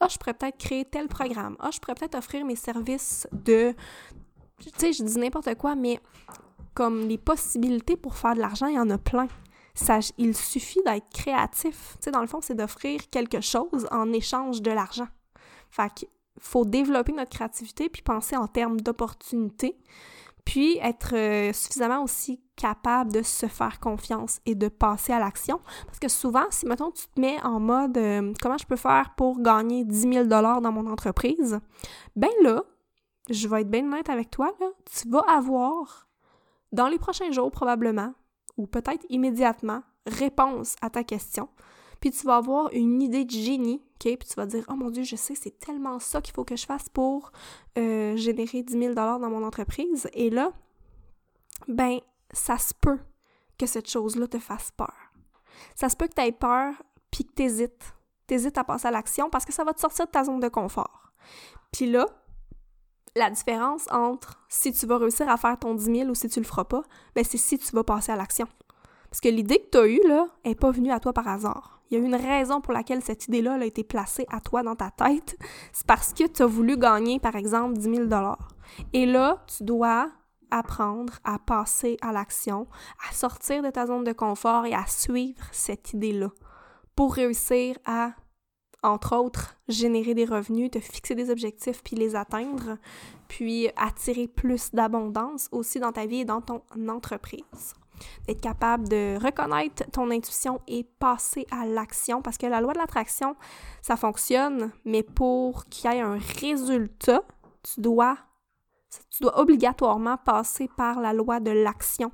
Ah, 0.00 0.08
je 0.08 0.18
pourrais 0.18 0.34
peut-être 0.34 0.58
créer 0.58 0.84
tel 0.84 1.08
programme. 1.08 1.56
Ah, 1.60 1.70
je 1.72 1.78
pourrais 1.78 1.94
peut-être 1.94 2.16
offrir 2.16 2.44
mes 2.44 2.56
services 2.56 3.26
de 3.32 3.74
tu 4.60 4.70
sais, 4.76 4.92
je 4.92 5.02
dis 5.04 5.18
n'importe 5.18 5.54
quoi, 5.56 5.74
mais 5.74 6.00
comme 6.74 7.08
les 7.08 7.18
possibilités 7.18 7.96
pour 7.96 8.16
faire 8.16 8.34
de 8.34 8.40
l'argent, 8.40 8.66
il 8.66 8.74
y 8.74 8.78
en 8.78 8.90
a 8.90 8.98
plein. 8.98 9.28
Ça, 9.74 9.98
il 10.18 10.36
suffit 10.36 10.80
d'être 10.84 11.08
créatif. 11.10 11.96
Tu 11.98 12.04
sais, 12.04 12.10
dans 12.10 12.20
le 12.20 12.26
fond, 12.26 12.40
c'est 12.40 12.54
d'offrir 12.54 13.08
quelque 13.10 13.40
chose 13.40 13.86
en 13.90 14.12
échange 14.12 14.62
de 14.62 14.70
l'argent. 14.70 15.08
Fait 15.70 15.92
qu'il 15.94 16.08
faut 16.38 16.64
développer 16.64 17.12
notre 17.12 17.30
créativité 17.30 17.88
puis 17.88 18.02
penser 18.02 18.36
en 18.36 18.46
termes 18.46 18.80
d'opportunités, 18.80 19.76
puis 20.44 20.78
être 20.78 21.14
euh, 21.14 21.52
suffisamment 21.52 22.02
aussi 22.02 22.40
capable 22.56 23.12
de 23.12 23.22
se 23.22 23.46
faire 23.46 23.80
confiance 23.80 24.40
et 24.46 24.54
de 24.54 24.68
passer 24.68 25.12
à 25.12 25.18
l'action. 25.18 25.60
Parce 25.86 25.98
que 25.98 26.08
souvent, 26.08 26.44
si, 26.50 26.66
mettons, 26.66 26.90
tu 26.90 27.06
te 27.08 27.20
mets 27.20 27.38
en 27.42 27.60
mode 27.60 27.98
euh, 27.98 28.32
comment 28.40 28.56
je 28.56 28.66
peux 28.66 28.76
faire 28.76 29.12
pour 29.16 29.40
gagner 29.40 29.84
10 29.84 30.00
000 30.12 30.24
dans 30.26 30.72
mon 30.72 30.86
entreprise», 30.86 31.58
ben 32.16 32.30
là, 32.42 32.62
je 33.28 33.48
vais 33.48 33.62
être 33.62 33.70
bien 33.70 33.84
honnête 33.84 34.08
avec 34.08 34.30
toi, 34.30 34.52
là, 34.60 34.66
tu 34.84 35.08
vas 35.08 35.24
avoir, 35.28 36.08
dans 36.72 36.88
les 36.88 36.98
prochains 36.98 37.30
jours 37.30 37.50
probablement, 37.50 38.14
ou 38.56 38.66
peut-être 38.66 39.04
immédiatement, 39.08 39.82
réponse 40.06 40.76
à 40.80 40.90
ta 40.90 41.04
question. 41.04 41.48
Puis 42.00 42.10
tu 42.10 42.26
vas 42.26 42.36
avoir 42.36 42.70
une 42.72 43.02
idée 43.02 43.24
de 43.24 43.30
génie, 43.30 43.82
OK? 43.94 44.16
Puis 44.16 44.28
tu 44.28 44.34
vas 44.34 44.46
dire, 44.46 44.64
oh 44.68 44.74
mon 44.74 44.90
Dieu, 44.90 45.02
je 45.02 45.16
sais, 45.16 45.34
c'est 45.34 45.58
tellement 45.58 45.98
ça 45.98 46.20
qu'il 46.20 46.34
faut 46.34 46.44
que 46.44 46.56
je 46.56 46.66
fasse 46.66 46.88
pour 46.88 47.32
euh, 47.78 48.16
générer 48.16 48.62
10 48.62 48.78
000 48.78 48.94
dans 48.94 49.18
mon 49.18 49.44
entreprise. 49.44 50.08
Et 50.12 50.30
là, 50.30 50.52
ben, 51.68 51.98
ça 52.32 52.58
se 52.58 52.74
peut 52.74 52.98
que 53.58 53.66
cette 53.66 53.88
chose-là 53.88 54.26
te 54.28 54.38
fasse 54.38 54.70
peur. 54.72 54.94
Ça 55.74 55.88
se 55.88 55.96
peut 55.96 56.06
que 56.06 56.14
tu 56.14 56.22
aies 56.22 56.32
peur, 56.32 56.74
puis 57.10 57.24
que 57.24 57.32
tu 57.34 57.42
hésites. 57.44 57.94
Tu 58.26 58.34
hésites 58.34 58.58
à 58.58 58.64
passer 58.64 58.88
à 58.88 58.90
l'action 58.90 59.30
parce 59.30 59.44
que 59.44 59.52
ça 59.52 59.64
va 59.64 59.72
te 59.72 59.80
sortir 59.80 60.06
de 60.06 60.10
ta 60.10 60.24
zone 60.24 60.40
de 60.40 60.48
confort. 60.48 61.12
Puis 61.72 61.90
là, 61.90 62.06
la 63.16 63.30
différence 63.30 63.86
entre 63.90 64.38
si 64.48 64.72
tu 64.72 64.86
vas 64.86 64.98
réussir 64.98 65.28
à 65.28 65.36
faire 65.36 65.58
ton 65.58 65.74
10 65.74 65.84
000 65.84 66.10
ou 66.10 66.14
si 66.14 66.28
tu 66.28 66.38
le 66.38 66.46
feras 66.46 66.64
pas, 66.64 66.82
ben 67.14 67.24
c'est 67.24 67.38
si 67.38 67.58
tu 67.58 67.72
vas 67.74 67.84
passer 67.84 68.12
à 68.12 68.16
l'action. 68.16 68.46
Parce 69.10 69.20
que 69.20 69.28
l'idée 69.28 69.58
que 69.58 69.70
tu 69.70 69.78
as 69.78 69.86
eue, 69.86 70.06
là, 70.06 70.26
n'est 70.44 70.54
pas 70.54 70.70
venue 70.70 70.92
à 70.92 71.00
toi 71.00 71.12
par 71.12 71.26
hasard. 71.26 71.80
Il 71.90 71.98
y 71.98 72.02
a 72.02 72.04
une 72.04 72.16
raison 72.16 72.60
pour 72.60 72.72
laquelle 72.72 73.02
cette 73.02 73.28
idée-là 73.28 73.54
a 73.54 73.64
été 73.64 73.84
placée 73.84 74.26
à 74.30 74.40
toi 74.40 74.62
dans 74.62 74.74
ta 74.74 74.90
tête. 74.90 75.36
C'est 75.72 75.86
parce 75.86 76.12
que 76.12 76.26
tu 76.26 76.42
as 76.42 76.46
voulu 76.46 76.76
gagner, 76.76 77.20
par 77.20 77.36
exemple, 77.36 77.78
10 77.78 78.08
000 78.08 78.08
Et 78.92 79.06
là, 79.06 79.44
tu 79.46 79.62
dois 79.62 80.10
apprendre 80.50 81.14
à 81.24 81.38
passer 81.38 81.96
à 82.02 82.12
l'action, 82.12 82.66
à 83.08 83.14
sortir 83.14 83.62
de 83.62 83.70
ta 83.70 83.86
zone 83.86 84.04
de 84.04 84.12
confort 84.12 84.66
et 84.66 84.74
à 84.74 84.86
suivre 84.86 85.46
cette 85.52 85.92
idée-là 85.92 86.30
pour 86.94 87.14
réussir 87.14 87.76
à, 87.84 88.12
entre 88.86 89.16
autres, 89.16 89.56
générer 89.68 90.14
des 90.14 90.24
revenus, 90.24 90.70
te 90.70 90.78
fixer 90.78 91.14
des 91.14 91.30
objectifs 91.30 91.82
puis 91.82 91.96
les 91.96 92.16
atteindre, 92.16 92.78
puis 93.28 93.68
attirer 93.76 94.28
plus 94.28 94.70
d'abondance 94.72 95.48
aussi 95.52 95.80
dans 95.80 95.92
ta 95.92 96.06
vie 96.06 96.20
et 96.20 96.24
dans 96.24 96.40
ton 96.40 96.62
entreprise. 96.88 97.74
D'être 98.26 98.42
capable 98.42 98.88
de 98.88 99.16
reconnaître 99.22 99.90
ton 99.90 100.10
intuition 100.10 100.60
et 100.68 100.84
passer 100.98 101.46
à 101.50 101.66
l'action 101.66 102.20
parce 102.20 102.36
que 102.36 102.46
la 102.46 102.60
loi 102.60 102.74
de 102.74 102.78
l'attraction, 102.78 103.36
ça 103.80 103.96
fonctionne, 103.96 104.70
mais 104.84 105.02
pour 105.02 105.64
qu'il 105.66 105.90
y 105.90 105.94
ait 105.94 106.00
un 106.00 106.18
résultat, 106.40 107.22
tu 107.62 107.80
dois 107.80 108.18
tu 109.10 109.22
dois 109.22 109.38
obligatoirement 109.38 110.16
passer 110.16 110.68
par 110.76 111.00
la 111.00 111.12
loi 111.12 111.40
de 111.40 111.50
l'action 111.50 112.12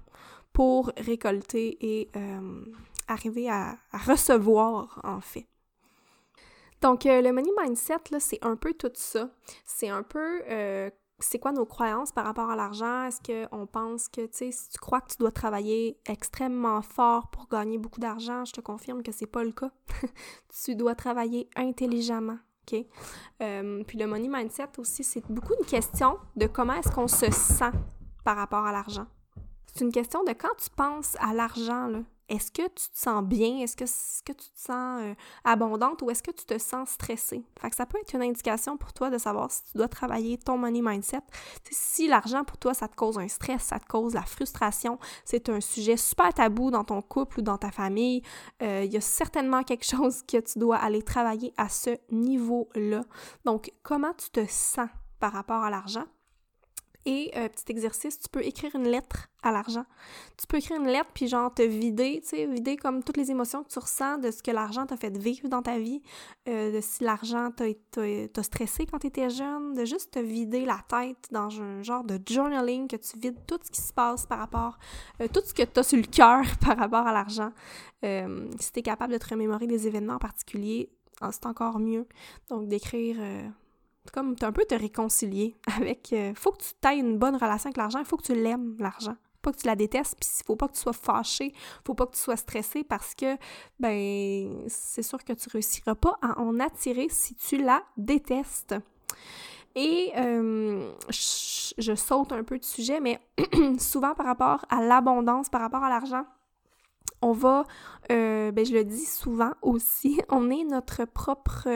pour 0.52 0.92
récolter 0.96 1.76
et 1.80 2.10
euh, 2.16 2.64
arriver 3.08 3.48
à, 3.50 3.76
recevoir, 3.92 5.00
en 5.04 5.20
fait. 5.20 5.46
Donc, 6.82 7.06
euh, 7.06 7.22
le 7.22 7.32
money 7.32 7.50
mindset, 7.58 8.10
là, 8.10 8.20
c'est 8.20 8.44
un 8.44 8.56
peu 8.56 8.74
tout 8.74 8.90
ça. 8.94 9.30
C'est 9.64 9.88
un 9.88 10.02
peu 10.02 10.42
euh, 10.50 10.90
c'est 11.20 11.38
quoi 11.38 11.52
nos 11.52 11.64
croyances 11.64 12.12
par 12.12 12.24
rapport 12.24 12.50
à 12.50 12.56
l'argent? 12.56 13.04
Est-ce 13.04 13.20
qu'on 13.20 13.66
pense 13.66 14.08
que, 14.08 14.22
tu 14.22 14.36
sais, 14.36 14.52
si 14.52 14.70
tu 14.70 14.78
crois 14.78 15.00
que 15.00 15.12
tu 15.12 15.16
dois 15.18 15.30
travailler 15.30 15.96
extrêmement 16.06 16.82
fort 16.82 17.30
pour 17.30 17.48
gagner 17.48 17.78
beaucoup 17.78 18.00
d'argent, 18.00 18.44
je 18.44 18.52
te 18.52 18.60
confirme 18.60 19.02
que 19.02 19.12
c'est 19.12 19.26
pas 19.26 19.44
le 19.44 19.52
cas. 19.52 19.70
tu 20.64 20.74
dois 20.74 20.94
travailler 20.94 21.48
intelligemment? 21.56 22.38
Euh, 23.42 23.82
puis 23.84 23.98
le 23.98 24.06
money 24.06 24.28
mindset 24.28 24.78
aussi, 24.78 25.04
c'est 25.04 25.24
beaucoup 25.28 25.54
une 25.58 25.66
question 25.66 26.18
de 26.36 26.46
comment 26.46 26.74
est-ce 26.74 26.90
qu'on 26.90 27.08
se 27.08 27.30
sent 27.30 27.72
par 28.24 28.36
rapport 28.36 28.64
à 28.64 28.72
l'argent. 28.72 29.06
C'est 29.66 29.84
une 29.84 29.92
question 29.92 30.22
de 30.24 30.32
quand 30.32 30.54
tu 30.58 30.70
penses 30.70 31.16
à 31.20 31.34
l'argent, 31.34 31.88
là, 31.88 32.02
est-ce 32.32 32.50
que 32.50 32.62
tu 32.62 32.88
te 32.90 32.98
sens 32.98 33.22
bien? 33.22 33.58
Est-ce 33.58 33.76
que, 33.76 33.84
tu 34.32 34.34
te 34.34 34.60
sens 34.60 35.02
euh, 35.02 35.14
abondante 35.44 36.00
ou 36.00 36.10
est-ce 36.10 36.22
que 36.22 36.30
tu 36.30 36.46
te 36.46 36.58
sens 36.58 36.88
stressée? 36.88 37.44
Fait 37.60 37.68
que 37.68 37.76
ça 37.76 37.84
peut 37.84 37.98
être 38.00 38.14
une 38.14 38.22
indication 38.22 38.78
pour 38.78 38.94
toi 38.94 39.10
de 39.10 39.18
savoir 39.18 39.50
si 39.50 39.62
tu 39.64 39.76
dois 39.76 39.88
travailler 39.88 40.38
ton 40.38 40.56
money 40.56 40.80
mindset. 40.80 41.20
si 41.70 42.08
l'argent 42.08 42.44
pour 42.44 42.56
toi, 42.56 42.72
ça 42.72 42.88
te 42.88 42.96
cause 42.96 43.18
un 43.18 43.28
stress, 43.28 43.62
ça 43.62 43.78
te 43.78 43.86
cause 43.86 44.14
la 44.14 44.22
frustration, 44.22 44.98
c'est 45.26 45.50
un 45.50 45.60
sujet 45.60 45.98
super 45.98 46.32
tabou 46.32 46.70
dans 46.70 46.84
ton 46.84 47.02
couple 47.02 47.40
ou 47.40 47.42
dans 47.42 47.58
ta 47.58 47.70
famille, 47.70 48.22
euh, 48.62 48.82
il 48.84 48.92
y 48.92 48.96
a 48.96 49.02
certainement 49.02 49.62
quelque 49.62 49.84
chose 49.84 50.22
que 50.22 50.38
tu 50.38 50.58
dois 50.58 50.76
aller 50.76 51.02
travailler 51.02 51.52
à 51.58 51.68
ce 51.68 51.90
niveau-là. 52.10 53.04
Donc, 53.44 53.72
comment 53.82 54.14
tu 54.14 54.30
te 54.30 54.46
sens 54.48 54.88
par 55.20 55.32
rapport 55.32 55.62
à 55.62 55.68
l'argent? 55.68 56.06
Et 57.04 57.32
euh, 57.36 57.48
petit 57.48 57.64
exercice, 57.72 58.20
tu 58.20 58.28
peux 58.28 58.44
écrire 58.44 58.74
une 58.76 58.86
lettre 58.86 59.28
à 59.42 59.50
l'argent. 59.50 59.84
Tu 60.38 60.46
peux 60.46 60.58
écrire 60.58 60.80
une 60.80 60.86
lettre 60.86 61.10
puis 61.12 61.26
genre 61.26 61.52
te 61.52 61.62
vider, 61.62 62.20
tu 62.22 62.28
sais, 62.28 62.46
vider 62.46 62.76
comme 62.76 63.02
toutes 63.02 63.16
les 63.16 63.32
émotions 63.32 63.64
que 63.64 63.68
tu 63.68 63.78
ressens 63.80 64.18
de 64.18 64.30
ce 64.30 64.40
que 64.40 64.52
l'argent 64.52 64.86
t'a 64.86 64.96
fait 64.96 65.16
vivre 65.16 65.48
dans 65.48 65.62
ta 65.62 65.78
vie, 65.78 66.00
euh, 66.48 66.70
de 66.70 66.80
si 66.80 67.02
l'argent 67.02 67.50
t'a 67.50 68.42
stressé 68.42 68.86
quand 68.86 69.00
tu 69.00 69.08
étais 69.08 69.30
jeune, 69.30 69.74
de 69.74 69.84
juste 69.84 70.12
te 70.12 70.20
vider 70.20 70.64
la 70.64 70.78
tête 70.88 71.28
dans 71.32 71.60
un 71.60 71.82
genre 71.82 72.04
de 72.04 72.20
journaling 72.24 72.86
que 72.86 72.96
tu 72.96 73.18
vides 73.18 73.38
tout 73.48 73.58
ce 73.62 73.70
qui 73.70 73.80
se 73.80 73.92
passe 73.92 74.24
par 74.26 74.38
rapport, 74.38 74.78
euh, 75.20 75.26
tout 75.26 75.42
ce 75.44 75.52
que 75.52 75.62
tu 75.62 75.80
as 75.80 75.82
sur 75.82 75.98
le 75.98 76.04
cœur 76.04 76.44
par 76.60 76.76
rapport 76.76 77.06
à 77.06 77.12
l'argent. 77.12 77.50
si 78.02 78.72
tu 78.72 78.78
es 78.78 78.82
capable 78.82 79.12
de 79.12 79.18
te 79.18 79.28
remémorer 79.28 79.66
des 79.66 79.88
événements 79.88 80.14
en 80.14 80.18
particulier, 80.18 80.88
c'est 81.30 81.46
encore 81.46 81.78
mieux. 81.78 82.06
Donc 82.48 82.68
d'écrire 82.68 83.16
comme 84.10 84.34
un 84.40 84.52
peu 84.52 84.64
te 84.64 84.74
réconcilier 84.74 85.56
avec. 85.76 86.12
Euh, 86.12 86.32
faut 86.34 86.52
que 86.52 86.58
tu 86.62 86.88
aies 86.88 86.98
une 86.98 87.18
bonne 87.18 87.36
relation 87.36 87.68
avec 87.68 87.76
l'argent, 87.76 87.98
il 87.98 88.04
faut 88.04 88.16
que 88.16 88.24
tu 88.24 88.34
l'aimes, 88.34 88.76
l'argent. 88.78 89.16
Pas 89.42 89.50
que 89.50 89.58
tu 89.58 89.66
la 89.66 89.74
détestes, 89.74 90.16
puis 90.20 90.28
faut 90.46 90.54
pas 90.54 90.68
que 90.68 90.74
tu 90.74 90.80
sois 90.80 90.92
fâché, 90.92 91.52
faut 91.84 91.94
pas 91.94 92.06
que 92.06 92.12
tu 92.12 92.20
sois 92.20 92.36
stressé 92.36 92.84
parce 92.84 93.14
que, 93.14 93.36
ben, 93.80 94.64
c'est 94.68 95.02
sûr 95.02 95.24
que 95.24 95.32
tu 95.32 95.48
réussiras 95.48 95.96
pas 95.96 96.16
à 96.22 96.38
en 96.40 96.60
attirer 96.60 97.08
si 97.10 97.34
tu 97.34 97.56
la 97.56 97.82
détestes. 97.96 98.76
Et 99.74 100.12
euh, 100.16 100.92
je, 101.08 101.94
saute 101.94 102.32
un 102.32 102.44
peu 102.44 102.58
de 102.58 102.64
sujet, 102.64 103.00
mais 103.00 103.20
souvent 103.78 104.14
par 104.14 104.26
rapport 104.26 104.64
à 104.68 104.82
l'abondance, 104.82 105.48
par 105.48 105.60
rapport 105.60 105.82
à 105.82 105.88
l'argent, 105.88 106.24
on 107.22 107.32
va, 107.32 107.64
euh, 108.10 108.52
ben 108.52 108.66
je 108.66 108.74
le 108.74 108.84
dis 108.84 109.06
souvent 109.06 109.52
aussi, 109.62 110.20
on 110.28 110.50
est 110.50 110.64
notre 110.64 111.04
propre 111.04 111.68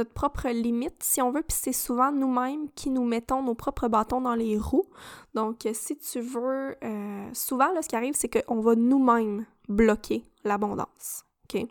notre 0.00 0.12
propre 0.12 0.48
limite, 0.48 1.02
si 1.02 1.20
on 1.20 1.30
veut, 1.30 1.42
puis 1.42 1.56
c'est 1.60 1.74
souvent 1.74 2.10
nous-mêmes 2.10 2.70
qui 2.70 2.88
nous 2.88 3.04
mettons 3.04 3.42
nos 3.42 3.54
propres 3.54 3.88
bâtons 3.88 4.22
dans 4.22 4.34
les 4.34 4.56
roues. 4.56 4.88
Donc, 5.34 5.68
si 5.74 5.96
tu 5.98 6.20
veux, 6.20 6.74
euh, 6.82 7.28
souvent, 7.34 7.70
là, 7.72 7.82
ce 7.82 7.88
qui 7.88 7.96
arrive, 7.96 8.14
c'est 8.14 8.28
qu'on 8.28 8.60
va 8.60 8.74
nous-mêmes 8.74 9.44
bloquer 9.68 10.24
l'abondance. 10.44 11.24
OK? 11.44 11.66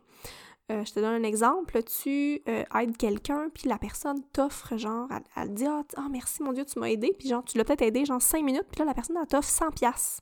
Euh, 0.72 0.86
je 0.86 0.94
te 0.94 1.00
donne 1.00 1.24
un 1.24 1.24
exemple. 1.24 1.82
Tu 1.82 2.44
euh, 2.48 2.64
aides 2.80 2.98
quelqu'un, 2.98 3.50
puis 3.52 3.68
la 3.68 3.80
personne 3.80 4.22
t'offre, 4.32 4.78
genre, 4.78 5.08
elle, 5.36 5.54
dit 5.56 5.66
ah, 5.66 5.82
ah, 5.98 6.08
merci, 6.12 6.44
mon 6.44 6.54
Dieu, 6.54 6.66
tu 6.66 6.78
m'as 6.78 6.90
aidé. 6.90 7.16
Puis, 7.18 7.30
genre, 7.30 7.44
tu 7.44 7.58
l'as 7.58 7.66
peut-être 7.66 7.82
aidé, 7.82 8.06
genre, 8.06 8.22
cinq 8.22 8.44
minutes, 8.44 8.68
puis 8.72 8.80
là, 8.80 8.86
la 8.86 8.94
personne, 8.94 9.18
elle 9.20 9.28
t'offre 9.28 9.50
100$. 9.50 10.20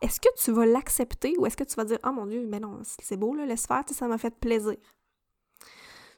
Est-ce 0.00 0.20
que 0.20 0.28
tu 0.42 0.52
vas 0.52 0.64
l'accepter 0.64 1.34
ou 1.38 1.46
est-ce 1.46 1.56
que 1.56 1.64
tu 1.64 1.74
vas 1.74 1.84
dire, 1.84 1.98
ah, 2.02 2.12
mon 2.12 2.24
Dieu, 2.24 2.46
mais 2.48 2.60
non, 2.60 2.80
c'est 2.82 3.16
beau, 3.18 3.34
laisse 3.34 3.66
faire, 3.66 3.82
ça 3.86 4.08
m'a 4.08 4.16
fait 4.16 4.34
plaisir 4.34 4.76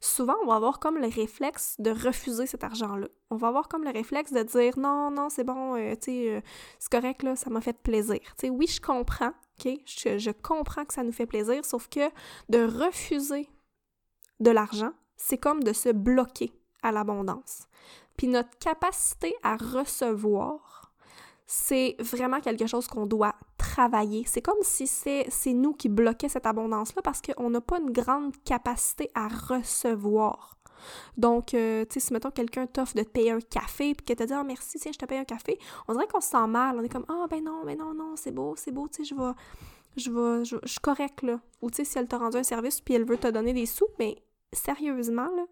souvent, 0.00 0.34
on 0.42 0.46
va 0.46 0.56
avoir 0.56 0.78
comme 0.78 0.98
le 0.98 1.08
réflexe 1.08 1.76
de 1.78 1.90
refuser 1.90 2.46
cet 2.46 2.64
argent-là. 2.64 3.08
On 3.30 3.36
va 3.36 3.48
avoir 3.48 3.68
comme 3.68 3.84
le 3.84 3.90
réflexe 3.90 4.32
de 4.32 4.42
dire 4.42 4.78
non, 4.78 5.10
non, 5.10 5.28
c'est 5.28 5.44
bon, 5.44 5.76
euh, 5.76 5.94
tu 5.94 6.12
sais, 6.12 6.36
euh, 6.36 6.40
c'est 6.78 6.90
correct, 6.90 7.22
là, 7.22 7.36
ça 7.36 7.50
m'a 7.50 7.60
fait 7.60 7.76
plaisir. 7.76 8.20
Tu 8.20 8.46
sais, 8.46 8.50
oui, 8.50 8.66
je 8.66 8.80
comprends, 8.80 9.32
OK? 9.58 9.72
Je, 9.84 10.18
je 10.18 10.30
comprends 10.30 10.84
que 10.84 10.94
ça 10.94 11.02
nous 11.02 11.12
fait 11.12 11.26
plaisir, 11.26 11.64
sauf 11.64 11.88
que 11.88 12.08
de 12.48 12.64
refuser 12.64 13.48
de 14.40 14.50
l'argent, 14.50 14.92
c'est 15.16 15.38
comme 15.38 15.62
de 15.62 15.72
se 15.72 15.88
bloquer 15.88 16.52
à 16.82 16.92
l'abondance. 16.92 17.66
Puis 18.16 18.28
notre 18.28 18.56
capacité 18.58 19.34
à 19.42 19.56
recevoir 19.56 20.87
c'est 21.50 21.96
vraiment 21.98 22.40
quelque 22.40 22.66
chose 22.66 22.86
qu'on 22.86 23.06
doit 23.06 23.34
travailler. 23.56 24.22
C'est 24.26 24.42
comme 24.42 24.58
si 24.60 24.86
c'est 24.86 25.52
nous 25.54 25.72
qui 25.72 25.88
bloquait 25.88 26.28
cette 26.28 26.44
abondance-là 26.44 27.00
parce 27.00 27.22
qu'on 27.22 27.48
n'a 27.48 27.62
pas 27.62 27.80
une 27.80 27.90
grande 27.90 28.34
capacité 28.44 29.10
à 29.14 29.28
recevoir. 29.28 30.58
Donc, 31.16 31.54
euh, 31.54 31.86
tu 31.86 31.94
sais, 31.94 32.00
si 32.00 32.12
mettons 32.12 32.30
quelqu'un 32.30 32.66
t'offre 32.66 32.94
de 32.94 33.02
te 33.02 33.08
payer 33.08 33.30
un 33.30 33.40
café 33.40 33.94
puis 33.94 34.04
que 34.04 34.12
te 34.12 34.24
dit 34.24 34.34
oh, 34.38 34.44
merci, 34.44 34.78
tiens, 34.78 34.92
je 34.92 34.98
te 34.98 35.06
paye 35.06 35.16
un 35.16 35.24
café, 35.24 35.58
on 35.88 35.94
dirait 35.94 36.06
qu'on 36.06 36.20
se 36.20 36.28
sent 36.28 36.46
mal. 36.46 36.76
On 36.78 36.82
est 36.82 36.88
comme 36.90 37.06
Ah, 37.08 37.24
ben 37.30 37.42
non, 37.42 37.64
ben 37.64 37.78
non, 37.78 37.94
non, 37.94 38.14
c'est 38.14 38.30
beau, 38.30 38.54
c'est 38.54 38.70
beau, 38.70 38.86
tu 38.86 39.02
sais, 39.02 39.04
je 39.04 39.14
vais, 39.14 39.32
je 39.96 40.44
je, 40.44 40.68
suis 40.68 40.80
correct 40.80 41.22
là. 41.22 41.40
Ou 41.62 41.70
tu 41.70 41.76
sais, 41.76 41.84
si 41.86 41.98
elle 41.98 42.08
t'a 42.08 42.18
rendu 42.18 42.36
un 42.36 42.42
service 42.42 42.82
puis 42.82 42.92
elle 42.92 43.06
veut 43.06 43.16
te 43.16 43.28
donner 43.28 43.54
des 43.54 43.64
sous, 43.64 43.88
mais 43.98 44.22
sérieusement, 44.52 45.30
là, 45.34 45.46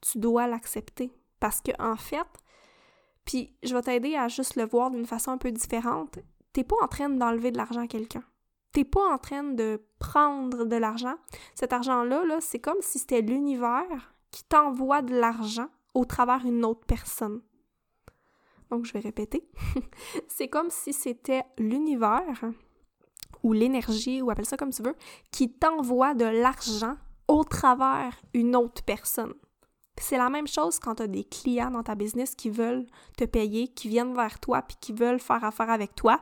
tu 0.00 0.18
dois 0.18 0.46
l'accepter. 0.46 1.12
Parce 1.38 1.60
que, 1.60 1.70
en 1.78 1.96
fait, 1.96 2.26
puis 3.28 3.54
je 3.62 3.74
vais 3.74 3.82
t'aider 3.82 4.16
à 4.16 4.28
juste 4.28 4.56
le 4.56 4.64
voir 4.64 4.90
d'une 4.90 5.04
façon 5.04 5.32
un 5.32 5.36
peu 5.36 5.52
différente. 5.52 6.18
T'es 6.54 6.64
pas 6.64 6.76
en 6.82 6.88
train 6.88 7.10
d'enlever 7.10 7.50
de 7.50 7.58
l'argent 7.58 7.82
à 7.82 7.86
quelqu'un. 7.86 8.24
T'es 8.72 8.84
pas 8.84 9.06
en 9.06 9.18
train 9.18 9.42
de 9.42 9.82
prendre 9.98 10.64
de 10.64 10.76
l'argent. 10.76 11.16
Cet 11.54 11.74
argent-là, 11.74 12.24
-là, 12.24 12.40
c'est 12.40 12.58
comme 12.58 12.80
si 12.80 12.98
c'était 12.98 13.20
l'univers 13.20 14.14
qui 14.30 14.44
t'envoie 14.44 15.02
de 15.02 15.14
l'argent 15.14 15.68
au 15.92 16.06
travers 16.06 16.42
d'une 16.42 16.64
autre 16.64 16.86
personne. 16.86 17.42
Donc, 18.70 18.86
je 18.86 18.94
vais 18.94 19.00
répéter. 19.00 19.46
c'est 20.28 20.48
comme 20.48 20.70
si 20.70 20.94
c'était 20.94 21.44
l'univers 21.58 22.44
ou 23.42 23.52
l'énergie, 23.52 24.22
ou 24.22 24.30
appelle 24.30 24.46
ça 24.46 24.56
comme 24.56 24.72
tu 24.72 24.82
veux, 24.82 24.96
qui 25.32 25.52
t'envoie 25.52 26.14
de 26.14 26.24
l'argent 26.24 26.96
au 27.28 27.44
travers 27.44 28.16
une 28.32 28.56
autre 28.56 28.82
personne. 28.84 29.34
C'est 30.00 30.18
la 30.18 30.30
même 30.30 30.46
chose 30.46 30.78
quand 30.78 30.96
tu 30.96 31.02
as 31.02 31.06
des 31.06 31.24
clients 31.24 31.70
dans 31.70 31.82
ta 31.82 31.94
business 31.94 32.34
qui 32.34 32.50
veulent 32.50 32.86
te 33.16 33.24
payer, 33.24 33.68
qui 33.68 33.88
viennent 33.88 34.14
vers 34.14 34.38
toi 34.40 34.62
puis 34.62 34.76
qui 34.80 34.92
veulent 34.92 35.20
faire 35.20 35.44
affaire 35.44 35.70
avec 35.70 35.94
toi. 35.94 36.20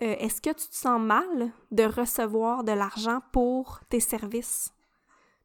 Euh, 0.00 0.16
est-ce 0.18 0.40
que 0.40 0.50
tu 0.50 0.68
te 0.68 0.74
sens 0.74 1.00
mal 1.00 1.52
de 1.70 1.84
recevoir 1.84 2.64
de 2.64 2.72
l'argent 2.72 3.20
pour 3.32 3.80
tes 3.90 4.00
services? 4.00 4.72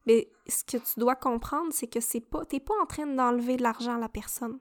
Mais 0.06 0.30
ce 0.47 0.63
que 0.63 0.77
tu 0.77 0.99
dois 0.99 1.15
comprendre, 1.15 1.67
c'est 1.71 1.88
que 1.88 1.99
c'est 1.99 2.21
pas, 2.21 2.45
t'es 2.45 2.62
pas 2.62 2.73
en 2.82 2.86
train 2.86 3.06
d'enlever 3.06 3.58
de 3.58 3.63
l'argent 3.63 3.95
à 3.95 3.99
la 3.99 4.08
personne. 4.08 4.58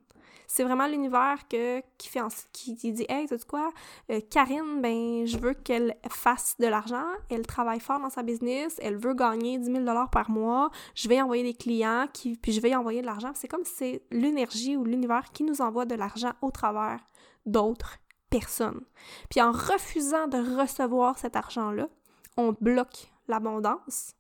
C'est 0.47 0.65
vraiment 0.65 0.87
l'univers 0.87 1.47
qui 1.49 2.09
fait 2.09 2.21
qui, 2.53 2.93
dit 2.93 3.07
Hey, 3.09 3.29
tu 3.29 3.37
sais 3.37 3.45
quoi, 3.47 3.71
euh, 4.11 4.21
Karine, 4.31 4.81
ben, 4.81 5.27
je 5.27 5.39
veux 5.39 5.55
qu'elle 5.55 5.97
fasse 6.09 6.57
de 6.59 6.67
l'argent, 6.67 7.07
elle 7.31 7.47
travaille 7.47 7.81
fort 7.81 8.01
dans 8.01 8.11
sa 8.11 8.23
business, 8.23 8.77
elle 8.81 8.97
veut 8.97 9.15
gagner 9.15 9.59
10 9.59 9.73
000 9.85 9.85
par 10.11 10.31
mois, 10.31 10.71
je 10.95 11.09
vais 11.09 11.21
envoyer 11.21 11.43
des 11.43 11.55
clients, 11.55 12.07
puis 12.13 12.53
je 12.53 12.61
vais 12.61 12.75
envoyer 12.75 13.01
de 13.01 13.07
l'argent. 13.07 13.33
C'est 13.35 13.49
comme 13.49 13.65
si 13.65 13.75
c'est 13.75 14.03
l'énergie 14.11 14.77
ou 14.77 14.85
l'univers 14.85 15.33
qui 15.33 15.45
nous 15.45 15.61
envoie 15.61 15.85
de 15.85 15.95
l'argent 15.95 16.33
au 16.43 16.51
travers 16.51 17.01
d'autres 17.45 17.99
personnes. 18.31 18.83
Puis 19.31 19.41
en 19.41 19.53
refusant 19.53 20.29
de 20.29 20.59
recevoir 20.61 21.19
cet 21.19 21.37
argent-là, 21.37 21.89
on 22.37 22.55
bloque 22.61 23.11
l'abondance 23.29 24.15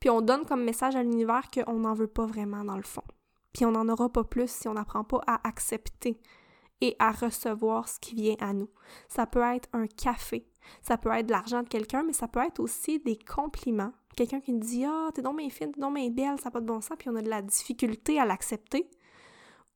Puis 0.00 0.10
on 0.10 0.20
donne 0.20 0.44
comme 0.44 0.64
message 0.64 0.96
à 0.96 1.02
l'univers 1.02 1.50
qu'on 1.50 1.80
n'en 1.80 1.94
veut 1.94 2.06
pas 2.06 2.26
vraiment 2.26 2.64
dans 2.64 2.76
le 2.76 2.82
fond. 2.82 3.02
Puis 3.52 3.64
on 3.64 3.72
n'en 3.72 3.88
aura 3.88 4.10
pas 4.10 4.24
plus 4.24 4.50
si 4.50 4.68
on 4.68 4.74
n'apprend 4.74 5.04
pas 5.04 5.20
à 5.26 5.46
accepter 5.46 6.20
et 6.80 6.96
à 6.98 7.10
recevoir 7.10 7.88
ce 7.88 7.98
qui 7.98 8.14
vient 8.14 8.36
à 8.40 8.52
nous. 8.52 8.70
Ça 9.08 9.26
peut 9.26 9.42
être 9.42 9.68
un 9.72 9.86
café, 9.86 10.46
ça 10.82 10.96
peut 10.96 11.10
être 11.10 11.26
de 11.26 11.32
l'argent 11.32 11.62
de 11.62 11.68
quelqu'un, 11.68 12.02
mais 12.02 12.12
ça 12.12 12.28
peut 12.28 12.40
être 12.40 12.60
aussi 12.60 13.00
des 13.00 13.18
compliments. 13.18 13.92
Quelqu'un 14.16 14.40
qui 14.40 14.52
nous 14.52 14.60
dit 14.60 14.84
Ah, 14.84 15.10
t'es 15.14 15.22
donc 15.22 15.38
bien 15.38 15.50
fine, 15.50 15.72
t'es 15.72 15.80
donc 15.80 15.94
bien 15.94 16.10
belle, 16.10 16.38
ça 16.38 16.46
n'a 16.46 16.50
pas 16.50 16.60
de 16.60 16.66
bon 16.66 16.80
sens, 16.80 16.96
puis 16.98 17.08
on 17.08 17.16
a 17.16 17.22
de 17.22 17.30
la 17.30 17.42
difficulté 17.42 18.20
à 18.20 18.24
l'accepter. 18.24 18.88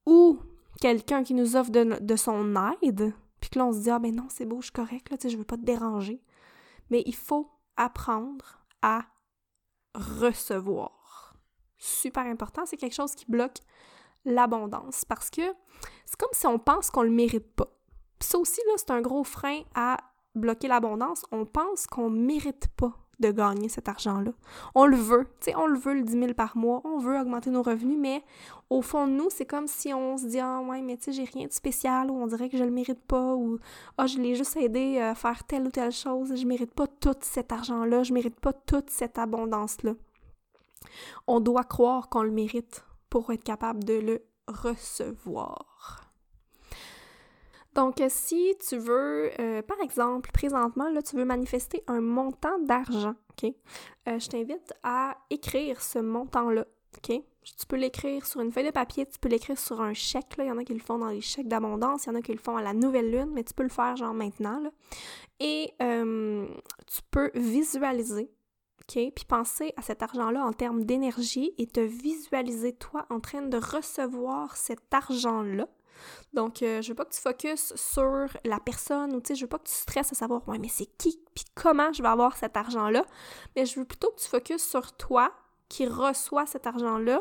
Ou 0.07 0.39
quelqu'un 0.81 1.23
qui 1.23 1.35
nous 1.35 1.57
offre 1.57 1.70
de, 1.70 2.16
son 2.16 2.55
aide, 2.83 3.14
puis 3.41 3.51
que 3.51 3.59
là 3.59 3.66
on 3.66 3.73
se 3.73 3.81
dit 3.81 3.91
Ah, 3.91 3.99
ben 3.99 4.14
non, 4.14 4.27
c'est 4.29 4.47
beau, 4.47 4.61
je 4.61 4.66
suis 4.66 4.73
correct, 4.73 5.11
là, 5.11 5.16
je 5.23 5.37
veux 5.37 5.45
pas 5.45 5.57
te 5.57 5.64
déranger. 5.64 6.23
Mais 6.91 7.03
il 7.07 7.14
faut 7.14 7.51
apprendre 7.77 8.64
à 8.83 9.05
recevoir. 9.95 11.01
Super 11.85 12.26
important, 12.26 12.64
c'est 12.64 12.76
quelque 12.76 12.95
chose 12.95 13.16
qui 13.16 13.24
bloque 13.28 13.59
l'abondance 14.24 15.05
parce 15.05 15.30
que 15.30 15.43
c'est 16.07 16.16
comme 16.16 16.30
si 16.30 16.47
on 16.47 16.61
pense 16.61 16.91
qu'on 16.91 17.03
le 17.03 17.11
mérite 17.11 17.53
pas. 17.57 17.66
ça 18.20 18.39
aussi, 18.39 18.61
là, 18.68 18.74
c'est 18.76 18.93
un 18.93 19.01
gros 19.01 19.24
frein 19.24 19.62
à 19.74 19.97
bloquer 20.37 20.68
l'abondance. 20.68 21.24
On 21.33 21.45
pense 21.45 21.89
qu'on 21.89 22.09
mérite 22.09 22.68
pas 22.76 22.93
de 23.18 23.33
gagner 23.33 23.68
cet 23.68 23.89
argent-là. 23.89 24.30
On 24.76 24.87
le 24.87 24.97
veut, 24.97 25.26
tu 25.41 25.53
on 25.57 25.66
le 25.66 25.76
veut 25.76 25.95
le 25.95 26.03
10 26.03 26.12
000 26.12 26.35
par 26.35 26.57
mois, 26.57 26.83
on 26.85 26.99
veut 26.99 27.18
augmenter 27.18 27.51
nos 27.51 27.62
revenus, 27.62 27.99
mais 27.99 28.22
au 28.70 28.80
fond 28.80 29.09
de 29.09 29.14
nous, 29.14 29.28
c'est 29.30 29.45
comme 29.47 29.66
si 29.66 29.93
on 29.93 30.16
se 30.16 30.26
dit 30.26 30.39
«Ah 30.41 30.61
ouais, 30.61 30.83
mais 30.83 30.97
tu 30.97 31.07
sais, 31.07 31.12
j'ai 31.12 31.24
rien 31.24 31.49
de 31.49 31.53
spécial» 31.53 32.11
ou 32.12 32.14
on 32.14 32.28
dirait 32.28 32.49
que 32.49 32.59
je 32.59 32.64
le 32.64 32.70
mérite 32.70 33.03
pas 33.09 33.35
ou 33.35 33.59
«Ah, 33.99 34.07
je 34.07 34.18
l'ai 34.18 34.37
juste 34.37 34.57
aidé 34.57 35.01
à 35.01 35.16
faire 35.16 35.43
telle 35.43 35.66
ou 35.66 35.70
telle 35.72 35.91
chose, 35.91 36.33
je 36.37 36.47
mérite 36.47 36.74
pas 36.74 36.87
tout 36.87 37.16
cet 37.22 37.51
argent-là, 37.51 38.05
je 38.05 38.12
mérite 38.12 38.39
pas 38.39 38.53
toute 38.53 38.89
cette 38.89 39.18
abondance-là.» 39.18 39.95
On 41.26 41.41
doit 41.41 41.64
croire 41.64 42.09
qu'on 42.09 42.22
le 42.22 42.30
mérite 42.30 42.85
pour 43.11 43.33
être 43.33 43.45
capable 43.45 43.85
de 43.85 43.95
le 43.95 44.22
recevoir. 44.49 46.12
Donc, 47.74 48.03
si 48.09 48.55
tu 48.68 48.76
veux, 48.76 49.30
euh, 49.41 49.62
par 49.62 49.80
exemple, 49.80 50.30
présentement, 50.33 50.91
là, 50.91 51.01
tu 51.01 51.16
veux 51.16 51.24
manifester 51.24 51.83
un 51.87 52.01
montant 52.01 52.59
d'argent, 52.59 53.14
OK? 53.30 53.51
Euh, 54.09 54.18
je 54.18 54.28
t'invite 54.28 54.74
à 54.83 55.16
écrire 55.30 55.80
ce 55.80 55.99
montant-là, 55.99 56.66
OK? 56.99 57.22
Tu 57.43 57.66
peux 57.66 57.76
l'écrire 57.76 58.26
sur 58.26 58.41
une 58.41 58.53
feuille 58.53 58.66
de 58.66 58.70
papier, 58.70 59.07
tu 59.07 59.18
peux 59.18 59.28
l'écrire 59.28 59.59
sur 59.59 59.80
un 59.80 59.95
chèque. 59.95 60.35
Il 60.39 60.45
y 60.47 60.51
en 60.51 60.59
a 60.59 60.64
qui 60.64 60.74
le 60.74 60.80
font 60.80 60.99
dans 60.99 61.09
les 61.09 61.22
chèques 61.22 61.49
d'abondance, 61.49 62.05
il 62.05 62.11
y 62.11 62.12
en 62.12 62.14
a 62.16 62.22
qui 62.22 62.33
le 62.33 62.39
font 62.39 62.57
à 62.57 62.62
la 62.62 62.74
nouvelle 62.74 63.11
lune, 63.11 63.30
mais 63.33 63.43
tu 63.43 63.55
peux 63.55 63.62
le 63.62 63.68
faire, 63.68 63.97
genre, 63.97 64.14
maintenant. 64.14 64.62
Et 65.41 65.72
euh, 65.80 66.47
tu 66.87 67.01
peux 67.11 67.30
visualiser 67.35 68.30
puis 68.93 69.24
penser 69.26 69.72
à 69.76 69.82
cet 69.82 70.03
argent-là 70.03 70.45
en 70.45 70.53
termes 70.53 70.84
d'énergie 70.84 71.53
et 71.59 71.66
te 71.66 71.80
visualiser 71.80 72.72
toi 72.72 73.07
en 73.11 73.20
train 73.20 73.43
de 73.43 73.57
recevoir 73.57 74.57
cet 74.57 74.93
argent-là. 74.93 75.66
Donc, 76.32 76.62
euh, 76.62 76.82
je 76.82 76.88
veux 76.88 76.95
pas 76.95 77.05
que 77.05 77.14
tu 77.14 77.20
focuses 77.20 77.74
sur 77.76 78.26
la 78.45 78.59
personne 78.61 79.14
ou 79.14 79.20
tu 79.20 79.28
sais, 79.28 79.34
je 79.34 79.45
veux 79.45 79.49
pas 79.49 79.59
que 79.59 79.68
tu 79.68 79.74
stresses 79.74 80.12
à 80.12 80.14
savoir, 80.14 80.47
ouais, 80.49 80.59
mais 80.59 80.68
c'est 80.68 80.88
qui, 80.99 81.20
puis 81.34 81.45
comment 81.55 81.93
je 81.93 82.03
vais 82.03 82.09
avoir 82.09 82.36
cet 82.36 82.57
argent-là. 82.57 83.05
Mais 83.57 83.66
je 83.66 83.78
veux 83.78 83.84
plutôt 83.86 84.11
que 84.11 84.20
tu 84.20 84.28
focuses 84.28 84.62
sur 84.62 84.97
toi 84.97 85.32
qui 85.68 85.86
reçoit 85.86 86.47
cet 86.47 86.66
argent-là 86.66 87.20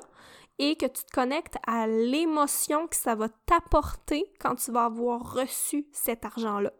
et 0.59 0.75
que 0.75 0.85
tu 0.85 1.03
te 1.03 1.11
connectes 1.11 1.57
à 1.67 1.87
l'émotion 1.87 2.87
que 2.87 2.95
ça 2.95 3.15
va 3.15 3.29
t'apporter 3.45 4.25
quand 4.39 4.55
tu 4.55 4.71
vas 4.71 4.85
avoir 4.85 5.33
reçu 5.33 5.87
cet 5.91 6.25
argent-là. 6.25 6.71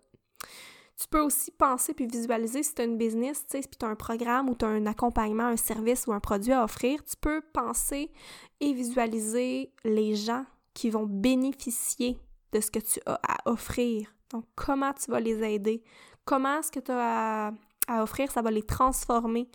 Tu 1.02 1.08
peux 1.08 1.22
aussi 1.22 1.50
penser 1.50 1.96
puis 1.96 2.06
visualiser 2.06 2.62
si 2.62 2.76
tu 2.76 2.82
as 2.84 2.86
une 2.86 3.00
business, 3.00 3.44
tu 3.50 3.58
sais, 3.58 3.68
puis 3.68 3.76
tu 3.80 3.84
as 3.84 3.90
un 3.90 3.96
programme 3.96 4.50
ou 4.50 4.56
tu 4.56 4.66
as 4.66 4.68
un 4.68 4.86
accompagnement, 4.86 5.46
un 5.46 5.58
service 5.58 6.06
ou 6.06 6.14
un 6.14 6.20
produit 6.20 6.54
à 6.54 6.64
offrir, 6.64 7.04
tu 7.04 7.16
peux 7.20 7.42
penser 7.54 8.12
et 8.60 8.72
visualiser 8.72 9.74
les 9.84 10.14
gens 10.14 10.46
qui 10.76 10.92
vont 10.92 11.08
bénéficier 11.08 12.20
de 12.52 12.60
ce 12.60 12.70
que 12.70 12.78
tu 12.78 13.00
as 13.08 13.20
à 13.28 13.50
offrir. 13.50 14.14
Donc, 14.30 14.46
comment 14.56 14.94
tu 14.94 15.10
vas 15.10 15.20
les 15.20 15.42
aider? 15.42 15.84
Comment 16.24 16.62
ce 16.62 16.70
que 16.70 16.80
tu 16.80 16.92
as 16.92 17.48
à, 17.48 17.52
à 17.88 18.04
offrir, 18.04 18.32
ça 18.32 18.44
va 18.44 18.52
les 18.52 18.62
transformer? 18.62 19.50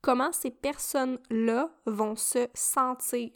Comment 0.00 0.32
ces 0.32 0.50
personnes-là 0.50 1.70
vont 1.86 2.16
se 2.16 2.48
sentir? 2.54 3.30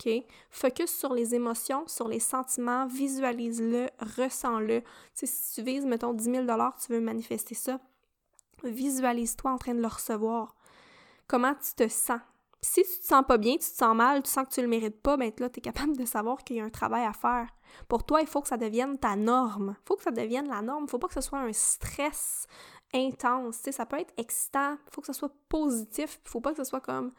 OK? 0.00 0.24
Focus 0.50 0.90
sur 0.90 1.14
les 1.14 1.34
émotions, 1.34 1.86
sur 1.86 2.08
les 2.08 2.20
sentiments, 2.20 2.86
visualise-le, 2.86 3.88
ressens-le. 4.16 4.82
si 5.14 5.54
tu 5.54 5.62
vises, 5.62 5.86
mettons, 5.86 6.12
10 6.12 6.24
000 6.24 6.46
tu 6.46 6.92
veux 6.92 7.00
manifester 7.00 7.54
ça, 7.54 7.80
visualise-toi 8.64 9.50
en 9.50 9.58
train 9.58 9.74
de 9.74 9.80
le 9.80 9.86
recevoir. 9.86 10.56
Comment 11.26 11.54
tu 11.54 11.74
te 11.74 11.88
sens? 11.88 12.20
Si 12.60 12.82
tu 12.82 13.00
te 13.00 13.04
sens 13.04 13.22
pas 13.26 13.36
bien, 13.36 13.52
tu 13.52 13.58
te 13.58 13.76
sens 13.76 13.94
mal, 13.94 14.22
tu 14.22 14.30
sens 14.30 14.48
que 14.48 14.54
tu 14.54 14.62
le 14.62 14.68
mérites 14.68 15.02
pas, 15.02 15.18
ben 15.18 15.30
là, 15.38 15.50
tu 15.50 15.58
es 15.58 15.60
capable 15.60 15.96
de 15.98 16.06
savoir 16.06 16.42
qu'il 16.44 16.56
y 16.56 16.60
a 16.60 16.64
un 16.64 16.70
travail 16.70 17.04
à 17.04 17.12
faire. 17.12 17.48
Pour 17.88 18.04
toi, 18.04 18.22
il 18.22 18.26
faut 18.26 18.40
que 18.40 18.48
ça 18.48 18.56
devienne 18.56 18.98
ta 18.98 19.16
norme. 19.16 19.76
Il 19.78 19.86
faut 19.86 19.96
que 19.96 20.02
ça 20.02 20.10
devienne 20.10 20.48
la 20.48 20.62
norme. 20.62 20.84
Il 20.84 20.90
faut 20.90 20.98
pas 20.98 21.08
que 21.08 21.14
ce 21.14 21.20
soit 21.20 21.40
un 21.40 21.52
stress 21.52 22.46
intense. 22.94 23.56
ça 23.70 23.84
peut 23.84 23.98
être 23.98 24.14
excitant. 24.16 24.78
Il 24.86 24.94
faut 24.94 25.02
que 25.02 25.08
ce 25.08 25.12
soit 25.12 25.32
positif. 25.48 26.20
Il 26.24 26.30
faut 26.30 26.40
pas 26.40 26.52
que 26.52 26.56
ce 26.56 26.64
soit 26.64 26.80
comme 26.80 27.12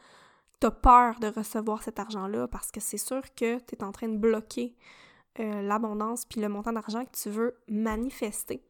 t'as 0.60 0.72
peur 0.72 1.20
de 1.20 1.28
recevoir 1.28 1.84
cet 1.84 2.00
argent-là 2.00 2.48
parce 2.48 2.72
que 2.72 2.80
c'est 2.80 2.98
sûr 2.98 3.22
que 3.36 3.60
tu 3.60 3.76
es 3.76 3.84
en 3.84 3.92
train 3.92 4.08
de 4.08 4.18
bloquer 4.18 4.76
euh, 5.40 5.62
l'abondance 5.62 6.26
puis 6.26 6.40
le 6.40 6.50
montant 6.50 6.72
d'argent 6.72 7.04
que 7.04 7.12
tu 7.12 7.30
veux 7.30 7.58
manifester. 7.68 8.64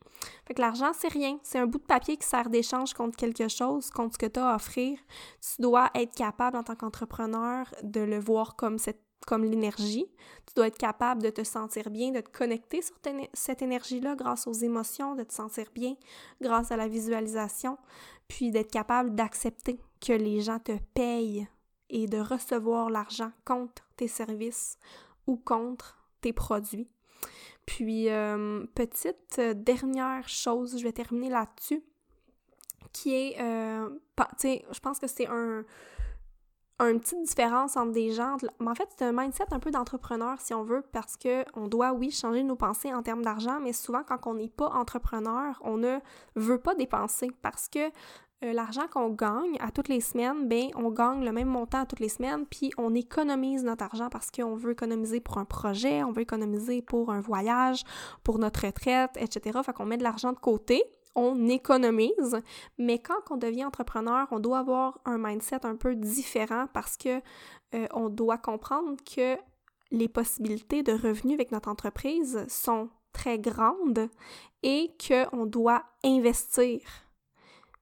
Fait 0.47 0.53
que 0.53 0.61
l'argent, 0.61 0.91
c'est 0.97 1.09
rien. 1.11 1.37
C'est 1.43 1.59
un 1.59 1.67
bout 1.67 1.77
de 1.77 1.83
papier 1.83 2.17
qui 2.17 2.27
sert 2.27 2.49
d'échange 2.49 2.93
contre 2.93 3.15
quelque 3.17 3.47
chose, 3.47 3.89
contre 3.89 4.13
ce 4.13 4.17
que 4.17 4.25
tu 4.25 4.39
as 4.39 4.49
à 4.51 4.55
offrir. 4.55 4.97
Tu 5.41 5.61
dois 5.61 5.91
être 5.93 6.15
capable 6.15 6.57
en 6.57 6.63
tant 6.63 6.75
qu'entrepreneur 6.75 7.73
de 7.83 8.01
le 8.01 8.19
voir 8.19 8.55
comme 8.55 8.79
cette 8.79 9.01
comme 9.25 9.43
l'énergie. 9.43 10.05
Tu 10.45 10.53
dois 10.55 10.67
être 10.67 10.77
capable 10.77 11.23
de 11.23 11.29
te 11.29 11.43
sentir 11.43 11.89
bien, 11.89 12.11
de 12.11 12.21
te 12.21 12.29
connecter 12.29 12.81
sur 12.81 12.95
cette 13.33 13.61
énergie-là 13.61 14.15
grâce 14.15 14.45
aux 14.45 14.53
émotions, 14.53 15.15
de 15.15 15.23
te 15.23 15.33
sentir 15.33 15.65
bien 15.73 15.95
grâce 16.41 16.71
à 16.71 16.77
la 16.77 16.87
visualisation, 16.87 17.77
puis 18.27 18.51
d'être 18.51 18.71
capable 18.71 19.15
d'accepter 19.15 19.79
que 19.99 20.13
les 20.13 20.41
gens 20.41 20.59
te 20.59 20.77
payent 20.93 21.47
et 21.89 22.07
de 22.07 22.17
recevoir 22.17 22.89
l'argent 22.89 23.31
contre 23.45 23.83
tes 23.95 24.07
services 24.07 24.77
ou 25.27 25.37
contre 25.37 25.97
tes 26.21 26.33
produits. 26.33 26.89
Puis, 27.65 28.09
euh, 28.09 28.65
petite 28.75 29.39
euh, 29.39 29.53
dernière 29.53 30.27
chose, 30.29 30.77
je 30.77 30.83
vais 30.83 30.91
terminer 30.91 31.29
là-dessus, 31.29 31.83
qui 32.93 33.13
est, 33.13 33.41
euh, 33.41 33.89
je 34.41 34.79
pense 34.79 34.99
que 34.99 35.07
c'est 35.07 35.27
un, 35.27 35.65
une 36.79 36.99
petite 36.99 37.23
différence 37.23 37.75
entre 37.77 37.91
des 37.91 38.11
gens, 38.11 38.37
mais 38.59 38.69
en 38.69 38.75
fait, 38.75 38.87
c'est 38.95 39.05
un 39.05 39.13
mindset 39.13 39.45
un 39.51 39.59
peu 39.59 39.71
d'entrepreneur, 39.71 40.39
si 40.41 40.53
on 40.53 40.63
veut, 40.63 40.83
parce 40.91 41.17
que 41.17 41.45
on 41.57 41.67
doit, 41.67 41.93
oui, 41.93 42.11
changer 42.11 42.43
nos 42.43 42.55
pensées 42.55 42.93
en 42.93 43.01
termes 43.01 43.23
d'argent, 43.23 43.59
mais 43.61 43.73
souvent, 43.73 44.03
quand 44.03 44.27
on 44.27 44.35
n'est 44.35 44.49
pas 44.49 44.67
entrepreneur, 44.67 45.59
on 45.63 45.77
ne 45.77 45.97
veut 46.35 46.59
pas 46.59 46.75
dépenser 46.75 47.31
parce 47.41 47.67
que 47.69 47.89
euh, 48.45 48.53
l'argent 48.53 48.87
qu'on 48.91 49.09
gagne 49.09 49.57
à 49.59 49.71
toutes 49.71 49.87
les 49.87 50.01
semaines, 50.01 50.47
ben 50.47 50.69
on 50.75 50.91
gagne 50.91 51.23
le 51.25 51.31
même 51.31 51.47
montant 51.47 51.81
à 51.81 51.85
toutes 51.85 51.99
les 51.99 52.09
semaines, 52.09 52.45
puis 52.45 52.71
on 52.77 52.93
économise 52.93 53.63
notre 53.63 53.83
argent 53.83 54.09
parce 54.09 54.29
qu'on 54.29 54.55
veut 54.55 54.71
économiser 54.71 55.19
pour 55.19 55.37
un 55.37 55.45
projet, 55.45 56.03
on 56.03 56.11
veut 56.11 56.21
économiser 56.21 56.81
pour 56.81 57.11
un 57.11 57.21
voyage, 57.21 57.83
pour 58.23 58.37
notre 58.39 58.65
retraite, 58.65 59.11
etc. 59.17 59.59
Fait 59.65 59.73
qu'on 59.73 59.85
met 59.85 59.97
de 59.97 60.03
l'argent 60.03 60.31
de 60.31 60.39
côté, 60.39 60.83
on 61.15 61.47
économise, 61.47 62.41
mais 62.77 62.99
quand 62.99 63.31
on 63.31 63.37
devient 63.37 63.65
entrepreneur, 63.65 64.27
on 64.31 64.39
doit 64.39 64.59
avoir 64.59 64.99
un 65.05 65.17
mindset 65.17 65.65
un 65.65 65.75
peu 65.75 65.95
différent 65.95 66.67
parce 66.73 66.97
que 66.97 67.21
euh, 67.73 67.87
on 67.93 68.09
doit 68.09 68.37
comprendre 68.37 68.95
que 69.03 69.37
les 69.91 70.07
possibilités 70.07 70.83
de 70.83 70.91
revenus 70.91 71.35
avec 71.35 71.51
notre 71.51 71.69
entreprise 71.69 72.45
sont 72.47 72.89
très 73.13 73.39
grandes 73.39 74.09
et 74.61 74.91
qu'on 75.07 75.45
doit 75.45 75.83
investir 76.03 76.81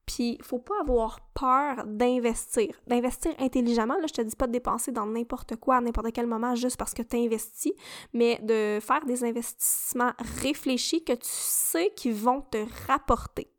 puis, 0.06 0.38
faut 0.42 0.58
pas 0.58 0.80
avoir 0.80 1.20
peur 1.34 1.84
d'investir. 1.86 2.68
D'investir 2.86 3.32
intelligemment, 3.38 3.94
là, 3.94 4.06
je 4.06 4.12
te 4.12 4.22
dis 4.22 4.36
pas 4.36 4.46
de 4.46 4.52
dépenser 4.52 4.92
dans 4.92 5.06
n'importe 5.06 5.56
quoi 5.56 5.76
à 5.76 5.80
n'importe 5.80 6.12
quel 6.12 6.26
moment 6.26 6.54
juste 6.54 6.76
parce 6.76 6.94
que 6.94 7.02
tu 7.02 7.16
investis, 7.16 7.72
mais 8.12 8.38
de 8.42 8.78
faire 8.80 9.04
des 9.06 9.24
investissements 9.24 10.12
réfléchis 10.42 11.04
que 11.04 11.12
tu 11.12 11.28
sais 11.28 11.92
qu'ils 11.96 12.14
vont 12.14 12.42
te 12.42 12.58
rapporter. 12.86 13.53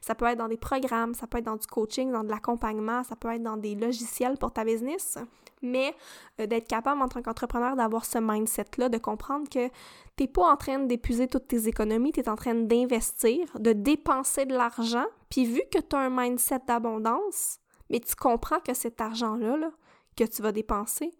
Ça 0.00 0.14
peut 0.14 0.26
être 0.26 0.38
dans 0.38 0.48
des 0.48 0.56
programmes, 0.56 1.14
ça 1.14 1.26
peut 1.26 1.38
être 1.38 1.44
dans 1.44 1.56
du 1.56 1.66
coaching, 1.66 2.10
dans 2.10 2.24
de 2.24 2.30
l'accompagnement, 2.30 3.04
ça 3.04 3.16
peut 3.16 3.32
être 3.32 3.42
dans 3.42 3.56
des 3.56 3.74
logiciels 3.74 4.36
pour 4.38 4.52
ta 4.52 4.64
business, 4.64 5.18
mais 5.62 5.94
euh, 6.40 6.46
d'être 6.46 6.68
capable 6.68 7.00
en 7.02 7.08
tant 7.08 7.22
qu'entrepreneur 7.22 7.76
d'avoir 7.76 8.04
ce 8.04 8.18
mindset-là, 8.18 8.88
de 8.88 8.98
comprendre 8.98 9.48
que 9.48 9.68
t'es 10.16 10.26
pas 10.26 10.50
en 10.50 10.56
train 10.56 10.80
d'épuiser 10.80 11.28
toutes 11.28 11.48
tes 11.48 11.68
économies, 11.68 12.12
tu 12.12 12.20
es 12.20 12.28
en 12.28 12.36
train 12.36 12.54
d'investir, 12.54 13.46
de 13.58 13.72
dépenser 13.72 14.44
de 14.44 14.54
l'argent, 14.54 15.06
puis 15.30 15.44
vu 15.44 15.62
que 15.72 15.78
tu 15.78 15.96
as 15.96 16.00
un 16.00 16.10
mindset 16.10 16.60
d'abondance, 16.66 17.58
mais 17.90 18.00
tu 18.00 18.14
comprends 18.14 18.60
que 18.60 18.74
cet 18.74 19.00
argent-là 19.00 19.56
là, 19.56 19.70
que 20.16 20.24
tu 20.24 20.42
vas 20.42 20.52
dépenser, 20.52 21.12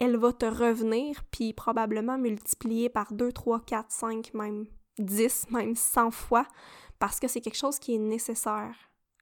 elle 0.00 0.16
va 0.16 0.32
te 0.32 0.46
revenir, 0.46 1.22
puis 1.30 1.52
probablement 1.52 2.18
multiplier 2.18 2.88
par 2.88 3.12
2, 3.12 3.32
3, 3.32 3.60
4, 3.60 3.86
5, 3.90 4.34
même 4.34 4.66
10, 4.98 5.46
même 5.50 5.74
100 5.74 6.10
fois, 6.10 6.46
parce 6.98 7.20
que 7.20 7.28
c'est 7.28 7.40
quelque 7.40 7.56
chose 7.56 7.78
qui 7.78 7.94
est 7.94 7.98
nécessaire 7.98 8.74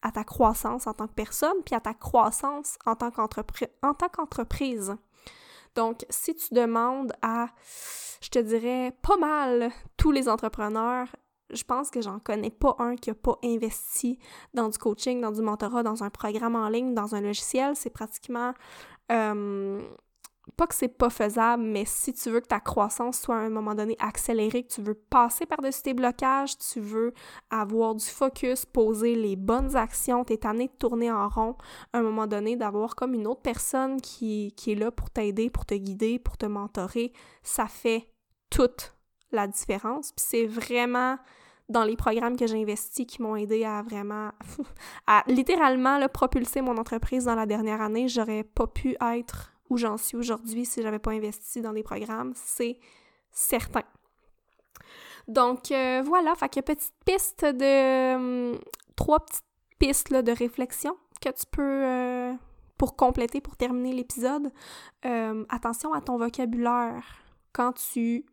à 0.03 0.11
ta 0.11 0.25
croissance 0.25 0.87
en 0.87 0.95
tant 0.95 1.07
que 1.07 1.15
personne, 1.15 1.63
puis 1.65 1.75
à 1.75 1.81
ta 1.81 1.95
croissance 1.95 2.79
en 2.87 2.97
tant 2.97 3.11
qu'entreprise. 3.11 4.97
Donc, 5.75 6.05
si 6.11 6.35
tu 6.35 6.53
demandes 6.55 7.13
à, 7.23 7.47
je 8.21 8.29
te 8.29 8.39
dirais, 8.39 8.97
pas 9.03 9.17
mal 9.17 9.71
tous 9.97 10.11
les 10.11 10.29
entrepreneurs, 10.29 11.09
je 11.51 11.63
pense 11.65 11.91
que 11.91 12.01
j'en 12.01 12.19
connais 12.19 12.51
pas 12.51 12.77
un 12.79 12.97
qui 12.97 13.11
a 13.11 13.15
pas 13.15 13.39
investi 13.45 14.19
dans 14.55 14.69
du 14.69 14.79
coaching, 14.79 15.21
dans 15.21 15.33
du 15.33 15.43
mentorat, 15.43 15.83
dans 15.83 16.03
un 16.03 16.11
programme 16.11 16.57
en 16.57 16.69
ligne, 16.69 16.95
dans 16.95 17.15
un 17.15 17.21
logiciel. 17.21 17.77
C'est 17.77 17.91
pratiquement 17.91 18.55
euh, 19.11 19.81
pas 20.57 20.67
que 20.67 20.75
c'est 20.75 20.89
pas 20.89 21.11
faisable, 21.11 21.63
mais 21.63 21.85
si 21.85 22.13
tu 22.13 22.31
veux 22.31 22.41
que 22.41 22.49
ta 22.49 22.61
croissance 22.61 23.21
soit 23.21 23.37
à 23.37 23.41
un 23.41 23.51
moment 23.51 23.75
donné 23.75 23.97
accélérée, 24.01 24.65
que 24.65 24.73
tu 24.73 24.83
veux 24.83 24.95
passer 24.95 25.47
par-dessus 25.47 25.83
tes 25.83 25.95
blocages, 25.95 26.59
tu 26.59 26.81
veux 26.81 27.15
avoir 27.51 27.95
du 27.95 28.05
focus, 28.05 28.67
poser 28.67 29.15
les 29.15 29.37
bonnes 29.37 29.77
actions, 29.77 30.25
t'es 30.25 30.39
tanné 30.39 30.67
de 30.67 30.73
tourner 30.73 31.13
en 31.13 31.29
rond, 31.29 31.57
à 31.93 31.99
un 31.99 32.03
moment 32.03 32.27
donné, 32.27 32.57
d'avoir 32.57 32.97
comme 32.97 33.15
une 33.15 33.27
autre 33.27 33.43
personne 33.43 34.01
qui, 34.01 34.53
qui 34.57 34.73
est 34.73 34.77
là 34.77 34.91
pour 34.91 35.11
t'aider, 35.11 35.49
pour 35.49 35.65
te 35.65 35.75
guider, 35.75 36.19
pour 36.19 36.37
te 36.37 36.47
mentorer, 36.47 37.13
ça 37.43 37.67
fait 37.67 38.09
toute 38.51 38.95
la 39.31 39.47
différence. 39.47 40.13
Puis 40.13 40.25
c'est 40.29 40.47
vraiment 40.47 41.19
dans 41.69 41.85
les 41.85 41.97
programmes 41.97 42.37
que 42.37 42.47
j'ai 42.47 42.61
investis 42.61 43.07
qui 43.07 43.23
m'ont 43.23 43.37
aidé 43.37 43.65
à 43.65 43.83
vraiment, 43.83 44.31
à 45.07 45.23
littéralement 45.29 45.99
le 45.99 46.09
propulser 46.09 46.61
mon 46.61 46.77
entreprise 46.77 47.27
dans 47.27 47.37
la 47.37 47.47
dernière 47.47 47.81
année. 47.81 48.09
J'aurais 48.09 48.43
pas 48.43 48.67
pu 48.67 48.97
être 49.01 49.52
j'en 49.77 49.97
suis 49.97 50.17
aujourd'hui 50.17 50.65
si 50.65 50.83
j'avais 50.83 50.99
pas 50.99 51.13
investi 51.13 51.61
dans 51.61 51.73
des 51.73 51.83
programmes, 51.83 52.33
c'est 52.35 52.79
certain. 53.31 53.83
Donc 55.29 55.71
euh, 55.71 56.03
voilà, 56.05 56.35
fait 56.35 56.49
que 56.49 56.61
petite 56.61 56.95
piste 57.05 57.45
de 57.45 58.15
hum, 58.15 58.59
trois 58.97 59.21
petites 59.21 59.45
pistes 59.79 60.13
de 60.13 60.33
réflexion 60.33 60.97
que 61.21 61.29
tu 61.29 61.47
peux 61.51 61.63
euh, 61.63 62.33
pour 62.77 62.97
compléter, 62.97 63.41
pour 63.41 63.57
terminer 63.57 63.93
l'épisode. 63.93 64.51
Euh, 65.05 65.45
attention 65.49 65.93
à 65.93 66.01
ton 66.01 66.19
vocabulaire 66.19 67.05
quand 67.53 67.73
tu 67.73 68.25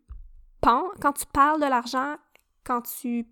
penses, 0.62 0.92
quand 1.02 1.14
tu 1.14 1.26
parles 1.28 1.62
de 1.62 1.68
l'argent, 1.68 2.16
quand 2.64 2.82
tu 2.82 3.26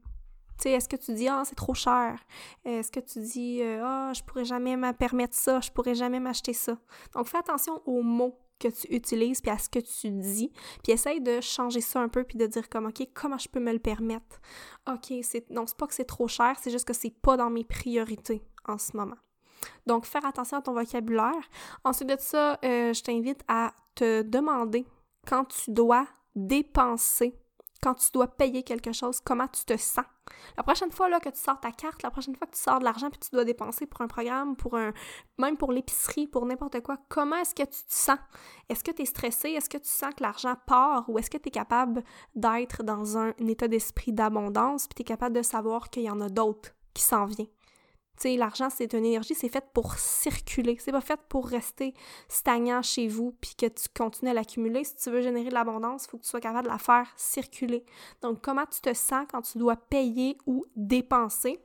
est-ce 0.65 0.89
que 0.89 0.95
tu 0.95 1.13
dis, 1.13 1.27
ah, 1.27 1.43
c'est 1.45 1.55
trop 1.55 1.73
cher? 1.73 2.19
Est-ce 2.65 2.91
que 2.91 2.99
tu 2.99 3.19
dis, 3.19 3.61
ah, 3.63 4.11
je 4.13 4.23
pourrais 4.23 4.45
jamais 4.45 4.75
me 4.75 4.91
permettre 4.93 5.35
ça, 5.35 5.59
je 5.61 5.71
pourrais 5.71 5.95
jamais 5.95 6.19
m'acheter 6.19 6.53
ça? 6.53 6.77
Donc, 7.13 7.27
fais 7.27 7.37
attention 7.37 7.81
aux 7.85 8.01
mots 8.01 8.39
que 8.59 8.67
tu 8.67 8.93
utilises 8.93 9.41
puis 9.41 9.51
à 9.51 9.57
ce 9.57 9.69
que 9.69 9.79
tu 9.79 10.09
dis, 10.09 10.51
puis 10.83 10.91
essaye 10.91 11.21
de 11.21 11.41
changer 11.41 11.81
ça 11.81 12.01
un 12.01 12.09
peu 12.09 12.23
puis 12.23 12.37
de 12.37 12.47
dire 12.47 12.69
comme 12.69 12.87
OK, 12.87 13.07
comment 13.13 13.37
je 13.37 13.47
peux 13.49 13.59
me 13.59 13.71
le 13.71 13.79
permettre? 13.79 14.39
OK, 14.87 15.13
c'est 15.21 15.49
non, 15.49 15.65
c'est 15.67 15.77
pas 15.77 15.87
que 15.87 15.93
c'est 15.93 16.05
trop 16.05 16.27
cher, 16.27 16.55
c'est 16.61 16.71
juste 16.71 16.85
que 16.85 16.93
c'est 16.93 17.13
pas 17.21 17.37
dans 17.37 17.49
mes 17.49 17.63
priorités 17.63 18.43
en 18.67 18.77
ce 18.77 18.95
moment. 18.95 19.17
Donc 19.85 20.05
faire 20.05 20.25
attention 20.25 20.57
à 20.57 20.61
ton 20.61 20.73
vocabulaire. 20.73 21.33
Ensuite 21.83 22.09
de 22.09 22.17
ça, 22.19 22.59
euh, 22.63 22.93
je 22.93 23.01
t'invite 23.01 23.41
à 23.47 23.73
te 23.95 24.21
demander 24.21 24.85
quand 25.27 25.45
tu 25.45 25.71
dois 25.71 26.07
dépenser 26.35 27.35
quand 27.81 27.95
tu 27.95 28.09
dois 28.13 28.27
payer 28.27 28.63
quelque 28.63 28.91
chose, 28.91 29.19
comment 29.23 29.47
tu 29.47 29.63
te 29.65 29.77
sens. 29.77 30.05
La 30.57 30.63
prochaine 30.63 30.91
fois 30.91 31.09
là, 31.09 31.19
que 31.19 31.29
tu 31.29 31.39
sors 31.39 31.59
ta 31.59 31.71
carte, 31.71 32.03
la 32.03 32.11
prochaine 32.11 32.35
fois 32.35 32.47
que 32.47 32.55
tu 32.55 32.61
sors 32.61 32.79
de 32.79 32.83
l'argent 32.83 33.09
puis 33.09 33.19
tu 33.19 33.29
dois 33.31 33.45
dépenser 33.45 33.85
pour 33.85 34.01
un 34.01 34.07
programme, 34.07 34.55
pour 34.55 34.75
un 34.75 34.93
même 35.37 35.57
pour 35.57 35.71
l'épicerie, 35.71 36.27
pour 36.27 36.45
n'importe 36.45 36.81
quoi, 36.81 36.97
comment 37.09 37.37
est-ce 37.37 37.55
que 37.55 37.63
tu 37.63 37.83
te 37.83 37.93
sens? 37.93 38.19
Est-ce 38.69 38.83
que 38.83 38.91
tu 38.91 39.03
es 39.03 39.05
stressé? 39.05 39.49
Est-ce 39.49 39.69
que 39.69 39.77
tu 39.77 39.89
sens 39.89 40.13
que 40.15 40.23
l'argent 40.23 40.55
part 40.65 41.09
ou 41.09 41.17
est-ce 41.19 41.29
que 41.29 41.37
tu 41.37 41.47
es 41.47 41.51
capable 41.51 42.03
d'être 42.35 42.83
dans 42.83 43.17
un, 43.17 43.33
état 43.39 43.67
d'esprit 43.67 44.11
d'abondance 44.11 44.87
puis 44.87 44.95
tu 44.95 45.01
es 45.01 45.05
capable 45.05 45.35
de 45.35 45.41
savoir 45.41 45.89
qu'il 45.89 46.03
y 46.03 46.09
en 46.09 46.21
a 46.21 46.29
d'autres 46.29 46.71
qui 46.93 47.03
s'en 47.03 47.25
viennent? 47.25 47.47
L'argent, 48.23 48.69
c'est 48.69 48.93
une 48.93 49.05
énergie, 49.05 49.35
c'est 49.35 49.49
fait 49.49 49.65
pour 49.73 49.93
circuler. 49.95 50.77
C'est 50.79 50.91
pas 50.91 51.01
fait 51.01 51.19
pour 51.29 51.47
rester 51.47 51.93
stagnant 52.27 52.81
chez 52.81 53.07
vous 53.07 53.35
puis 53.39 53.55
que 53.55 53.67
tu 53.67 53.87
continues 53.95 54.31
à 54.31 54.33
l'accumuler. 54.33 54.83
Si 54.83 54.95
tu 54.95 55.11
veux 55.11 55.21
générer 55.21 55.49
de 55.49 55.53
l'abondance, 55.53 56.05
il 56.05 56.09
faut 56.09 56.17
que 56.17 56.23
tu 56.23 56.29
sois 56.29 56.41
capable 56.41 56.67
de 56.67 56.71
la 56.71 56.79
faire 56.79 57.07
circuler. 57.15 57.85
Donc, 58.21 58.41
comment 58.41 58.65
tu 58.65 58.81
te 58.81 58.93
sens 58.93 59.25
quand 59.31 59.41
tu 59.41 59.57
dois 59.57 59.75
payer 59.75 60.37
ou 60.45 60.65
dépenser? 60.75 61.59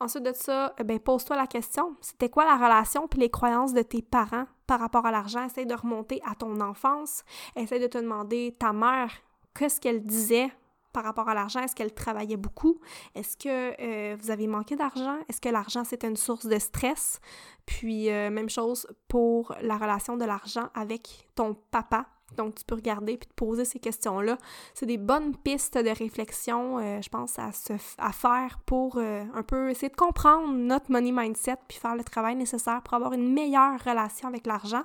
Ensuite 0.00 0.22
de 0.22 0.32
ça, 0.32 0.74
ben, 0.84 0.98
pose-toi 0.98 1.36
la 1.36 1.46
question. 1.46 1.96
C'était 2.00 2.30
quoi 2.30 2.44
la 2.44 2.56
relation 2.56 3.08
puis 3.08 3.20
les 3.20 3.30
croyances 3.30 3.74
de 3.74 3.82
tes 3.82 4.02
parents 4.02 4.46
par 4.66 4.80
rapport 4.80 5.04
à 5.04 5.10
l'argent? 5.10 5.44
Essaye 5.44 5.66
de 5.66 5.74
remonter 5.74 6.20
à 6.24 6.34
ton 6.34 6.60
enfance. 6.60 7.24
Essaye 7.56 7.80
de 7.80 7.86
te 7.86 7.98
demander 7.98 8.54
ta 8.58 8.72
mère, 8.72 9.12
qu'est-ce 9.54 9.80
qu'elle 9.80 10.02
disait 10.04 10.50
par 10.92 11.04
rapport 11.04 11.28
à 11.28 11.34
l'argent? 11.34 11.60
Est-ce 11.60 11.74
qu'elle 11.74 11.92
travaillait 11.92 12.36
beaucoup? 12.36 12.80
Est-ce 13.14 13.36
que 13.36 13.74
euh, 13.80 14.16
vous 14.18 14.30
avez 14.30 14.46
manqué 14.46 14.76
d'argent? 14.76 15.18
Est-ce 15.28 15.40
que 15.40 15.48
l'argent, 15.48 15.84
c'était 15.84 16.08
une 16.08 16.16
source 16.16 16.46
de 16.46 16.58
stress? 16.58 17.20
Puis, 17.66 18.10
euh, 18.10 18.30
même 18.30 18.48
chose 18.48 18.86
pour 19.08 19.54
la 19.60 19.76
relation 19.76 20.16
de 20.16 20.24
l'argent 20.24 20.68
avec 20.74 21.28
ton 21.34 21.54
papa. 21.70 22.06
Donc, 22.36 22.56
tu 22.56 22.64
peux 22.64 22.74
regarder 22.74 23.16
puis 23.16 23.26
te 23.26 23.34
poser 23.34 23.64
ces 23.64 23.78
questions-là. 23.78 24.36
C'est 24.74 24.84
des 24.84 24.98
bonnes 24.98 25.34
pistes 25.34 25.78
de 25.78 25.88
réflexion, 25.88 26.78
euh, 26.78 27.00
je 27.00 27.08
pense, 27.08 27.38
à, 27.38 27.50
à 27.98 28.12
faire 28.12 28.58
pour 28.66 28.98
un 28.98 29.42
peu 29.42 29.70
essayer 29.70 29.88
de 29.88 29.96
comprendre 29.96 30.52
notre 30.52 30.90
money 30.90 31.12
mindset 31.12 31.56
puis 31.68 31.78
faire 31.78 31.96
le 31.96 32.04
travail 32.04 32.36
nécessaire 32.36 32.82
pour 32.82 32.94
avoir 32.94 33.14
une 33.14 33.32
meilleure 33.32 33.82
relation 33.82 34.28
avec 34.28 34.46
l'argent 34.46 34.82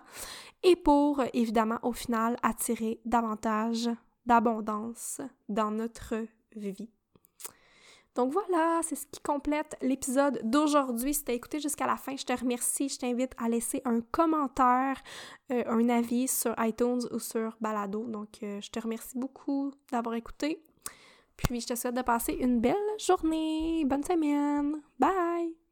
et 0.64 0.78
pour, 0.78 1.22
évidemment, 1.34 1.80
au 1.84 1.91
final, 1.91 2.38
attirer 2.41 3.01
davantage 3.04 3.89
d'abondance 4.26 5.21
dans 5.49 5.71
notre 5.71 6.26
vie. 6.55 6.89
Donc 8.15 8.32
voilà, 8.32 8.82
c'est 8.84 8.95
ce 8.95 9.07
qui 9.07 9.19
complète 9.21 9.76
l'épisode 9.82 10.39
d'aujourd'hui. 10.43 11.15
Si 11.15 11.24
tu 11.24 11.32
as 11.32 11.34
écouté 11.34 11.59
jusqu'à 11.59 11.88
la 11.88 11.97
fin, 11.97 12.15
je 12.15 12.24
te 12.24 12.34
remercie. 12.34 12.89
Je 12.89 12.99
t'invite 12.99 13.32
à 13.38 13.49
laisser 13.49 13.82
un 13.86 14.01
commentaire, 14.01 15.01
euh, 15.51 15.63
un 15.65 15.89
avis 15.89 16.28
sur 16.28 16.53
iTunes 16.59 17.01
ou 17.11 17.19
sur 17.19 17.57
Balado. 17.59 18.05
Donc 18.05 18.43
euh, 18.43 18.61
je 18.61 18.69
te 18.69 18.80
remercie 18.80 19.17
beaucoup 19.17 19.71
d'avoir 19.91 20.15
écouté. 20.15 20.61
Puis 21.38 21.61
je 21.61 21.67
te 21.67 21.76
souhaite 21.76 21.95
de 21.95 22.03
passer 22.03 22.34
une 22.34 22.59
belle 22.59 22.76
journée. 22.99 23.84
Bonne 23.86 24.03
semaine. 24.03 24.82
Bye! 24.99 25.62